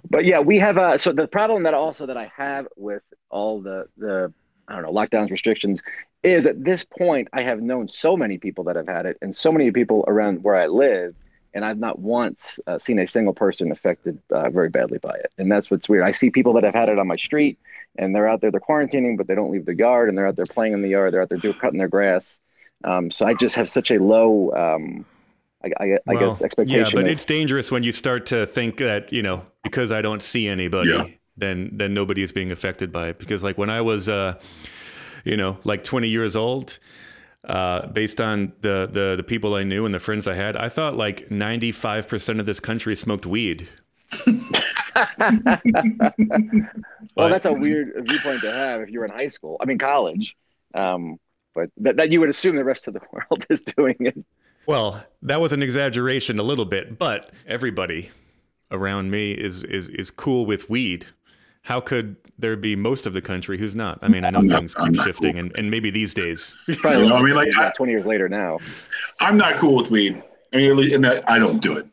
But 0.09 0.25
yeah, 0.25 0.39
we 0.39 0.59
have. 0.59 0.77
Uh, 0.77 0.97
so 0.97 1.11
the 1.11 1.27
problem 1.27 1.63
that 1.63 1.73
also 1.73 2.05
that 2.05 2.17
I 2.17 2.31
have 2.35 2.67
with 2.75 3.03
all 3.29 3.61
the 3.61 3.87
the 3.97 4.33
I 4.67 4.73
don't 4.73 4.83
know 4.83 4.93
lockdowns 4.93 5.31
restrictions 5.31 5.81
is 6.23 6.45
at 6.47 6.63
this 6.63 6.83
point 6.83 7.27
I 7.33 7.43
have 7.43 7.61
known 7.61 7.87
so 7.87 8.17
many 8.17 8.37
people 8.37 8.63
that 8.65 8.75
have 8.75 8.87
had 8.87 9.05
it 9.05 9.17
and 9.21 9.35
so 9.35 9.51
many 9.51 9.71
people 9.71 10.03
around 10.07 10.43
where 10.43 10.55
I 10.55 10.67
live 10.67 11.15
and 11.55 11.63
I've 11.63 11.79
not 11.79 11.99
once 11.99 12.59
uh, 12.67 12.77
seen 12.77 12.99
a 12.99 13.07
single 13.07 13.33
person 13.33 13.71
affected 13.71 14.19
uh, 14.29 14.49
very 14.49 14.69
badly 14.69 14.97
by 14.97 15.15
it. 15.15 15.31
And 15.37 15.49
that's 15.49 15.71
what's 15.71 15.87
weird. 15.87 16.03
I 16.03 16.11
see 16.11 16.29
people 16.29 16.51
that 16.53 16.65
have 16.65 16.75
had 16.75 16.89
it 16.89 16.99
on 16.99 17.07
my 17.07 17.15
street, 17.15 17.57
and 17.97 18.13
they're 18.13 18.27
out 18.27 18.41
there, 18.41 18.51
they're 18.51 18.59
quarantining, 18.59 19.17
but 19.17 19.27
they 19.27 19.35
don't 19.35 19.51
leave 19.51 19.65
the 19.65 19.73
yard, 19.73 20.09
and 20.09 20.17
they're 20.17 20.27
out 20.27 20.35
there 20.35 20.45
playing 20.45 20.73
in 20.73 20.81
the 20.81 20.89
yard, 20.89 21.13
they're 21.13 21.21
out 21.21 21.29
there 21.29 21.37
doing 21.37 21.55
cutting 21.55 21.79
their 21.79 21.87
grass. 21.87 22.37
Um, 22.83 23.09
so 23.09 23.25
I 23.25 23.33
just 23.33 23.55
have 23.55 23.69
such 23.69 23.89
a 23.89 23.97
low, 23.97 24.51
um, 24.51 25.05
I, 25.63 25.71
I, 25.79 25.85
I 25.93 25.99
well, 26.07 26.29
guess, 26.29 26.41
expectation. 26.41 26.85
Yeah, 26.85 26.91
but 26.93 27.05
of, 27.05 27.07
it's 27.07 27.23
dangerous 27.23 27.71
when 27.71 27.83
you 27.83 27.93
start 27.93 28.25
to 28.27 28.45
think 28.45 28.77
that 28.77 29.11
you 29.13 29.23
know 29.23 29.41
because 29.63 29.93
I 29.93 30.01
don't 30.01 30.21
see 30.21 30.47
anybody, 30.47 30.91
yeah. 30.91 31.07
then 31.37 31.71
then 31.71 31.93
nobody 31.93 32.21
is 32.21 32.33
being 32.33 32.51
affected 32.51 32.91
by 32.91 33.07
it. 33.07 33.17
Because 33.17 33.43
like 33.43 33.57
when 33.57 33.69
I 33.69 33.81
was, 33.81 34.07
uh, 34.07 34.35
you 35.23 35.37
know, 35.37 35.57
like 35.63 35.83
20 35.83 36.09
years 36.09 36.35
old 36.35 36.77
uh, 37.47 37.88
based 37.88 38.21
on 38.21 38.53
the, 38.62 38.88
the 38.91 39.15
the 39.17 39.23
people 39.23 39.55
I 39.55 39.63
knew 39.63 39.86
and 39.86 39.93
the 39.93 39.99
friends 39.99 40.27
I 40.27 40.34
had, 40.34 40.55
I 40.55 40.69
thought 40.69 40.95
like 40.95 41.29
95% 41.29 42.39
of 42.39 42.45
this 42.45 42.60
country 42.60 42.95
smoked 42.95 43.25
weed. 43.25 43.69
well, 47.15 47.29
that's 47.29 47.45
a 47.45 47.53
weird 47.53 47.93
viewpoint 48.08 48.41
to 48.41 48.51
have 48.51 48.81
if 48.81 48.89
you're 48.89 49.05
in 49.05 49.12
high 49.12 49.27
school. 49.27 49.58
I 49.62 49.65
mean, 49.65 49.77
college. 49.77 50.36
Um, 50.73 51.17
but 51.53 51.69
that, 51.77 51.95
that 51.97 52.12
you 52.12 52.19
would 52.19 52.29
assume 52.29 52.55
the 52.55 52.63
rest 52.63 52.88
of 52.88 52.93
the 52.93 53.01
world 53.12 53.45
is 53.49 53.62
doing 53.62 53.95
it. 53.99 54.17
Well, 54.67 55.03
that 55.21 55.39
was 55.39 55.53
an 55.53 55.62
exaggeration 55.62 56.39
a 56.39 56.43
little 56.43 56.65
bit, 56.65 56.97
but 56.97 57.31
everybody 57.47 58.12
around 58.71 59.12
me 59.12 59.31
is 59.31 59.63
is 59.63 59.89
is 59.89 60.10
cool 60.10 60.45
with 60.45 60.69
weed 60.69 61.05
how 61.65 61.82
could 61.82 62.15
there 62.38 62.56
be 62.56 62.75
most 62.75 63.08
of 63.08 63.13
the 63.15 63.21
country 63.21 63.58
who's 63.58 63.75
not? 63.75 63.97
I 64.04 64.08
mean, 64.08 64.23
I 64.23 64.30
know 64.30 64.38
I'm 64.38 64.47
things 64.47 64.75
not, 64.78 64.93
keep 64.93 65.01
shifting, 65.01 65.34
cool. 65.34 65.39
and, 65.41 65.58
and 65.58 65.71
maybe 65.71 65.89
these 65.89 66.13
days. 66.13 66.56
Probably, 66.78 67.01
you 67.01 67.10
know, 67.10 67.15
I 67.15 67.21
mean, 67.23 67.34
like 67.34 67.49
I, 67.58 67.71
twenty 67.71 67.91
years 67.91 68.06
later 68.06 68.30
now. 68.30 68.60
I'm 69.19 69.36
not 69.36 69.58
cool 69.58 69.75
with 69.75 69.89
weed. 69.89 70.21
I 70.54 70.58
mean, 70.58 70.91
in 70.91 71.01
that 71.01 71.28
I 71.28 71.39
don't 71.39 71.60
do 71.60 71.75
it. 71.75 71.88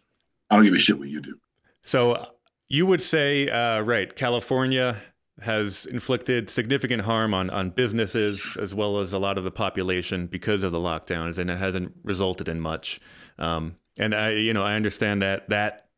I 0.51 0.57
don't 0.57 0.65
give 0.67 0.75
a 0.75 0.79
shit 0.79 0.99
what 0.99 1.09
you 1.09 1.23
do. 1.23 1.39
So 1.83 2.27
You 2.69 2.85
would 2.85 3.03
say, 3.03 3.49
uh, 3.49 3.81
right, 3.81 4.15
California 4.15 5.01
has 5.41 5.87
inflicted 5.87 6.51
significant 6.51 7.03
harm 7.03 7.33
on, 7.33 7.49
on 7.49 7.71
businesses 7.71 8.57
as 8.61 8.75
well 8.75 9.01
as 9.01 9.15
a 9.15 9.19
lot 9.19 9.39
of 9.39 9.45
the 9.45 9.51
population 9.51 10.27
because 10.27 10.63
of 10.63 10.73
the 10.73 10.79
lockdowns, 10.79 11.39
and 11.39 11.51
it 11.51 11.57
hasn't 11.57 11.93
resulted 12.05 12.47
in 12.47 12.61
much. 12.61 13.01
Um, 13.39 13.77
and 13.99 14.15
I, 14.15 14.33
you 14.33 14.53
know, 14.53 14.63
I 14.63 14.75
understand 14.75 15.23
that 15.23 15.49
that 15.49 15.89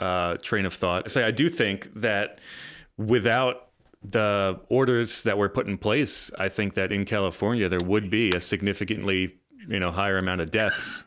uh, 0.00 0.36
train 0.38 0.66
of 0.66 0.74
thought. 0.74 1.08
Say, 1.08 1.22
I 1.22 1.30
do 1.30 1.48
think 1.48 1.88
that 1.94 2.40
without 3.06 3.68
the 4.02 4.60
orders 4.68 5.22
that 5.22 5.38
were 5.38 5.48
put 5.48 5.68
in 5.68 5.78
place, 5.78 6.30
I 6.38 6.48
think 6.48 6.74
that 6.74 6.92
in 6.92 7.04
California 7.04 7.68
there 7.68 7.80
would 7.84 8.10
be 8.10 8.30
a 8.30 8.40
significantly, 8.40 9.36
you 9.68 9.78
know, 9.78 9.90
higher 9.90 10.18
amount 10.18 10.40
of 10.40 10.50
deaths. 10.50 11.04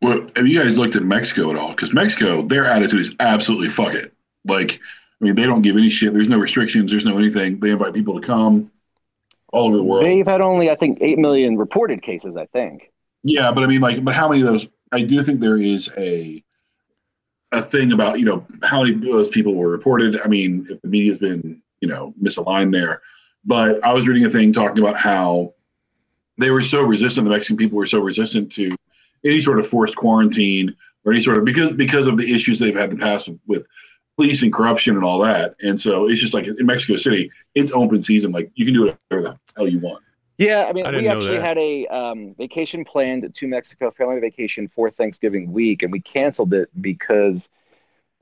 Well, 0.00 0.26
have 0.36 0.46
you 0.46 0.58
guys 0.58 0.78
looked 0.78 0.96
at 0.96 1.02
Mexico 1.02 1.50
at 1.50 1.56
all? 1.56 1.70
Because 1.70 1.92
Mexico, 1.92 2.42
their 2.42 2.64
attitude 2.64 3.00
is 3.00 3.16
absolutely 3.20 3.68
fuck 3.68 3.94
it. 3.94 4.14
Like, 4.44 4.80
I 5.20 5.24
mean, 5.24 5.34
they 5.34 5.44
don't 5.44 5.62
give 5.62 5.76
any 5.76 5.90
shit. 5.90 6.12
There's 6.12 6.28
no 6.28 6.38
restrictions. 6.38 6.90
There's 6.90 7.04
no 7.04 7.18
anything. 7.18 7.58
They 7.58 7.70
invite 7.70 7.94
people 7.94 8.20
to 8.20 8.26
come 8.26 8.70
all 9.52 9.66
over 9.66 9.76
the 9.76 9.82
world. 9.82 10.06
They've 10.06 10.26
had 10.26 10.40
only, 10.40 10.70
I 10.70 10.76
think, 10.76 10.98
eight 11.00 11.18
million 11.18 11.56
reported 11.58 12.02
cases. 12.02 12.36
I 12.36 12.46
think. 12.46 12.92
Yeah, 13.24 13.50
but 13.50 13.64
I 13.64 13.66
mean, 13.66 13.80
like, 13.80 14.04
but 14.04 14.14
how 14.14 14.28
many 14.28 14.42
of 14.42 14.46
those? 14.46 14.68
I 14.92 15.02
do 15.02 15.22
think 15.22 15.40
there 15.40 15.56
is 15.56 15.92
a 15.98 16.42
a 17.52 17.62
thing 17.62 17.92
about 17.92 18.18
you 18.18 18.24
know 18.24 18.46
how 18.62 18.82
many 18.82 18.94
of 18.94 19.02
those 19.02 19.28
people 19.28 19.54
were 19.54 19.68
reported. 19.68 20.20
I 20.20 20.28
mean, 20.28 20.66
if 20.70 20.80
the 20.82 20.88
media's 20.88 21.18
been 21.18 21.62
you 21.80 21.88
know 21.88 22.14
misaligned 22.22 22.72
there, 22.72 23.00
but 23.44 23.82
I 23.84 23.92
was 23.92 24.06
reading 24.06 24.24
a 24.24 24.30
thing 24.30 24.52
talking 24.52 24.82
about 24.82 24.96
how 24.96 25.54
they 26.38 26.50
were 26.50 26.62
so 26.62 26.82
resistant. 26.82 27.24
The 27.24 27.30
Mexican 27.30 27.56
people 27.56 27.78
were 27.78 27.86
so 27.86 28.00
resistant 28.00 28.52
to 28.52 28.74
any 29.24 29.40
sort 29.40 29.58
of 29.58 29.66
forced 29.66 29.96
quarantine 29.96 30.74
or 31.04 31.12
any 31.12 31.20
sort 31.20 31.38
of 31.38 31.44
because 31.44 31.72
because 31.72 32.06
of 32.06 32.16
the 32.16 32.32
issues 32.34 32.58
they've 32.58 32.74
had 32.74 32.90
in 32.90 32.98
the 32.98 33.04
past 33.04 33.28
with, 33.28 33.40
with 33.46 33.66
police 34.16 34.42
and 34.42 34.52
corruption 34.52 34.96
and 34.96 35.04
all 35.04 35.20
that. 35.20 35.54
And 35.62 35.78
so 35.78 36.08
it's 36.08 36.20
just 36.20 36.34
like 36.34 36.46
in 36.46 36.66
Mexico 36.66 36.96
City, 36.96 37.30
it's 37.54 37.70
open 37.72 38.02
season. 38.02 38.32
Like 38.32 38.50
you 38.54 38.64
can 38.64 38.74
do 38.74 38.80
whatever 39.10 39.30
the 39.30 39.38
hell 39.56 39.68
you 39.68 39.78
want. 39.78 40.02
Yeah, 40.38 40.66
I 40.66 40.72
mean, 40.72 40.86
I 40.86 40.90
we 40.92 41.08
actually 41.08 41.40
had 41.40 41.58
a 41.58 41.86
um, 41.88 42.34
vacation 42.38 42.84
planned 42.84 43.34
to 43.34 43.46
Mexico, 43.48 43.90
family 43.90 44.20
vacation 44.20 44.68
for 44.68 44.88
Thanksgiving 44.90 45.52
week, 45.52 45.82
and 45.82 45.90
we 45.90 46.00
canceled 46.00 46.54
it 46.54 46.70
because 46.80 47.48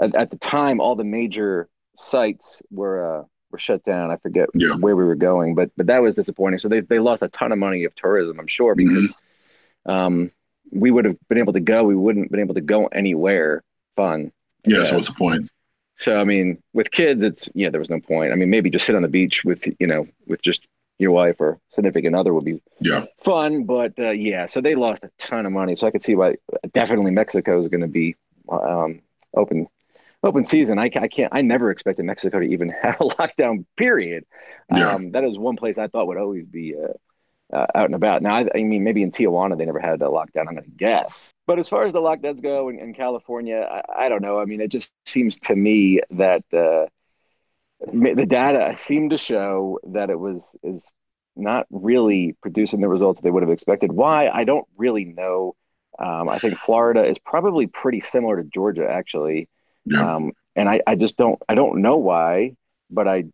at, 0.01 0.15
at 0.15 0.31
the 0.31 0.39
time 0.39 0.81
all 0.81 0.97
the 0.97 1.05
major 1.05 1.69
sites 1.95 2.63
were 2.71 3.21
uh, 3.21 3.25
were 3.51 3.59
shut 3.59 3.85
down. 3.85 4.11
I 4.11 4.17
forget 4.17 4.49
Yeah. 4.55 4.77
where 4.77 4.97
we 4.97 5.05
were 5.05 5.15
going, 5.15 5.55
but 5.55 5.71
but 5.77 5.87
that 5.89 6.01
was 6.01 6.15
disappointing. 6.15 6.59
So 6.59 6.69
they 6.69 6.81
they 6.81 6.99
lost 6.99 7.23
a 7.23 7.29
ton 7.29 7.53
of 7.53 7.59
money 7.59 7.85
of 7.85 7.95
tourism, 7.95 8.41
I'm 8.41 8.47
sure, 8.47 8.75
Mhm. 8.75 8.89
because 8.89 9.23
um, 9.85 10.31
we 10.73 10.91
would 10.91 11.05
have 11.05 11.17
been 11.29 11.39
able 11.39 11.53
to 11.53 11.61
go. 11.61 11.85
We 11.85 11.95
wouldn't 11.95 12.25
have 12.27 12.31
been 12.31 12.41
able 12.41 12.55
to 12.55 12.63
go 12.63 12.87
anywhere 12.87 13.63
fun. 13.95 14.33
Yeah. 14.65 14.85
So 14.85 14.97
what's 14.97 15.09
the 15.09 15.15
point? 15.15 15.51
So 15.99 16.19
I 16.19 16.25
mean, 16.25 16.63
with 16.73 16.91
kids, 16.91 17.23
it's 17.23 17.51
yeah, 17.55 17.69
there 17.69 17.79
was 17.81 17.91
no 17.91 18.01
point. 18.01 18.33
I 18.33 18.37
mean, 18.37 18.49
maybe 18.49 18.71
just 18.71 18.87
sit 18.87 18.97
on 18.97 19.03
the 19.03 19.09
beach 19.09 19.45
with 19.45 19.67
you 19.79 19.87
know 19.87 20.09
with 20.27 20.41
just 20.41 20.67
your 20.99 21.11
wife 21.13 21.37
or 21.41 21.61
significant 21.71 22.17
other 22.17 22.33
would 22.33 22.45
be 22.45 22.63
Yeah. 22.81 23.05
fun. 23.23 23.65
But 23.65 23.99
uh, 24.01 24.11
yeah, 24.11 24.47
so 24.47 24.61
they 24.61 24.75
lost 24.75 25.05
a 25.05 25.11
ton 25.19 25.47
of 25.47 25.53
money. 25.53 25.77
So 25.77 25.87
I 25.87 25.91
could 25.91 26.03
see 26.03 26.15
why 26.15 26.37
definitely 26.73 27.11
Mexico 27.11 27.61
is 27.61 27.69
going 27.69 27.83
to 27.83 27.87
be 27.89 28.17
um, 28.49 29.03
open 29.35 29.69
open 30.23 30.45
season. 30.45 30.79
I, 30.79 30.85
I 30.95 31.09
can't. 31.09 31.33
I 31.33 31.43
never 31.43 31.71
expected 31.71 32.05
Mexico 32.05 32.41
to 32.41 32.47
even 32.47 32.69
have 32.83 33.01
a 33.01 33.05
lockdown. 33.05 33.65
Period. 33.77 34.25
Yeah. 34.75 34.95
Um, 34.95 35.13
that 35.13 35.25
is 35.25 35.39
one 35.39 35.57
place 35.57 35.79
I 35.79 35.89
thought 35.89 36.07
would 36.09 36.19
always 36.19 36.47
be. 36.47 36.75
Uh, 36.77 36.93
uh, 37.53 37.65
out 37.77 37.85
and 37.85 37.95
about. 37.95 38.23
Now, 38.23 38.35
I, 38.35 38.49
I 38.57 38.63
mean, 38.65 38.83
maybe 38.83 39.05
in 39.05 39.13
Tijuana 39.13 39.57
they 39.57 39.65
never 39.67 39.79
had 39.79 40.03
a 40.03 40.07
lockdown. 40.07 40.49
I'm 40.49 40.55
going 40.55 40.65
to 40.65 40.71
guess. 40.71 41.31
But 41.47 41.61
as 41.61 41.69
far 41.69 41.85
as 41.85 41.93
the 41.93 42.01
lockdowns 42.01 42.43
go 42.43 42.69
in, 42.71 42.81
in 42.81 42.93
California, 42.93 43.61
I, 43.71 44.07
I 44.07 44.09
don't 44.09 44.21
know. 44.21 44.41
I 44.41 44.47
mean, 44.47 44.61
it 44.61 44.67
just 44.69 44.93
seems 45.05 45.39
to 45.41 45.55
me 45.55 46.01
that 46.11 46.43
uh, 46.53 46.87
the 47.81 48.27
data 48.27 48.75
seemed 48.77 49.11
to 49.11 49.19
show 49.19 49.79
that 49.89 50.11
it 50.11 50.19
was 50.19 50.55
is 50.62 50.87
not 51.37 51.67
really 51.71 52.35
producing 52.41 52.81
the 52.81 52.89
results 52.89 53.21
they 53.21 53.31
would 53.31 53.43
have 53.43 53.53
expected. 53.53 53.93
Why? 53.93 54.29
I 54.29 54.45
don't 54.45 54.67
really 54.77 55.05
know. 55.05 55.55
Um, 55.99 56.29
I 56.29 56.39
think 56.39 56.59
Florida 56.59 57.05
is 57.05 57.19
probably 57.19 57.67
pretty 57.67 58.01
similar 58.01 58.43
to 58.43 58.49
Georgia, 58.49 58.89
actually. 58.89 59.49
Yeah. 59.85 60.17
Um, 60.17 60.33
and 60.55 60.69
I, 60.69 60.81
I 60.87 60.95
just 60.95 61.17
don't 61.17 61.39
I 61.49 61.55
don't 61.55 61.83
know 61.83 61.97
why, 61.99 62.57
but 62.91 63.07
I 63.07 63.25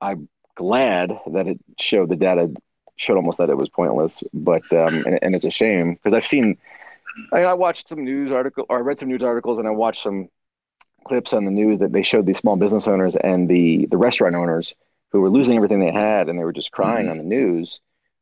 I'm 0.00 0.28
glad 0.56 1.12
that 1.32 1.46
it 1.46 1.60
showed 1.78 2.08
the 2.08 2.16
data 2.16 2.52
showed 2.96 3.16
almost 3.16 3.38
that 3.38 3.50
it 3.50 3.56
was 3.56 3.68
pointless. 3.68 4.22
But 4.32 4.70
um, 4.72 5.04
and, 5.06 5.18
and 5.22 5.34
it's 5.34 5.44
a 5.44 5.50
shame 5.50 5.94
because 5.94 6.12
I've 6.12 6.26
seen 6.26 6.58
I, 7.32 7.44
I 7.44 7.54
watched 7.54 7.88
some 7.88 8.04
news 8.04 8.32
article 8.32 8.66
or 8.68 8.78
I 8.78 8.80
read 8.80 8.98
some 8.98 9.08
news 9.08 9.22
articles 9.22 9.58
and 9.58 9.68
I 9.68 9.70
watched 9.70 10.02
some 10.02 10.28
clips 11.04 11.32
on 11.34 11.44
the 11.44 11.50
news 11.50 11.80
that 11.80 11.92
they 11.92 12.02
showed 12.02 12.26
these 12.26 12.38
small 12.38 12.56
business 12.56 12.88
owners 12.88 13.16
and 13.16 13.48
the 13.48 13.86
the 13.86 13.96
restaurant 13.98 14.34
owners 14.34 14.74
who 15.12 15.20
were 15.20 15.30
losing 15.30 15.56
everything 15.56 15.80
they 15.80 15.92
had 15.92 16.28
and 16.28 16.38
they 16.38 16.44
were 16.44 16.52
just 16.52 16.72
crying 16.72 17.08
Mhm. 17.08 17.10
on 17.10 17.18
the 17.18 17.24
news 17.24 17.80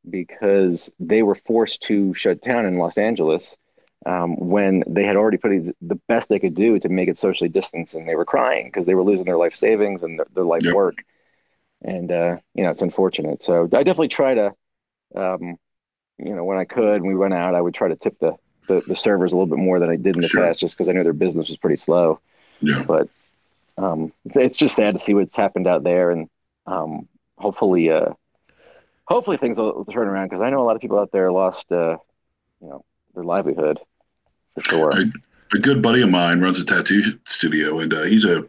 because 0.09 0.91
they 1.01 1.23
were 1.23 1.35
forced 1.37 1.83
to 1.83 2.13
shut 2.15 2.41
down 2.43 2.67
in 2.67 2.79
Los 2.79 2.99
Angeles 2.99 3.57
um, 4.07 4.37
when 4.37 4.83
they 4.87 5.05
had 5.05 5.17
already 5.17 5.39
put 5.39 5.51
the 5.81 6.01
best 6.09 6.29
they 6.29 6.41
could 6.41 6.55
do 6.55 6.79
to 6.81 6.89
make 6.89 7.09
it 7.09 7.19
socially 7.19 7.49
distanced, 7.49 7.95
and 7.95 8.09
they 8.09 8.17
were 8.17 8.25
crying 8.25 8.67
because 8.67 8.85
they 8.87 8.95
were 8.95 9.05
losing 9.05 9.25
their 9.27 9.37
life 9.39 9.55
savings 9.55 10.03
and 10.03 10.19
their, 10.19 10.27
their 10.35 10.45
life 10.45 10.65
Yep. 10.65 10.73
work. 10.73 11.05
And 11.83 12.11
uh, 12.11 12.37
you 12.55 12.65
know, 12.65 12.71
it's 12.71 12.83
unfortunate. 12.83 13.43
So 13.43 13.65
I 13.65 13.83
definitely 13.83 14.09
try 14.09 14.35
to, 14.35 14.55
um, 15.17 15.57
you 16.19 16.35
know, 16.35 16.45
when 16.45 16.59
I 16.59 16.65
could, 16.65 17.03
when 17.03 17.09
we 17.11 17.17
went 17.17 17.35
out, 17.35 17.55
I 17.55 17.61
would 17.61 17.75
try 17.75 17.89
to 17.89 17.97
tip 17.97 18.19
the 18.21 18.37
the, 18.69 18.83
the 18.87 18.97
servers 18.97 19.33
a 19.33 19.37
little 19.37 19.49
bit 19.55 19.59
more 19.59 19.79
than 19.81 19.91
I 19.91 19.97
did 19.97 20.17
in 20.17 20.23
the 20.23 20.29
Sure. 20.29 20.43
past, 20.47 20.61
just 20.61 20.77
because 20.77 20.89
I 20.89 20.93
knew 20.93 21.03
their 21.05 21.13
business 21.13 21.49
was 21.49 21.59
pretty 21.59 21.77
slow. 21.77 22.21
Yeah. 22.63 22.85
But 22.87 23.09
um, 23.77 24.13
it's 24.25 24.57
just 24.57 24.77
sad 24.77 24.93
to 24.93 24.99
see 24.99 25.15
what's 25.15 25.37
happened 25.37 25.67
out 25.67 25.83
there, 25.83 26.11
and 26.11 26.29
um, 26.67 27.09
hopefully, 27.39 27.91
uh, 27.91 28.13
hopefully 29.05 29.37
things 29.37 29.59
will 29.59 29.85
turn 29.87 30.09
around 30.09 30.29
because 30.29 30.43
I 30.43 30.51
know 30.51 30.63
a 30.63 30.65
lot 30.67 30.77
of 30.77 30.83
people 30.83 30.99
out 30.99 31.11
there 31.13 31.33
lost, 31.33 31.71
uh, 31.73 31.97
you 32.61 32.69
know, 32.69 32.85
their 33.15 33.25
livelihood 33.25 33.79
for 34.55 34.63
sure. 34.63 34.93
I- 34.95 35.11
a 35.55 35.59
good 35.59 35.83
buddy 35.83 36.01
of 36.01 36.09
mine 36.09 36.41
runs 36.41 36.59
a 36.59 36.65
tattoo 36.65 37.19
studio, 37.27 37.81
and 37.81 37.93
uh, 37.93 38.05
he's 38.05 38.25
a 38.25 38.49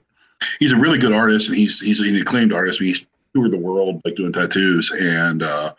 he's 0.60 0.72
a 0.72 0.78
really 0.78 0.98
good 0.98 1.12
artist, 1.12 1.50
and 1.50 1.58
he's 1.58 1.80
he's 1.80 2.00
an 2.00 2.16
acclaimed 2.16 2.54
artist. 2.54 2.80
He's 2.80 3.06
toured 3.36 3.52
the 3.52 3.58
world 3.58 4.02
like 4.06 4.16
doing 4.16 4.32
tattoos, 4.32 4.90
and 4.92 5.44
uh, 5.44 5.74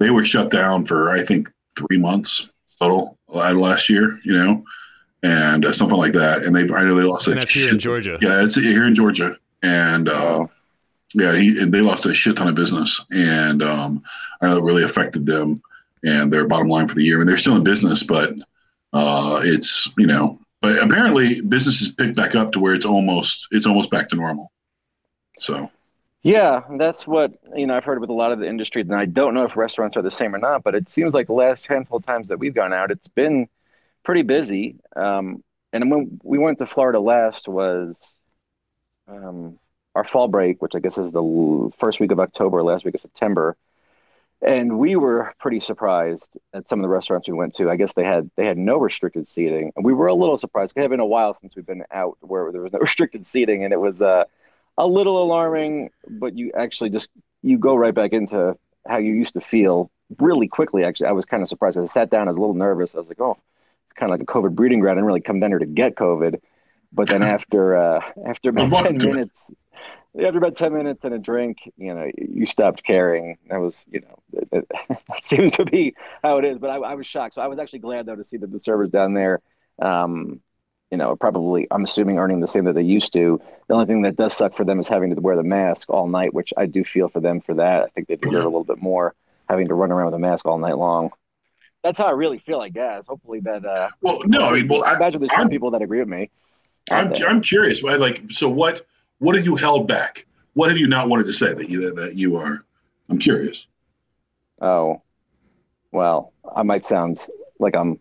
they 0.00 0.10
were 0.10 0.24
shut 0.24 0.50
down 0.50 0.84
for 0.84 1.10
I 1.10 1.22
think 1.22 1.48
three 1.76 1.98
months 1.98 2.50
total 2.80 3.16
uh, 3.32 3.52
last 3.52 3.88
year, 3.88 4.18
you 4.24 4.36
know, 4.36 4.64
and 5.22 5.64
uh, 5.64 5.72
something 5.72 5.98
like 5.98 6.12
that. 6.12 6.44
And 6.44 6.54
they 6.54 6.62
I 6.62 6.84
know 6.84 6.94
they 6.94 7.02
lost 7.02 7.26
a 7.26 7.32
And 7.32 7.40
that's 7.40 7.50
here 7.50 7.64
in 7.68 7.74
shit- 7.74 7.80
Georgia. 7.80 8.18
Yeah, 8.20 8.42
it's 8.42 8.54
here 8.54 8.86
in 8.86 8.94
Georgia, 8.94 9.36
and 9.62 10.08
uh, 10.08 10.46
yeah, 11.14 11.34
he 11.34 11.58
and 11.60 11.72
they 11.72 11.80
lost 11.80 12.06
a 12.06 12.14
shit 12.14 12.36
ton 12.36 12.48
of 12.48 12.54
business, 12.54 13.04
and 13.10 13.62
um, 13.62 14.02
I 14.40 14.48
know 14.48 14.58
it 14.58 14.62
really 14.64 14.84
affected 14.84 15.26
them 15.26 15.62
and 16.04 16.32
their 16.32 16.46
bottom 16.46 16.68
line 16.68 16.88
for 16.88 16.94
the 16.94 17.02
year. 17.02 17.16
I 17.16 17.18
mean, 17.18 17.26
they're 17.26 17.38
still 17.38 17.56
in 17.56 17.64
business, 17.64 18.02
but 18.02 18.34
uh, 18.92 19.40
it's 19.42 19.90
you 19.98 20.06
know, 20.06 20.38
but 20.60 20.78
apparently 20.78 21.40
business 21.40 21.78
has 21.80 21.92
picked 21.94 22.16
back 22.16 22.34
up 22.34 22.52
to 22.52 22.60
where 22.60 22.74
it's 22.74 22.86
almost 22.86 23.48
it's 23.50 23.66
almost 23.66 23.90
back 23.90 24.08
to 24.08 24.16
normal. 24.16 24.52
So 25.38 25.70
Yeah, 26.22 26.62
that's 26.78 27.06
what 27.06 27.32
you 27.54 27.66
know. 27.66 27.76
I've 27.76 27.84
heard 27.84 28.00
with 28.00 28.10
a 28.10 28.14
lot 28.14 28.32
of 28.32 28.38
the 28.38 28.48
industry, 28.48 28.82
and 28.82 28.94
I 28.94 29.06
don't 29.06 29.34
know 29.34 29.44
if 29.44 29.56
restaurants 29.56 29.96
are 29.96 30.02
the 30.02 30.10
same 30.10 30.34
or 30.34 30.38
not. 30.38 30.62
But 30.62 30.74
it 30.74 30.88
seems 30.88 31.14
like 31.14 31.26
the 31.26 31.32
last 31.34 31.66
handful 31.66 31.98
of 31.98 32.06
times 32.06 32.28
that 32.28 32.38
we've 32.38 32.54
gone 32.54 32.72
out, 32.72 32.90
it's 32.90 33.08
been 33.08 33.48
pretty 34.06 34.22
busy. 34.22 34.76
Um, 34.94 35.42
and 35.72 35.90
when 35.90 36.20
we 36.22 36.38
went 36.38 36.58
to 36.58 36.66
Florida 36.66 37.00
last 37.00 37.48
was 37.48 37.98
um, 39.08 39.58
our 39.96 40.04
fall 40.04 40.28
break, 40.28 40.62
which 40.62 40.76
I 40.76 40.78
guess 40.78 40.96
is 40.96 41.10
the 41.10 41.70
first 41.78 41.98
week 41.98 42.12
of 42.12 42.20
October, 42.20 42.62
last 42.62 42.84
week 42.84 42.94
of 42.94 43.00
September, 43.00 43.56
and 44.40 44.78
we 44.78 44.94
were 44.94 45.34
pretty 45.40 45.58
surprised 45.58 46.28
at 46.54 46.68
some 46.68 46.78
of 46.78 46.82
the 46.82 46.88
restaurants 46.88 47.26
we 47.26 47.34
went 47.34 47.56
to. 47.56 47.68
I 47.68 47.74
guess 47.76 47.94
they 47.94 48.04
had 48.04 48.30
they 48.36 48.46
had 48.46 48.56
no 48.56 48.76
restricted 48.76 49.26
seating, 49.26 49.72
and 49.74 49.84
we 49.84 49.92
were 49.92 50.06
a 50.06 50.14
little 50.14 50.38
surprised. 50.38 50.74
It 50.76 50.82
had 50.82 50.90
been 50.90 51.00
a 51.00 51.06
while 51.06 51.34
since 51.34 51.56
we've 51.56 51.66
been 51.66 51.84
out 51.90 52.16
where 52.20 52.52
there 52.52 52.62
was 52.62 52.72
no 52.72 52.78
restricted 52.88 53.26
seating, 53.26 53.64
and 53.64 53.72
it 53.72 53.80
was 53.80 54.00
uh, 54.00 54.24
a 54.78 54.86
little 54.86 55.20
alarming. 55.22 55.90
But 56.08 56.38
you 56.38 56.52
actually 56.56 56.90
just 56.90 57.10
you 57.42 57.58
go 57.58 57.74
right 57.74 57.94
back 57.94 58.12
into 58.12 58.56
how 58.86 58.98
you 58.98 59.14
used 59.14 59.34
to 59.34 59.40
feel 59.40 59.90
really 60.20 60.46
quickly. 60.46 60.84
Actually, 60.84 61.08
I 61.08 61.12
was 61.12 61.24
kind 61.24 61.42
of 61.42 61.48
surprised. 61.48 61.76
I 61.76 61.86
sat 61.86 62.08
down, 62.08 62.28
I 62.28 62.30
was 62.30 62.36
a 62.36 62.40
little 62.40 62.54
nervous. 62.54 62.94
I 62.94 62.98
was 62.98 63.08
like, 63.08 63.20
oh, 63.20 63.36
kind 63.96 64.12
of 64.12 64.18
like 64.18 64.28
a 64.28 64.32
COVID 64.32 64.54
breeding 64.54 64.80
ground. 64.80 64.98
I 64.98 65.00
didn't 65.00 65.06
really 65.06 65.20
come 65.20 65.40
down 65.40 65.50
here 65.50 65.58
to 65.58 65.66
get 65.66 65.94
COVID. 65.94 66.40
But 66.92 67.08
then 67.08 67.22
after 67.36 67.76
uh, 67.76 68.00
after 68.26 68.50
about 68.50 68.72
ten 68.72 68.96
minutes, 68.96 69.50
after 70.14 70.38
about 70.38 70.56
ten 70.56 70.72
minutes 70.72 71.04
and 71.04 71.14
a 71.14 71.18
drink, 71.18 71.58
you 71.76 71.94
know, 71.94 72.10
you 72.16 72.46
stopped 72.46 72.82
caring. 72.82 73.38
That 73.48 73.58
was, 73.58 73.86
you 73.90 74.00
know, 74.00 74.46
that, 74.50 74.66
that 74.88 75.24
seems 75.24 75.52
to 75.56 75.64
be 75.64 75.94
how 76.22 76.38
it 76.38 76.44
is. 76.44 76.58
But 76.58 76.70
I, 76.70 76.76
I 76.76 76.94
was 76.94 77.06
shocked. 77.06 77.34
So 77.34 77.42
I 77.42 77.46
was 77.46 77.58
actually 77.58 77.80
glad 77.80 78.06
though 78.06 78.16
to 78.16 78.24
see 78.24 78.36
that 78.38 78.50
the 78.50 78.60
servers 78.60 78.90
down 78.90 79.14
there, 79.14 79.40
um, 79.80 80.40
you 80.90 80.98
know, 80.98 81.16
probably 81.16 81.66
I'm 81.70 81.84
assuming 81.84 82.18
earning 82.18 82.40
the 82.40 82.48
same 82.48 82.64
that 82.64 82.74
they 82.74 82.82
used 82.82 83.12
to. 83.14 83.40
The 83.68 83.74
only 83.74 83.86
thing 83.86 84.02
that 84.02 84.16
does 84.16 84.32
suck 84.32 84.56
for 84.56 84.64
them 84.64 84.78
is 84.78 84.88
having 84.88 85.14
to 85.14 85.20
wear 85.20 85.36
the 85.36 85.42
mask 85.42 85.90
all 85.90 86.06
night, 86.06 86.32
which 86.32 86.52
I 86.56 86.66
do 86.66 86.84
feel 86.84 87.08
for 87.08 87.20
them 87.20 87.40
for 87.40 87.54
that. 87.54 87.82
I 87.82 87.88
think 87.88 88.08
they 88.08 88.16
deserve 88.16 88.44
a 88.44 88.48
little 88.48 88.64
bit 88.64 88.80
more 88.80 89.14
having 89.48 89.68
to 89.68 89.74
run 89.74 89.92
around 89.92 90.06
with 90.06 90.14
a 90.14 90.18
mask 90.18 90.46
all 90.46 90.58
night 90.58 90.76
long. 90.76 91.10
That's 91.86 91.98
how 91.98 92.06
I 92.06 92.10
really 92.10 92.40
feel, 92.40 92.58
I 92.60 92.68
guess. 92.68 93.06
Hopefully 93.06 93.38
that. 93.40 93.64
Uh, 93.64 93.90
well, 94.00 94.18
no, 94.24 94.40
I 94.40 94.54
mean, 94.54 94.66
well, 94.66 94.82
I 94.82 94.94
imagine 94.96 95.20
there's 95.20 95.30
some 95.30 95.42
I'm- 95.42 95.48
people 95.48 95.70
that 95.70 95.82
agree 95.82 96.00
with 96.00 96.08
me. 96.08 96.30
I'm 96.90 97.10
there. 97.10 97.28
I'm 97.28 97.40
curious. 97.40 97.80
Why, 97.80 97.94
like, 97.94 98.22
so 98.28 98.48
what 98.48 98.84
what 99.18 99.36
have 99.36 99.44
you 99.44 99.54
held 99.54 99.86
back? 99.86 100.26
What 100.54 100.68
have 100.68 100.78
you 100.78 100.88
not 100.88 101.08
wanted 101.08 101.26
to 101.26 101.32
say 101.32 101.54
that 101.54 101.68
you 101.70 101.80
that, 101.82 101.94
that 101.94 102.16
you 102.16 102.34
are? 102.36 102.64
I'm 103.08 103.18
curious. 103.18 103.68
Oh, 104.60 105.00
well, 105.92 106.32
I 106.56 106.64
might 106.64 106.84
sound 106.84 107.24
like 107.60 107.76
I'm 107.76 108.00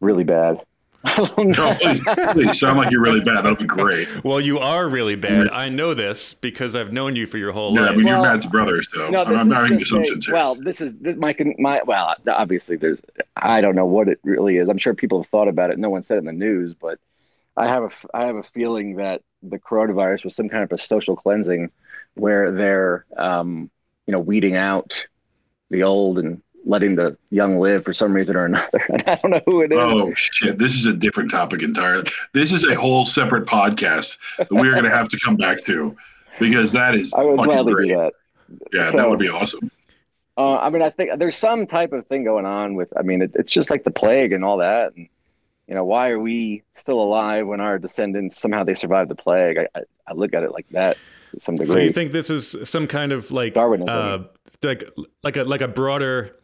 really 0.00 0.24
bad. 0.24 0.64
No, 1.38 1.74
please, 1.80 2.00
please 2.32 2.58
sound 2.58 2.78
like 2.78 2.90
you're 2.90 3.00
really 3.02 3.20
bad. 3.20 3.42
That'd 3.44 3.58
be 3.58 3.64
great. 3.66 4.08
Well, 4.24 4.40
you 4.40 4.58
are 4.58 4.88
really 4.88 5.16
bad. 5.16 5.48
I 5.50 5.68
know 5.68 5.92
this 5.92 6.34
because 6.34 6.74
I've 6.74 6.92
known 6.92 7.14
you 7.14 7.26
for 7.26 7.36
your 7.36 7.52
whole 7.52 7.74
life. 7.74 7.82
Yeah, 7.84 7.88
I 7.90 7.96
mean 7.96 8.06
Well, 8.06 8.22
you're 8.22 8.32
Matt's 8.32 8.46
brother, 8.46 8.82
so 8.82 9.10
No, 9.10 9.22
I'm, 9.24 9.32
this 9.32 9.40
I'm 9.42 9.48
not 9.48 9.64
is 9.64 9.70
making 9.72 9.78
just 9.86 9.92
a- 9.92 10.30
here. 10.30 10.34
Well, 10.34 10.54
this 10.54 10.80
is 10.80 10.94
this, 11.00 11.16
my 11.16 11.36
my 11.58 11.82
well, 11.84 12.14
obviously 12.28 12.76
there's 12.76 13.00
I 13.36 13.60
don't 13.60 13.74
know 13.76 13.84
what 13.86 14.08
it 14.08 14.18
really 14.24 14.56
is. 14.56 14.68
I'm 14.68 14.78
sure 14.78 14.94
people 14.94 15.20
have 15.22 15.28
thought 15.30 15.48
about 15.48 15.70
it. 15.70 15.78
No 15.78 15.90
one 15.90 16.02
said 16.02 16.16
it 16.16 16.18
in 16.20 16.24
the 16.24 16.32
news, 16.32 16.72
but 16.74 16.98
I 17.56 17.68
have 17.68 17.82
a 17.82 17.86
f- 17.86 18.06
I 18.14 18.24
have 18.24 18.36
a 18.36 18.42
feeling 18.42 18.96
that 18.96 19.20
the 19.42 19.58
coronavirus 19.58 20.24
was 20.24 20.34
some 20.34 20.48
kind 20.48 20.62
of 20.64 20.72
a 20.72 20.78
social 20.78 21.16
cleansing, 21.16 21.70
where 22.14 22.50
they're 22.50 23.04
um, 23.16 23.70
you 24.06 24.12
know 24.12 24.20
weeding 24.20 24.56
out 24.56 25.06
the 25.70 25.82
old 25.82 26.18
and 26.18 26.40
letting 26.64 26.94
the 26.96 27.16
young 27.30 27.58
live 27.58 27.84
for 27.84 27.92
some 27.92 28.12
reason 28.12 28.36
or 28.36 28.46
another. 28.46 28.80
And 28.88 29.02
I 29.06 29.16
don't 29.16 29.30
know 29.30 29.40
who 29.46 29.60
it 29.62 29.72
is. 29.72 29.78
Oh 29.80 30.12
shit! 30.14 30.58
This 30.58 30.74
is 30.74 30.86
a 30.86 30.92
different 30.92 31.30
topic 31.30 31.62
entirely. 31.62 32.04
This 32.32 32.52
is 32.52 32.64
a 32.64 32.74
whole 32.74 33.04
separate 33.04 33.46
podcast 33.46 34.18
that 34.38 34.50
we're 34.50 34.72
going 34.72 34.84
to 34.84 34.90
have 34.90 35.08
to 35.08 35.18
come 35.20 35.36
back 35.36 35.62
to 35.64 35.96
because 36.40 36.72
that 36.72 36.94
is 36.94 37.12
I 37.12 37.22
would 37.22 37.36
fucking 37.36 37.52
gladly 37.52 37.72
great. 37.74 37.88
do 37.88 37.96
that. 37.96 38.12
Yeah, 38.72 38.90
So- 38.90 38.96
that 38.98 39.08
would 39.08 39.18
be 39.18 39.28
awesome. 39.28 39.70
Uh, 40.36 40.56
I 40.56 40.68
mean, 40.68 40.82
I 40.82 40.90
think 40.90 41.16
there's 41.20 41.36
some 41.36 41.64
type 41.64 41.92
of 41.92 42.06
thing 42.08 42.24
going 42.24 42.44
on 42.44 42.74
with. 42.74 42.92
I 42.98 43.02
mean, 43.02 43.22
it, 43.22 43.30
it's 43.34 43.52
just 43.52 43.70
like 43.70 43.84
the 43.84 43.92
plague 43.92 44.32
and 44.32 44.44
all 44.44 44.56
that. 44.58 44.92
And 44.96 45.08
you 45.68 45.74
know, 45.76 45.84
why 45.84 46.08
are 46.10 46.18
we 46.18 46.64
still 46.72 47.00
alive 47.00 47.46
when 47.46 47.60
our 47.60 47.78
descendants 47.78 48.36
somehow 48.36 48.64
they 48.64 48.74
survived 48.74 49.10
the 49.10 49.14
plague? 49.14 49.58
I, 49.58 49.68
I, 49.78 49.82
I 50.08 50.12
look 50.14 50.34
at 50.34 50.42
it 50.42 50.50
like 50.50 50.68
that 50.70 50.96
to 51.34 51.38
some 51.40 51.54
degree. 51.54 51.72
So 51.72 51.78
you 51.78 51.92
think 51.92 52.10
this 52.10 52.30
is 52.30 52.56
some 52.68 52.88
kind 52.88 53.12
of 53.12 53.30
like 53.30 53.54
Darwinism. 53.54 53.88
uh, 53.88 54.18
like 54.64 54.82
like 55.22 55.36
a 55.36 55.44
like 55.44 55.60
a 55.60 55.68
broader 55.68 56.34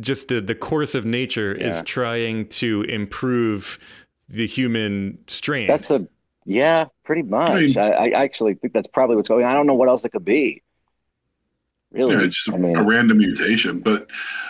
just 0.00 0.28
the, 0.28 0.40
the 0.40 0.54
course 0.54 0.94
of 0.94 1.04
nature 1.04 1.52
is 1.52 1.82
trying 1.82 2.48
to 2.48 2.82
improve 2.82 3.78
the 4.28 4.46
human 4.46 5.18
strain. 5.28 5.68
that's 5.68 5.90
a 5.90 6.06
yeah, 6.44 6.86
pretty 7.04 7.22
much. 7.22 7.50
I 7.50 7.54
mean- 7.60 7.78
I, 7.78 7.90
I 7.90 8.22
actually 8.22 8.54
think 8.54 8.72
that's 8.72 8.86
probably 8.86 9.16
what's 9.16 9.28
going. 9.28 9.44
on. 9.44 9.50
I 9.50 9.54
don't 9.54 9.66
know 9.66 9.74
what 9.74 9.88
else 9.88 10.04
it 10.04 10.12
could 10.12 10.24
be. 10.24 10.62
Really, 11.92 12.14
Yeah, 12.14 12.22
it's 12.22 12.44
just 12.44 12.54
I 12.56 12.58
mean, 12.58 12.76
a 12.76 12.82
random 12.82 13.18
mutation, 13.18 13.78
but 13.80 14.08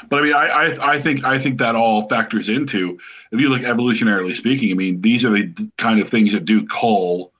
but 0.08 0.20
I 0.20 0.22
mean, 0.22 0.32
I, 0.32 0.46
I 0.46 0.92
I 0.94 1.00
think 1.00 1.24
I 1.24 1.38
think 1.38 1.58
that 1.58 1.74
all 1.74 2.08
factors 2.08 2.48
into 2.48 2.98
if 3.30 3.40
you 3.40 3.48
look 3.50 3.62
evolutionarily 3.62 4.34
speaking. 4.34 4.70
I 4.70 4.74
mean, 4.74 5.00
these 5.00 5.24
are 5.24 5.30
the 5.30 5.70
kind 5.76 6.00
of 6.00 6.08
things 6.08 6.32
that 6.32 6.44
do 6.46 6.66
call 6.66 7.32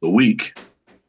the 0.00 0.10
weak. 0.10 0.56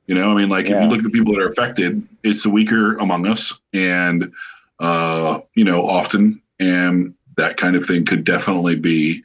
You 0.07 0.15
know, 0.15 0.31
I 0.31 0.35
mean, 0.35 0.49
like 0.49 0.65
if 0.65 0.71
you 0.71 0.87
look 0.87 0.99
at 0.99 1.03
the 1.03 1.09
people 1.09 1.33
that 1.33 1.41
are 1.41 1.47
affected, 1.47 2.01
it's 2.23 2.41
the 2.43 2.49
weaker 2.49 2.95
among 2.97 3.27
us, 3.27 3.61
and 3.73 4.31
uh, 4.79 5.39
you 5.55 5.63
know, 5.63 5.87
often, 5.87 6.41
and 6.59 7.13
that 7.37 7.57
kind 7.57 7.75
of 7.75 7.85
thing 7.85 8.05
could 8.05 8.23
definitely 8.23 8.75
be 8.75 9.21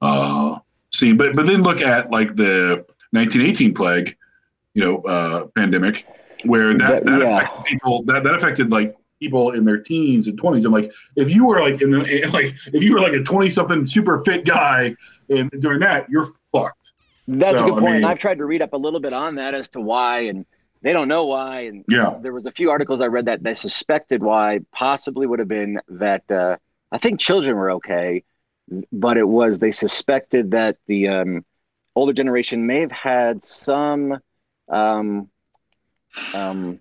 uh, 0.00 0.58
seen. 0.92 1.16
But 1.16 1.34
but 1.36 1.46
then 1.46 1.62
look 1.62 1.80
at 1.80 2.10
like 2.10 2.36
the 2.36 2.84
1918 3.12 3.74
plague, 3.74 4.16
you 4.74 4.82
know, 4.82 4.98
uh, 5.02 5.46
pandemic, 5.54 6.06
where 6.44 6.72
that, 6.74 7.04
That- 7.04 7.06
that 7.06 7.20
yeah. 7.20 7.36
affected 7.38 7.64
people 7.64 8.02
that 8.04 8.22
that 8.24 8.34
affected 8.34 8.70
like 8.70 8.96
people 9.20 9.50
in 9.50 9.64
their 9.64 9.78
teens 9.78 10.28
and 10.28 10.40
20s. 10.40 10.64
And 10.64 10.72
like 10.72 10.92
if 11.16 11.28
you 11.28 11.44
were 11.46 11.60
like 11.60 11.82
in 11.82 11.90
the 11.90 11.98
like 12.32 12.54
if 12.72 12.82
you 12.82 12.94
were 12.94 13.00
like 13.00 13.12
a 13.14 13.22
20 13.22 13.50
something 13.50 13.84
super 13.84 14.20
fit 14.20 14.44
guy 14.44 14.94
and 15.28 15.50
during 15.60 15.80
that, 15.80 16.08
you're 16.08 16.26
fucked. 16.52 16.92
that's 17.26 17.58
so, 17.58 17.64
a 17.66 17.68
good 17.70 17.78
I 17.78 17.80
point. 17.80 17.94
mean- 17.96 18.04
I've 18.04 18.18
tried 18.18 18.38
to 18.38 18.44
read 18.44 18.62
up 18.62 18.72
a 18.74 18.76
little 18.76 19.00
bit 19.00 19.12
on 19.12 19.34
that 19.36 19.54
as 19.54 19.68
to 19.70 19.80
why, 19.80 20.20
and 20.20 20.46
they 20.82 20.92
don't 20.92 21.08
know 21.08 21.26
why. 21.26 21.62
And 21.62 21.84
Yeah. 21.88 22.18
there 22.22 22.32
was 22.32 22.46
a 22.46 22.52
few 22.52 22.70
articles 22.70 23.00
I 23.00 23.06
read 23.06 23.26
that 23.26 23.42
they 23.42 23.54
suspected 23.54 24.22
why 24.22 24.60
possibly 24.72 25.26
would 25.26 25.38
have 25.38 25.48
been 25.48 25.80
that 25.88 26.30
uh, 26.30 26.56
I 26.92 26.98
think 26.98 27.20
children 27.20 27.56
were 27.56 27.72
okay, 27.72 28.24
but 28.92 29.16
it 29.16 29.26
was 29.28 29.58
they 29.58 29.70
suspected 29.72 30.52
that 30.52 30.76
the 30.86 31.08
um, 31.08 31.44
older 31.94 32.12
generation 32.12 32.66
may 32.66 32.80
have 32.80 32.92
had 32.92 33.44
some 33.44 34.18
um, 34.68 35.28
um, 36.32 36.80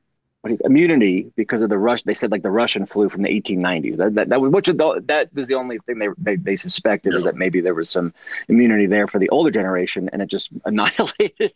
you, 0.51 0.59
immunity 0.63 1.31
because 1.35 1.61
of 1.61 1.69
the 1.69 1.77
rush. 1.77 2.03
They 2.03 2.13
said 2.13 2.31
like 2.31 2.43
the 2.43 2.51
Russian 2.51 2.85
flu 2.85 3.09
from 3.09 3.21
the 3.21 3.29
1890s. 3.29 3.97
That 3.97 4.15
that, 4.15 4.29
that 4.29 4.41
was 4.41 4.51
which 4.51 4.67
the, 4.67 5.03
that 5.05 5.33
was 5.33 5.47
the 5.47 5.55
only 5.55 5.79
thing 5.79 5.99
they 5.99 6.07
they, 6.17 6.35
they 6.35 6.55
suspected 6.55 7.13
is 7.13 7.23
that 7.23 7.35
maybe 7.35 7.61
there 7.61 7.73
was 7.73 7.89
some 7.89 8.13
immunity 8.47 8.85
there 8.85 9.07
for 9.07 9.19
the 9.19 9.29
older 9.29 9.51
generation, 9.51 10.09
and 10.13 10.21
it 10.21 10.27
just 10.27 10.49
annihilated 10.65 11.53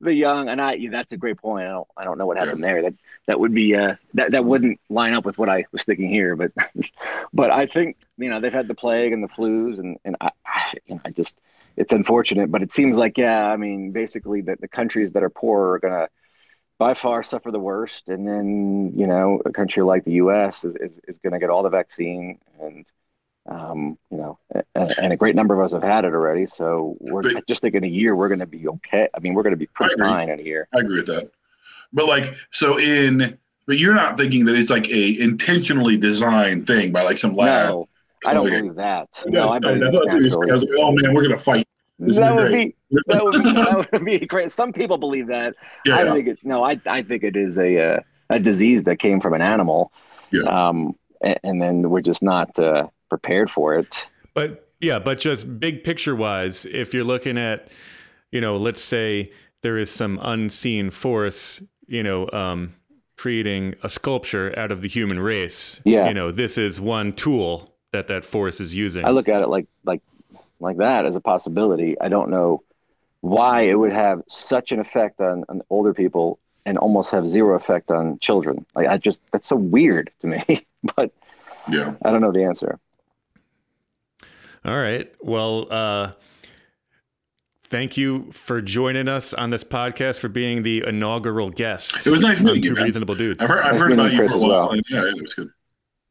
the 0.00 0.12
young. 0.12 0.48
And 0.48 0.60
I 0.60 0.74
yeah, 0.74 0.90
that's 0.90 1.12
a 1.12 1.16
great 1.16 1.38
point. 1.38 1.66
I 1.66 1.70
don't 1.70 1.88
I 1.96 2.04
don't 2.04 2.18
know 2.18 2.26
what 2.26 2.36
happened 2.36 2.62
there. 2.64 2.82
That 2.82 2.94
that 3.26 3.40
would 3.40 3.54
be 3.54 3.74
uh 3.74 3.96
that 4.14 4.32
that 4.32 4.44
wouldn't 4.44 4.80
line 4.88 5.14
up 5.14 5.24
with 5.24 5.38
what 5.38 5.48
I 5.48 5.64
was 5.72 5.84
thinking 5.84 6.08
here. 6.08 6.36
But 6.36 6.52
but 7.32 7.50
I 7.50 7.66
think 7.66 7.96
you 8.16 8.30
know 8.30 8.40
they've 8.40 8.52
had 8.52 8.68
the 8.68 8.74
plague 8.74 9.12
and 9.12 9.22
the 9.22 9.28
flus, 9.28 9.78
and 9.78 9.98
and 10.04 10.16
I 10.20 10.30
I, 10.44 10.74
you 10.86 10.94
know, 10.96 11.00
I 11.04 11.10
just 11.10 11.38
it's 11.76 11.92
unfortunate, 11.92 12.50
but 12.50 12.62
it 12.62 12.72
seems 12.72 12.96
like 12.96 13.18
yeah. 13.18 13.46
I 13.46 13.56
mean, 13.56 13.92
basically 13.92 14.40
the 14.40 14.56
the 14.60 14.68
countries 14.68 15.12
that 15.12 15.22
are 15.22 15.30
poor 15.30 15.74
are 15.74 15.78
gonna 15.78 16.08
by 16.78 16.94
far 16.94 17.22
suffer 17.22 17.50
the 17.50 17.58
worst, 17.58 18.08
and 18.08 18.26
then 18.26 18.92
you 18.96 19.06
know 19.06 19.42
a 19.44 19.50
country 19.52 19.82
like 19.82 20.04
the 20.04 20.12
U.S. 20.12 20.64
is 20.64 20.74
is, 20.76 21.00
is 21.08 21.18
going 21.18 21.32
to 21.32 21.38
get 21.38 21.50
all 21.50 21.62
the 21.62 21.68
vaccine, 21.70 22.38
and 22.60 22.86
um, 23.46 23.98
you 24.10 24.16
know, 24.18 24.38
and, 24.74 24.92
and 24.98 25.12
a 25.12 25.16
great 25.16 25.34
number 25.34 25.54
of 25.54 25.60
us 25.64 25.72
have 25.72 25.82
had 25.82 26.04
it 26.04 26.12
already. 26.12 26.46
So 26.46 26.96
we're 27.00 27.22
But- 27.22 27.46
just 27.46 27.60
thinking 27.62 27.84
a 27.84 27.88
year 27.88 28.14
we're 28.14 28.28
going 28.28 28.40
to 28.40 28.46
be 28.46 28.68
okay. 28.68 29.08
I 29.14 29.20
mean, 29.20 29.34
we're 29.34 29.42
going 29.42 29.52
to 29.52 29.56
be 29.58 29.66
pretty 29.66 29.94
fine 29.98 30.28
in 30.28 30.38
a 30.38 30.42
year. 30.42 30.68
I 30.74 30.80
agree 30.80 30.98
with 30.98 31.06
that. 31.06 31.30
But 31.92 32.06
like, 32.06 32.34
so 32.52 32.78
in, 32.78 33.38
but 33.66 33.78
you're 33.78 33.94
not 33.94 34.18
thinking 34.18 34.44
that 34.44 34.54
it's 34.54 34.68
like 34.70 34.86
a 34.88 35.18
intentionally 35.20 35.96
designed 35.96 36.66
thing 36.66 36.92
by 36.92 37.02
like 37.02 37.16
some 37.18 37.34
lab. 37.34 37.70
No, 37.70 37.88
I 38.26 38.34
don't 38.34 38.42
Something 38.44 38.60
believe 38.60 38.74
that. 38.76 39.08
like- 39.24 39.32
No, 39.32 39.48
I 39.48 39.58
believe 39.58 39.80
that's 39.80 39.94
what 39.94 40.10
I 40.10 40.14
was 40.16 40.34
saying. 40.34 40.50
I 40.50 40.52
was 40.52 40.62
like, 40.64 40.78
oh 40.78 40.92
man, 40.92 41.14
we're 41.14 41.22
gonna 41.22 41.36
fight. 41.36 41.66
This 41.98 42.16
That 42.18 42.34
would 42.34 42.50
great. 42.50 42.76
be 42.90 42.98
that 43.06 43.24
would 43.24 43.42
be 43.42 43.52
that 43.54 43.92
would 43.92 44.04
be 44.04 44.18
great. 44.20 44.52
Some 44.52 44.72
people 44.72 44.98
believe 44.98 45.26
that. 45.28 45.54
I 45.86 46.04
yeah, 46.04 46.12
think 46.12 46.28
it's 46.28 46.44
no. 46.44 46.62
I 46.64 46.80
I 46.86 47.02
think 47.02 47.24
it 47.24 47.36
is 47.36 47.58
a 47.58 47.96
uh, 47.96 48.00
a 48.30 48.38
disease 48.38 48.84
that 48.84 48.96
came 48.98 49.20
from 49.20 49.34
an 49.34 49.42
animal. 49.42 49.92
Yeah. 50.30 50.42
Um, 50.42 50.94
and, 51.20 51.38
and 51.42 51.62
then 51.62 51.90
we're 51.90 52.00
just 52.02 52.22
not 52.22 52.56
uh, 52.58 52.88
prepared 53.08 53.50
for 53.50 53.76
it. 53.76 54.06
But 54.34 54.68
yeah, 54.80 54.98
but 54.98 55.18
just 55.18 55.58
big 55.58 55.82
picture 55.82 56.14
wise, 56.14 56.66
if 56.66 56.94
you're 56.94 57.04
looking 57.04 57.36
at, 57.38 57.68
you 58.30 58.40
know, 58.40 58.56
let's 58.56 58.80
say 58.80 59.32
there 59.62 59.76
is 59.76 59.90
some 59.90 60.20
unseen 60.22 60.90
force, 60.90 61.60
you 61.86 62.02
know, 62.02 62.28
um, 62.32 62.74
creating 63.16 63.74
a 63.82 63.88
sculpture 63.88 64.56
out 64.56 64.70
of 64.70 64.80
the 64.80 64.88
human 64.88 65.18
race. 65.18 65.80
Yeah. 65.84 66.06
You 66.06 66.14
know, 66.14 66.30
this 66.30 66.56
is 66.56 66.80
one 66.80 67.12
tool 67.14 67.74
that 67.92 68.06
that 68.08 68.24
force 68.24 68.60
is 68.60 68.74
using. 68.74 69.04
I 69.04 69.10
look 69.10 69.28
at 69.28 69.42
it 69.42 69.48
like 69.48 69.66
like 69.84 70.02
like 70.60 70.78
that 70.78 71.06
as 71.06 71.16
a 71.16 71.20
possibility. 71.20 71.98
I 72.00 72.08
don't 72.08 72.30
know 72.30 72.62
why 73.20 73.62
it 73.62 73.74
would 73.74 73.92
have 73.92 74.22
such 74.28 74.72
an 74.72 74.80
effect 74.80 75.20
on, 75.20 75.44
on 75.48 75.62
older 75.70 75.92
people 75.94 76.38
and 76.66 76.78
almost 76.78 77.10
have 77.10 77.28
zero 77.28 77.56
effect 77.56 77.90
on 77.90 78.18
children. 78.20 78.64
Like 78.74 78.88
I 78.88 78.98
just 78.98 79.20
that's 79.32 79.48
so 79.48 79.56
weird 79.56 80.10
to 80.20 80.26
me. 80.26 80.66
but 80.96 81.12
yeah. 81.68 81.94
I 82.04 82.10
don't 82.10 82.20
know 82.20 82.32
the 82.32 82.44
answer. 82.44 82.78
All 84.64 84.76
right. 84.76 85.10
Well, 85.22 85.66
uh, 85.70 86.12
thank 87.70 87.96
you 87.96 88.30
for 88.32 88.60
joining 88.60 89.08
us 89.08 89.32
on 89.32 89.50
this 89.50 89.64
podcast 89.64 90.18
for 90.18 90.28
being 90.28 90.62
the 90.62 90.84
inaugural 90.86 91.50
guest. 91.50 92.06
It 92.06 92.10
was 92.10 92.22
nice 92.22 92.38
on 92.38 92.46
meeting 92.46 92.62
you, 92.64 92.70
Two 92.70 92.74
man. 92.74 92.84
Reasonable 92.84 93.14
Dudes. 93.14 93.40
I've 93.40 93.48
heard, 93.48 93.62
I've 93.62 93.72
Nice 93.74 93.82
heard 93.82 93.92
about 93.92 94.12
you 94.12 94.28
for 94.28 94.34
a 94.34 94.38
while. 94.38 94.68
well. 94.68 94.76
yeah, 94.88 95.08
it 95.08 95.20
was 95.20 95.34
good. 95.34 95.50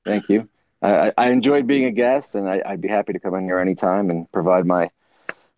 Thank 0.05 0.29
you. 0.29 0.47
I, 0.81 1.07
I 1.07 1.11
I 1.17 1.29
enjoyed 1.31 1.67
being 1.67 1.85
a 1.85 1.91
guest, 1.91 2.35
and 2.35 2.47
I, 2.49 2.61
I'd 2.65 2.81
be 2.81 2.87
happy 2.87 3.13
to 3.13 3.19
come 3.19 3.33
in 3.35 3.43
here 3.45 3.59
anytime 3.59 4.09
and 4.09 4.31
provide 4.31 4.65
my 4.65 4.89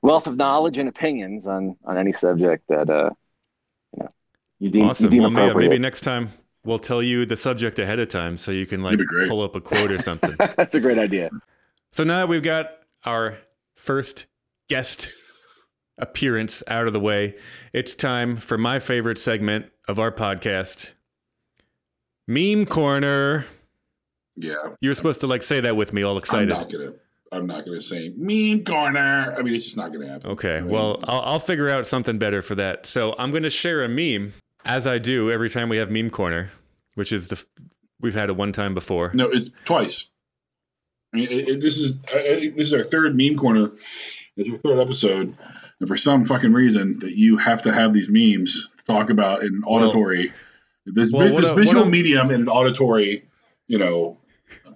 wealth 0.02 0.28
of 0.28 0.38
knowledge 0.38 0.78
and 0.78 0.88
opinions 0.90 1.46
on 1.48 1.76
on 1.86 1.98
any 1.98 2.14
subject 2.14 2.64
that 2.70 2.90
uh 2.90 3.10
you 3.98 4.04
know 4.04 4.10
you 4.60 4.70
deem, 4.70 4.90
Awesome. 4.90 5.06
you 5.06 5.10
deem 5.12 5.22
Well, 5.24 5.30
maybe, 5.32 5.44
appropriate. 5.48 5.70
maybe 5.70 5.82
next 5.82 6.02
time 6.02 6.30
we'll 6.64 6.80
tell 6.80 7.02
you 7.04 7.26
the 7.26 7.36
subject 7.38 7.80
ahead 7.80 8.00
of 8.00 8.08
time 8.10 8.38
so 8.38 8.52
you 8.52 8.66
can 8.66 8.82
like 8.82 8.92
That'd 8.92 9.00
be 9.00 9.06
great. 9.06 9.30
pull 9.30 9.42
up 9.42 9.56
a 9.56 9.62
quote 9.62 9.92
or 9.92 10.02
something. 10.02 10.36
That's 10.58 10.76
a 10.76 10.80
great 10.80 10.98
idea. 11.00 11.30
so 11.92 12.04
now 12.04 12.26
we've 12.26 12.44
got 12.44 12.72
our 13.06 13.38
first 13.76 14.26
guest 14.70 15.12
appearance 15.98 16.64
out 16.68 16.88
of 16.88 16.94
the 16.94 17.00
way. 17.00 17.36
It's 17.74 17.94
time 17.96 18.38
for 18.38 18.58
my 18.58 18.80
favorite 18.80 19.18
segment 19.18 19.66
of 19.90 20.00
our 20.00 20.12
podcast, 20.14 20.94
Meme 22.28 22.66
Corner. 22.66 23.46
Yeah, 24.42 24.56
You 24.80 24.90
were 24.90 24.96
supposed 24.96 25.22
to 25.22 25.28
like 25.28 25.44
say 25.44 25.60
that 25.60 25.76
with 25.76 25.92
me, 25.92 26.04
all 26.04 26.18
excited. 26.18 26.52
I'm 26.52 26.62
not 26.62 26.72
gonna. 26.72 26.92
I'm 27.32 27.46
not 27.46 27.66
gonna 27.66 27.82
say 27.82 28.12
meme 28.16 28.64
corner. 28.64 29.36
I 29.38 29.42
mean, 29.42 29.54
it's 29.54 29.66
just 29.66 29.78
not 29.78 29.92
gonna 29.92 30.08
happen. 30.08 30.32
Okay, 30.32 30.58
I 30.58 30.62
mean, 30.62 30.70
well, 30.72 31.00
I'll, 31.04 31.22
I'll 31.22 31.40
figure 31.40 31.70
out 31.70 31.86
something 31.88 32.18
better 32.18 32.42
for 32.42 32.56
that. 32.56 32.86
So 32.86 33.16
I'm 33.20 33.32
going 33.32 33.44
to 33.44 33.50
share 33.50 33.84
a 33.84 33.90
meme, 33.90 34.34
as 34.66 34.88
I 34.88 34.98
do 34.98 35.30
every 35.32 35.50
time 35.50 35.70
we 35.70 35.78
have 35.78 35.92
Meme 35.92 36.10
Corner, 36.10 36.52
which 36.96 37.12
is 37.12 37.28
the 37.28 37.36
f- 37.36 37.46
we've 38.00 38.16
had 38.16 38.30
it 38.30 38.36
one 38.36 38.52
time 38.54 38.74
before. 38.74 39.12
no, 39.14 39.26
it's 39.30 39.52
twice. 39.66 40.10
I 41.14 41.18
mean, 41.18 41.28
it, 41.30 41.50
it, 41.50 41.62
this 41.62 41.80
is 41.80 41.96
I, 42.14 42.52
this 42.56 42.68
is 42.68 42.74
our 42.74 42.84
third 42.84 43.16
meme 43.16 43.36
corner. 43.36 43.72
It's 44.38 44.50
our 44.50 44.58
third 44.58 44.80
episode, 44.80 45.36
and 45.80 45.90
for 45.90 45.98
some 45.98 46.24
fucking 46.26 46.54
reason 46.54 47.00
that 47.00 47.12
you 47.12 47.38
have 47.38 47.64
to 47.64 47.74
have 47.74 47.94
these 47.94 48.10
memes 48.10 48.72
talk 48.86 49.10
about 49.10 49.44
in 49.44 49.64
auditory 49.66 50.32
this 50.86 51.12
well, 51.12 51.36
this 51.36 51.50
a- 51.50 51.56
visual 51.56 51.86
medium 51.86 52.32
in 52.32 52.42
an 52.42 52.50
auditory, 52.50 53.26
you 53.68 53.78
know, 53.78 54.18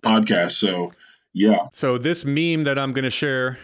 podcast. 0.01 0.51
So 0.51 0.91
yeah, 1.33 1.67
So 1.71 1.97
this 1.97 2.25
meme 2.25 2.63
that 2.65 2.77
I'm 2.77 2.93
going 2.93 3.05
to 3.05 3.09
share, 3.11 3.57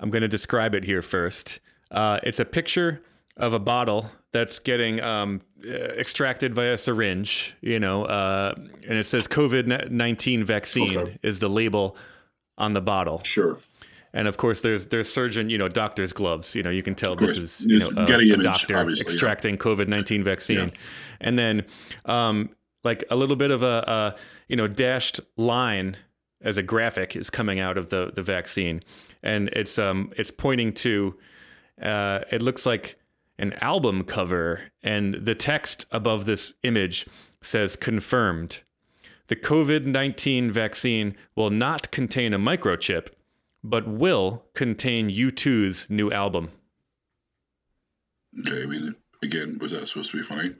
I'm 0.00 0.10
going 0.10 0.22
to 0.22 0.28
describe 0.28 0.74
it 0.74 0.84
here 0.84 1.02
first. 1.02 1.60
Uh, 1.90 2.18
it's 2.22 2.40
a 2.40 2.44
picture 2.44 3.02
of 3.36 3.52
a 3.52 3.58
bottle 3.58 4.10
that's 4.32 4.58
getting 4.58 5.00
um, 5.00 5.40
uh, 5.66 5.72
extracted 5.72 6.54
via 6.54 6.76
syringe, 6.78 7.54
you 7.60 7.78
know, 7.78 8.04
uh, 8.04 8.54
and 8.88 8.98
it 8.98 9.06
says 9.06 9.26
COVID 9.28 9.90
19 9.90 10.44
vaccine 10.44 10.96
Okay. 10.98 11.18
is 11.22 11.38
the 11.38 11.48
label 11.48 11.96
on 12.58 12.72
the 12.72 12.80
bottle. 12.80 13.20
sure. 13.24 13.58
And 14.14 14.28
of 14.28 14.36
course, 14.36 14.60
there's 14.60 14.86
there's 14.86 15.10
surgeon, 15.10 15.48
you 15.48 15.56
know, 15.56 15.68
doctor's 15.68 16.12
gloves. 16.12 16.54
You 16.54 16.62
know, 16.62 16.68
you 16.68 16.82
can 16.82 16.94
tell 16.94 17.16
this 17.16 17.38
is 17.38 17.64
you 17.66 17.78
know, 17.78 17.88
a, 17.96 18.04
a 18.04 18.20
image, 18.20 18.42
doctor 18.44 18.76
obviously, 18.76 19.06
yeah. 19.06 19.12
extracting 19.14 19.56
COVID 19.56 19.88
nineteen 19.88 20.22
vaccine, 20.22 20.68
Yeah. 20.68 20.74
and 21.22 21.38
then 21.38 21.64
um, 22.04 22.50
like 22.84 23.04
a 23.10 23.16
little 23.16 23.36
bit 23.36 23.50
of 23.50 23.62
a, 23.62 23.84
a 23.86 24.20
you 24.48 24.56
know 24.56 24.68
dashed 24.68 25.20
line 25.36 25.96
as 26.40 26.58
a 26.58 26.62
graphic 26.62 27.14
is 27.14 27.30
coming 27.30 27.60
out 27.60 27.78
of 27.78 27.90
the 27.90 28.12
the 28.14 28.22
vaccine, 28.22 28.82
and 29.22 29.48
it's 29.50 29.78
um 29.78 30.12
it's 30.16 30.30
pointing 30.30 30.72
to 30.72 31.14
uh, 31.80 32.20
it 32.30 32.42
looks 32.42 32.66
like 32.66 32.98
an 33.38 33.52
album 33.54 34.04
cover, 34.04 34.60
and 34.82 35.14
the 35.14 35.34
text 35.34 35.86
above 35.90 36.26
this 36.26 36.52
image 36.62 37.06
says 37.40 37.76
confirmed. 37.76 38.60
The 39.28 39.36
COVID 39.36 39.86
19 39.86 40.52
vaccine 40.52 41.16
will 41.34 41.50
not 41.50 41.90
contain 41.90 42.34
a 42.34 42.38
microchip, 42.38 43.08
but 43.64 43.88
will 43.88 44.44
contain 44.54 45.08
U2's 45.08 45.86
new 45.88 46.10
album. 46.10 46.50
Okay, 48.40 48.92
again, 49.22 49.58
was 49.60 49.72
that 49.72 49.86
supposed 49.88 50.10
to 50.10 50.16
be 50.16 50.22
funny? 50.22 50.52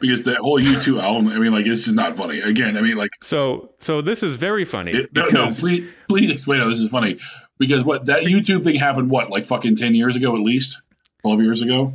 Because 0.00 0.24
that 0.24 0.38
whole 0.38 0.60
U2 0.60 1.00
album, 1.02 1.28
I 1.28 1.38
mean, 1.38 1.52
like, 1.52 1.64
this 1.66 1.86
is 1.86 1.94
not 1.94 2.16
funny. 2.16 2.40
Again, 2.40 2.76
I 2.76 2.80
mean, 2.80 2.96
like, 2.96 3.10
So, 3.22 3.72
so 3.78 4.00
this 4.00 4.22
is 4.22 4.36
very 4.36 4.64
funny 4.64 4.92
it, 4.92 5.12
no, 5.14 5.26
no, 5.28 5.48
please, 5.50 5.88
please 6.08 6.30
explain 6.30 6.60
how 6.60 6.68
this 6.68 6.80
is 6.80 6.90
funny. 6.90 7.18
Because 7.58 7.84
what 7.84 8.06
that 8.06 8.22
U2 8.22 8.62
thing 8.64 8.76
happened, 8.76 9.10
what, 9.10 9.30
like 9.30 9.44
fucking 9.44 9.76
10 9.76 9.94
years 9.94 10.16
ago 10.16 10.34
at 10.34 10.40
least? 10.42 10.80
12 11.22 11.42
years 11.42 11.62
ago? 11.62 11.92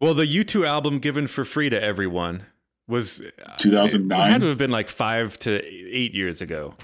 well, 0.00 0.14
the 0.14 0.24
U2 0.24 0.66
album 0.66 0.98
given 0.98 1.26
for 1.26 1.44
free 1.44 1.68
to 1.70 1.80
everyone 1.82 2.42
was 2.88 3.20
it 3.20 3.34
2009? 3.58 4.30
had 4.30 4.40
to 4.40 4.48
have 4.48 4.58
been 4.58 4.70
like 4.72 4.88
five 4.88 5.38
to 5.38 5.62
eight 5.64 6.12
years 6.14 6.40
ago. 6.42 6.74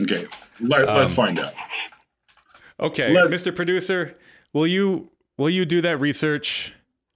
Okay, 0.00 0.26
let, 0.60 0.86
let's 0.88 1.12
Um, 1.12 1.16
find 1.16 1.38
out. 1.38 1.54
Okay, 2.80 3.12
Let's- 3.12 3.36
Mr. 3.44 3.54
Producer, 3.54 4.16
will 4.52 4.66
you 4.66 5.10
will 5.38 5.50
you 5.50 5.64
do 5.64 5.80
that 5.82 5.98
research? 6.00 6.72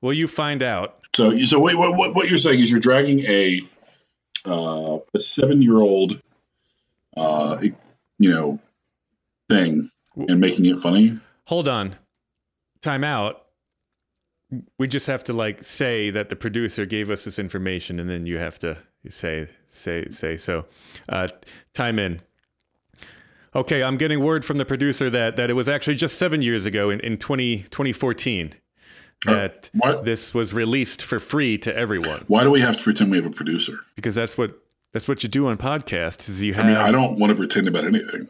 Will 0.06 0.12
you 0.12 0.28
find 0.28 0.62
out? 0.62 1.00
So, 1.16 1.36
so 1.46 1.58
wait, 1.58 1.76
what, 1.76 1.96
what, 1.96 2.14
what 2.14 2.30
you're 2.30 2.38
saying 2.38 2.60
is 2.60 2.70
you're 2.70 2.78
dragging 2.78 3.24
a 3.24 3.60
uh, 4.44 4.98
a 5.12 5.18
seven 5.18 5.62
year 5.62 5.78
old, 5.78 6.22
uh, 7.16 7.58
you 7.60 8.30
know, 8.30 8.60
thing 9.48 9.90
and 10.14 10.40
making 10.40 10.66
it 10.66 10.78
funny. 10.78 11.18
Hold 11.46 11.66
on. 11.66 11.96
Time 12.82 13.02
out. 13.02 13.46
We 14.78 14.86
just 14.86 15.08
have 15.08 15.24
to 15.24 15.32
like 15.32 15.64
say 15.64 16.10
that 16.10 16.28
the 16.28 16.36
producer 16.36 16.86
gave 16.86 17.10
us 17.10 17.24
this 17.24 17.40
information 17.40 17.98
and 17.98 18.08
then 18.08 18.26
you 18.26 18.38
have 18.38 18.60
to 18.60 18.78
say 19.08 19.48
say 19.66 20.08
say 20.10 20.36
so. 20.36 20.66
Uh 21.08 21.26
time 21.74 21.98
in. 21.98 22.20
Okay, 23.56 23.82
I'm 23.82 23.96
getting 23.96 24.22
word 24.22 24.44
from 24.44 24.58
the 24.58 24.64
producer 24.64 25.10
that 25.10 25.34
that 25.34 25.50
it 25.50 25.54
was 25.54 25.68
actually 25.68 25.96
just 25.96 26.16
7 26.16 26.42
years 26.42 26.64
ago 26.64 26.90
in 26.90 27.00
in 27.00 27.16
20 27.16 27.64
2014 27.64 28.54
that 29.24 29.70
this 30.04 30.32
was 30.34 30.52
released 30.52 31.02
for 31.02 31.18
free 31.18 31.56
to 31.58 31.74
everyone 31.74 32.22
why 32.28 32.44
do 32.44 32.50
we 32.50 32.60
have 32.60 32.76
to 32.76 32.82
pretend 32.84 33.10
we 33.10 33.16
have 33.16 33.26
a 33.26 33.30
producer? 33.30 33.78
because 33.96 34.14
that's 34.14 34.36
what 34.38 34.56
that's 34.92 35.08
what 35.08 35.22
you 35.22 35.28
do 35.28 35.46
on 35.48 35.56
podcasts 35.58 36.28
is 36.28 36.42
you 36.42 36.54
have 36.54 36.64
I 36.64 36.68
mean, 36.68 36.76
I 36.76 36.90
don't 36.92 37.18
want 37.18 37.30
to 37.30 37.34
pretend 37.36 37.66
about 37.68 37.84
anything. 37.84 38.28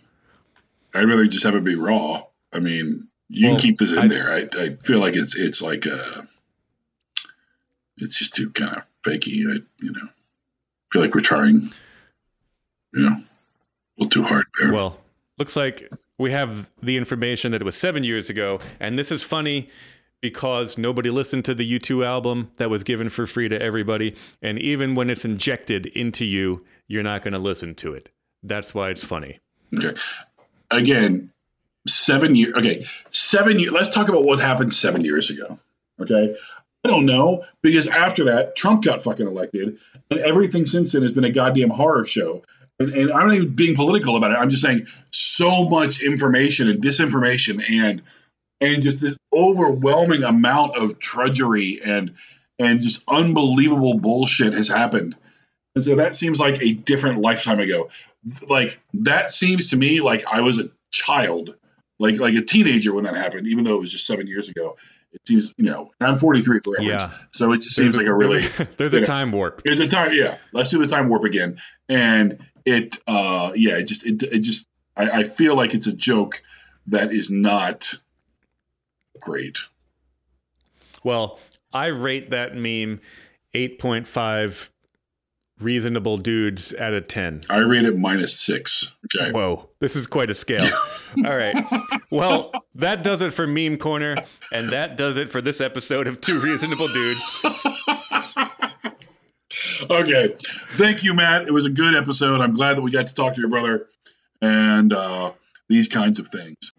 I'd 0.95 1.05
rather 1.09 1.27
just 1.27 1.45
have 1.45 1.55
it 1.55 1.63
be 1.65 1.77
raw. 1.77 2.23
I 2.53 2.59
mean, 2.61 3.09
you 3.29 3.49
Well, 3.49 3.57
can 3.57 3.63
keep 3.63 3.79
this 3.79 3.93
in 3.93 3.99
I- 3.99 4.09
there. 4.09 4.33
I, 4.33 4.49
I 4.59 4.77
feel 4.83 4.99
like 4.99 5.15
it's 5.17 5.37
it's 5.37 5.61
like 5.63 5.87
uh 5.87 6.23
it's 7.99 8.19
just 8.19 8.35
too 8.35 8.51
kind 8.51 8.77
of 8.77 8.83
fakey. 9.03 9.41
I 9.53 9.61
you 9.81 9.93
know 9.93 10.09
feel 10.93 11.03
like 11.03 11.15
we're 11.15 11.21
trying, 11.21 11.71
you 12.95 13.03
know, 13.03 13.17
a 13.17 13.23
little 13.99 14.11
too 14.11 14.23
hard 14.23 14.47
there. 14.61 14.73
Well, 14.73 14.99
looks 15.39 15.57
like 15.57 15.91
we 16.19 16.31
have 16.33 16.71
the 16.83 16.97
information 16.97 17.53
that 17.53 17.61
it 17.61 17.65
was 17.65 17.77
seven 17.77 18.03
years 18.05 18.31
ago, 18.31 18.61
and 18.81 18.99
this 18.99 19.11
is 19.13 19.23
funny 19.23 19.69
because 20.27 20.77
nobody 20.77 21.09
listened 21.09 21.45
to 21.45 21.55
the 21.55 21.79
U2 21.79 22.05
album 22.05 22.51
that 22.57 22.69
was 22.69 22.83
given 22.83 23.09
for 23.09 23.29
free 23.29 23.49
to 23.49 23.63
everybody, 23.63 24.17
and 24.43 24.59
even 24.59 24.97
when 24.97 25.09
it's 25.09 25.25
injected 25.25 25.87
into 25.87 26.25
you, 26.25 26.65
you're 26.89 27.05
not 27.05 27.23
going 27.23 27.33
to 27.33 27.39
listen 27.39 27.77
to 27.77 27.95
it. 27.95 28.09
That's 28.43 28.75
why 28.75 28.91
it's 28.91 29.05
funny. 29.05 29.39
Okay. 29.73 29.97
Again, 30.69 31.31
seven 31.87 32.35
years. 32.35 32.55
Okay, 32.57 32.87
seven 33.13 33.61
years. 33.61 33.71
Let's 33.71 33.91
talk 33.91 34.09
about 34.09 34.25
what 34.25 34.41
happened 34.41 34.73
seven 34.73 35.05
years 35.05 35.31
ago. 35.31 35.61
Okay. 36.01 36.35
I 36.85 36.89
don't 36.89 37.07
know 37.07 37.45
because 37.63 37.87
after 37.87 38.25
that, 38.25 38.57
Trump 38.57 38.83
got 38.83 39.05
fucking 39.05 39.29
elected, 39.29 39.79
and 40.11 40.21
everything 40.21 40.67
since 40.67 40.91
then 40.91 41.03
has 41.03 41.13
been 41.13 41.23
a 41.23 41.31
goddamn 41.31 41.71
horror 41.71 42.05
show. 42.05 42.43
And, 42.81 42.93
and 42.93 43.13
I'm 43.13 43.29
not 43.29 43.37
even 43.37 43.55
being 43.55 43.77
political 43.77 44.17
about 44.17 44.33
it. 44.33 44.39
I'm 44.39 44.51
just 44.51 44.63
saying 44.63 44.89
so 45.13 45.69
much 45.69 46.03
information 46.03 46.69
and 46.69 46.83
disinformation 46.83 47.63
and 47.71 48.03
and 48.61 48.83
just 48.83 49.01
this 49.01 49.17
overwhelming 49.33 50.23
amount 50.23 50.77
of 50.77 50.99
drudgery 50.99 51.81
and 51.85 52.15
and 52.59 52.81
just 52.81 53.05
unbelievable 53.09 53.99
bullshit 53.99 54.55
has 54.55 54.69
happened. 54.69 55.17
And 55.75 55.85
so 55.85 55.97
that 55.97 56.17
seems 56.17 56.41
like 56.41 56.63
a 56.63 56.73
different 56.73 57.19
lifetime 57.19 57.61
ago. 57.61 57.91
Like 58.49 58.79
that 58.95 59.31
seems 59.31 59.71
to 59.71 59.77
me 59.77 60.01
like 60.01 60.25
I 60.27 60.41
was 60.41 60.59
a 60.59 60.71
child, 60.91 61.55
like 61.99 62.19
like 62.19 62.35
a 62.35 62.43
teenager 62.43 62.95
when 62.95 63.05
that 63.05 63.15
happened, 63.17 63.47
even 63.49 63.65
though 63.65 63.75
it 63.77 63.81
was 63.81 63.93
just 63.93 64.07
seven 64.07 64.27
years 64.27 64.49
ago. 64.49 64.77
It 65.13 65.21
seems, 65.27 65.53
you 65.57 65.65
know, 65.65 65.93
I'm 66.01 66.19
43 66.19 66.61
for 66.61 66.73
reference, 66.73 67.03
Yeah. 67.03 67.11
so 67.33 67.53
it 67.53 67.63
just 67.63 67.75
seems 67.75 67.97
like 67.97 68.07
a 68.07 68.13
really 68.13 68.41
there's 68.41 68.61
a, 68.61 68.69
there's 68.77 68.95
a 68.95 69.01
know, 69.01 69.07
time 69.07 69.33
warp. 69.33 69.63
There's 69.65 69.81
a 69.81 69.89
time, 69.89 70.13
yeah. 70.13 70.37
Let's 70.53 70.71
do 70.71 70.79
the 70.79 70.89
time 70.89 71.09
warp 71.09 71.25
again. 71.25 71.59
And 71.89 72.39
it, 72.67 72.99
uh, 73.07 73.53
yeah, 73.55 73.77
it 73.79 73.85
just, 73.85 74.05
it, 74.05 74.23
it 74.25 74.41
just, 74.41 74.67
I, 74.95 75.11
I 75.11 75.25
feel 75.25 75.55
like 75.57 75.73
it's 75.73 75.87
a 75.87 75.93
joke 75.95 76.43
that 76.89 77.13
is 77.13 77.31
not 77.31 77.95
great. 79.21 79.59
Well, 81.05 81.39
I 81.73 81.87
rate 81.87 82.31
that 82.31 82.55
meme 82.55 83.01
8.5 83.55 84.71
reasonable 85.61 86.19
dudes 86.19 86.75
out 86.75 86.93
of 86.93 87.09
10. 87.09 87.47
I 87.49 87.59
rate 87.61 87.85
it 87.85 87.97
minus 87.97 88.39
six. 88.39 88.93
Okay. 89.15 89.31
Whoa, 89.31 89.69
this 89.81 89.97
is 89.97 90.07
quite 90.07 90.31
a 90.31 90.35
scale. 90.35 90.69
All 91.25 91.37
right. 91.37 91.57
Well, 92.11 92.53
that 92.75 93.03
does 93.03 93.23
it 93.23 93.33
for 93.33 93.47
Meme 93.47 93.79
Corner, 93.79 94.17
and 94.53 94.71
that 94.73 94.97
does 94.97 95.17
it 95.17 95.31
for 95.31 95.41
this 95.41 95.61
episode 95.61 96.07
of 96.07 96.21
Two 96.21 96.41
Reasonable 96.41 96.89
Dudes. 96.89 97.41
Okay. 99.91 100.35
Thank 100.77 101.03
you, 101.03 101.15
Matt. 101.15 101.47
It 101.47 101.53
was 101.53 101.65
a 101.65 101.71
good 101.71 101.95
episode. 101.95 102.41
I'm 102.41 102.55
glad 102.55 102.77
that 102.77 102.83
we 102.83 102.91
got 102.91 103.07
to 103.07 103.15
talk 103.15 103.35
to 103.35 103.41
your 103.41 103.51
brother 103.51 103.89
and 104.43 104.93
uh, 104.93 105.33
these 105.69 105.89
kinds 105.89 106.19
of 106.19 106.29
things. 106.29 106.73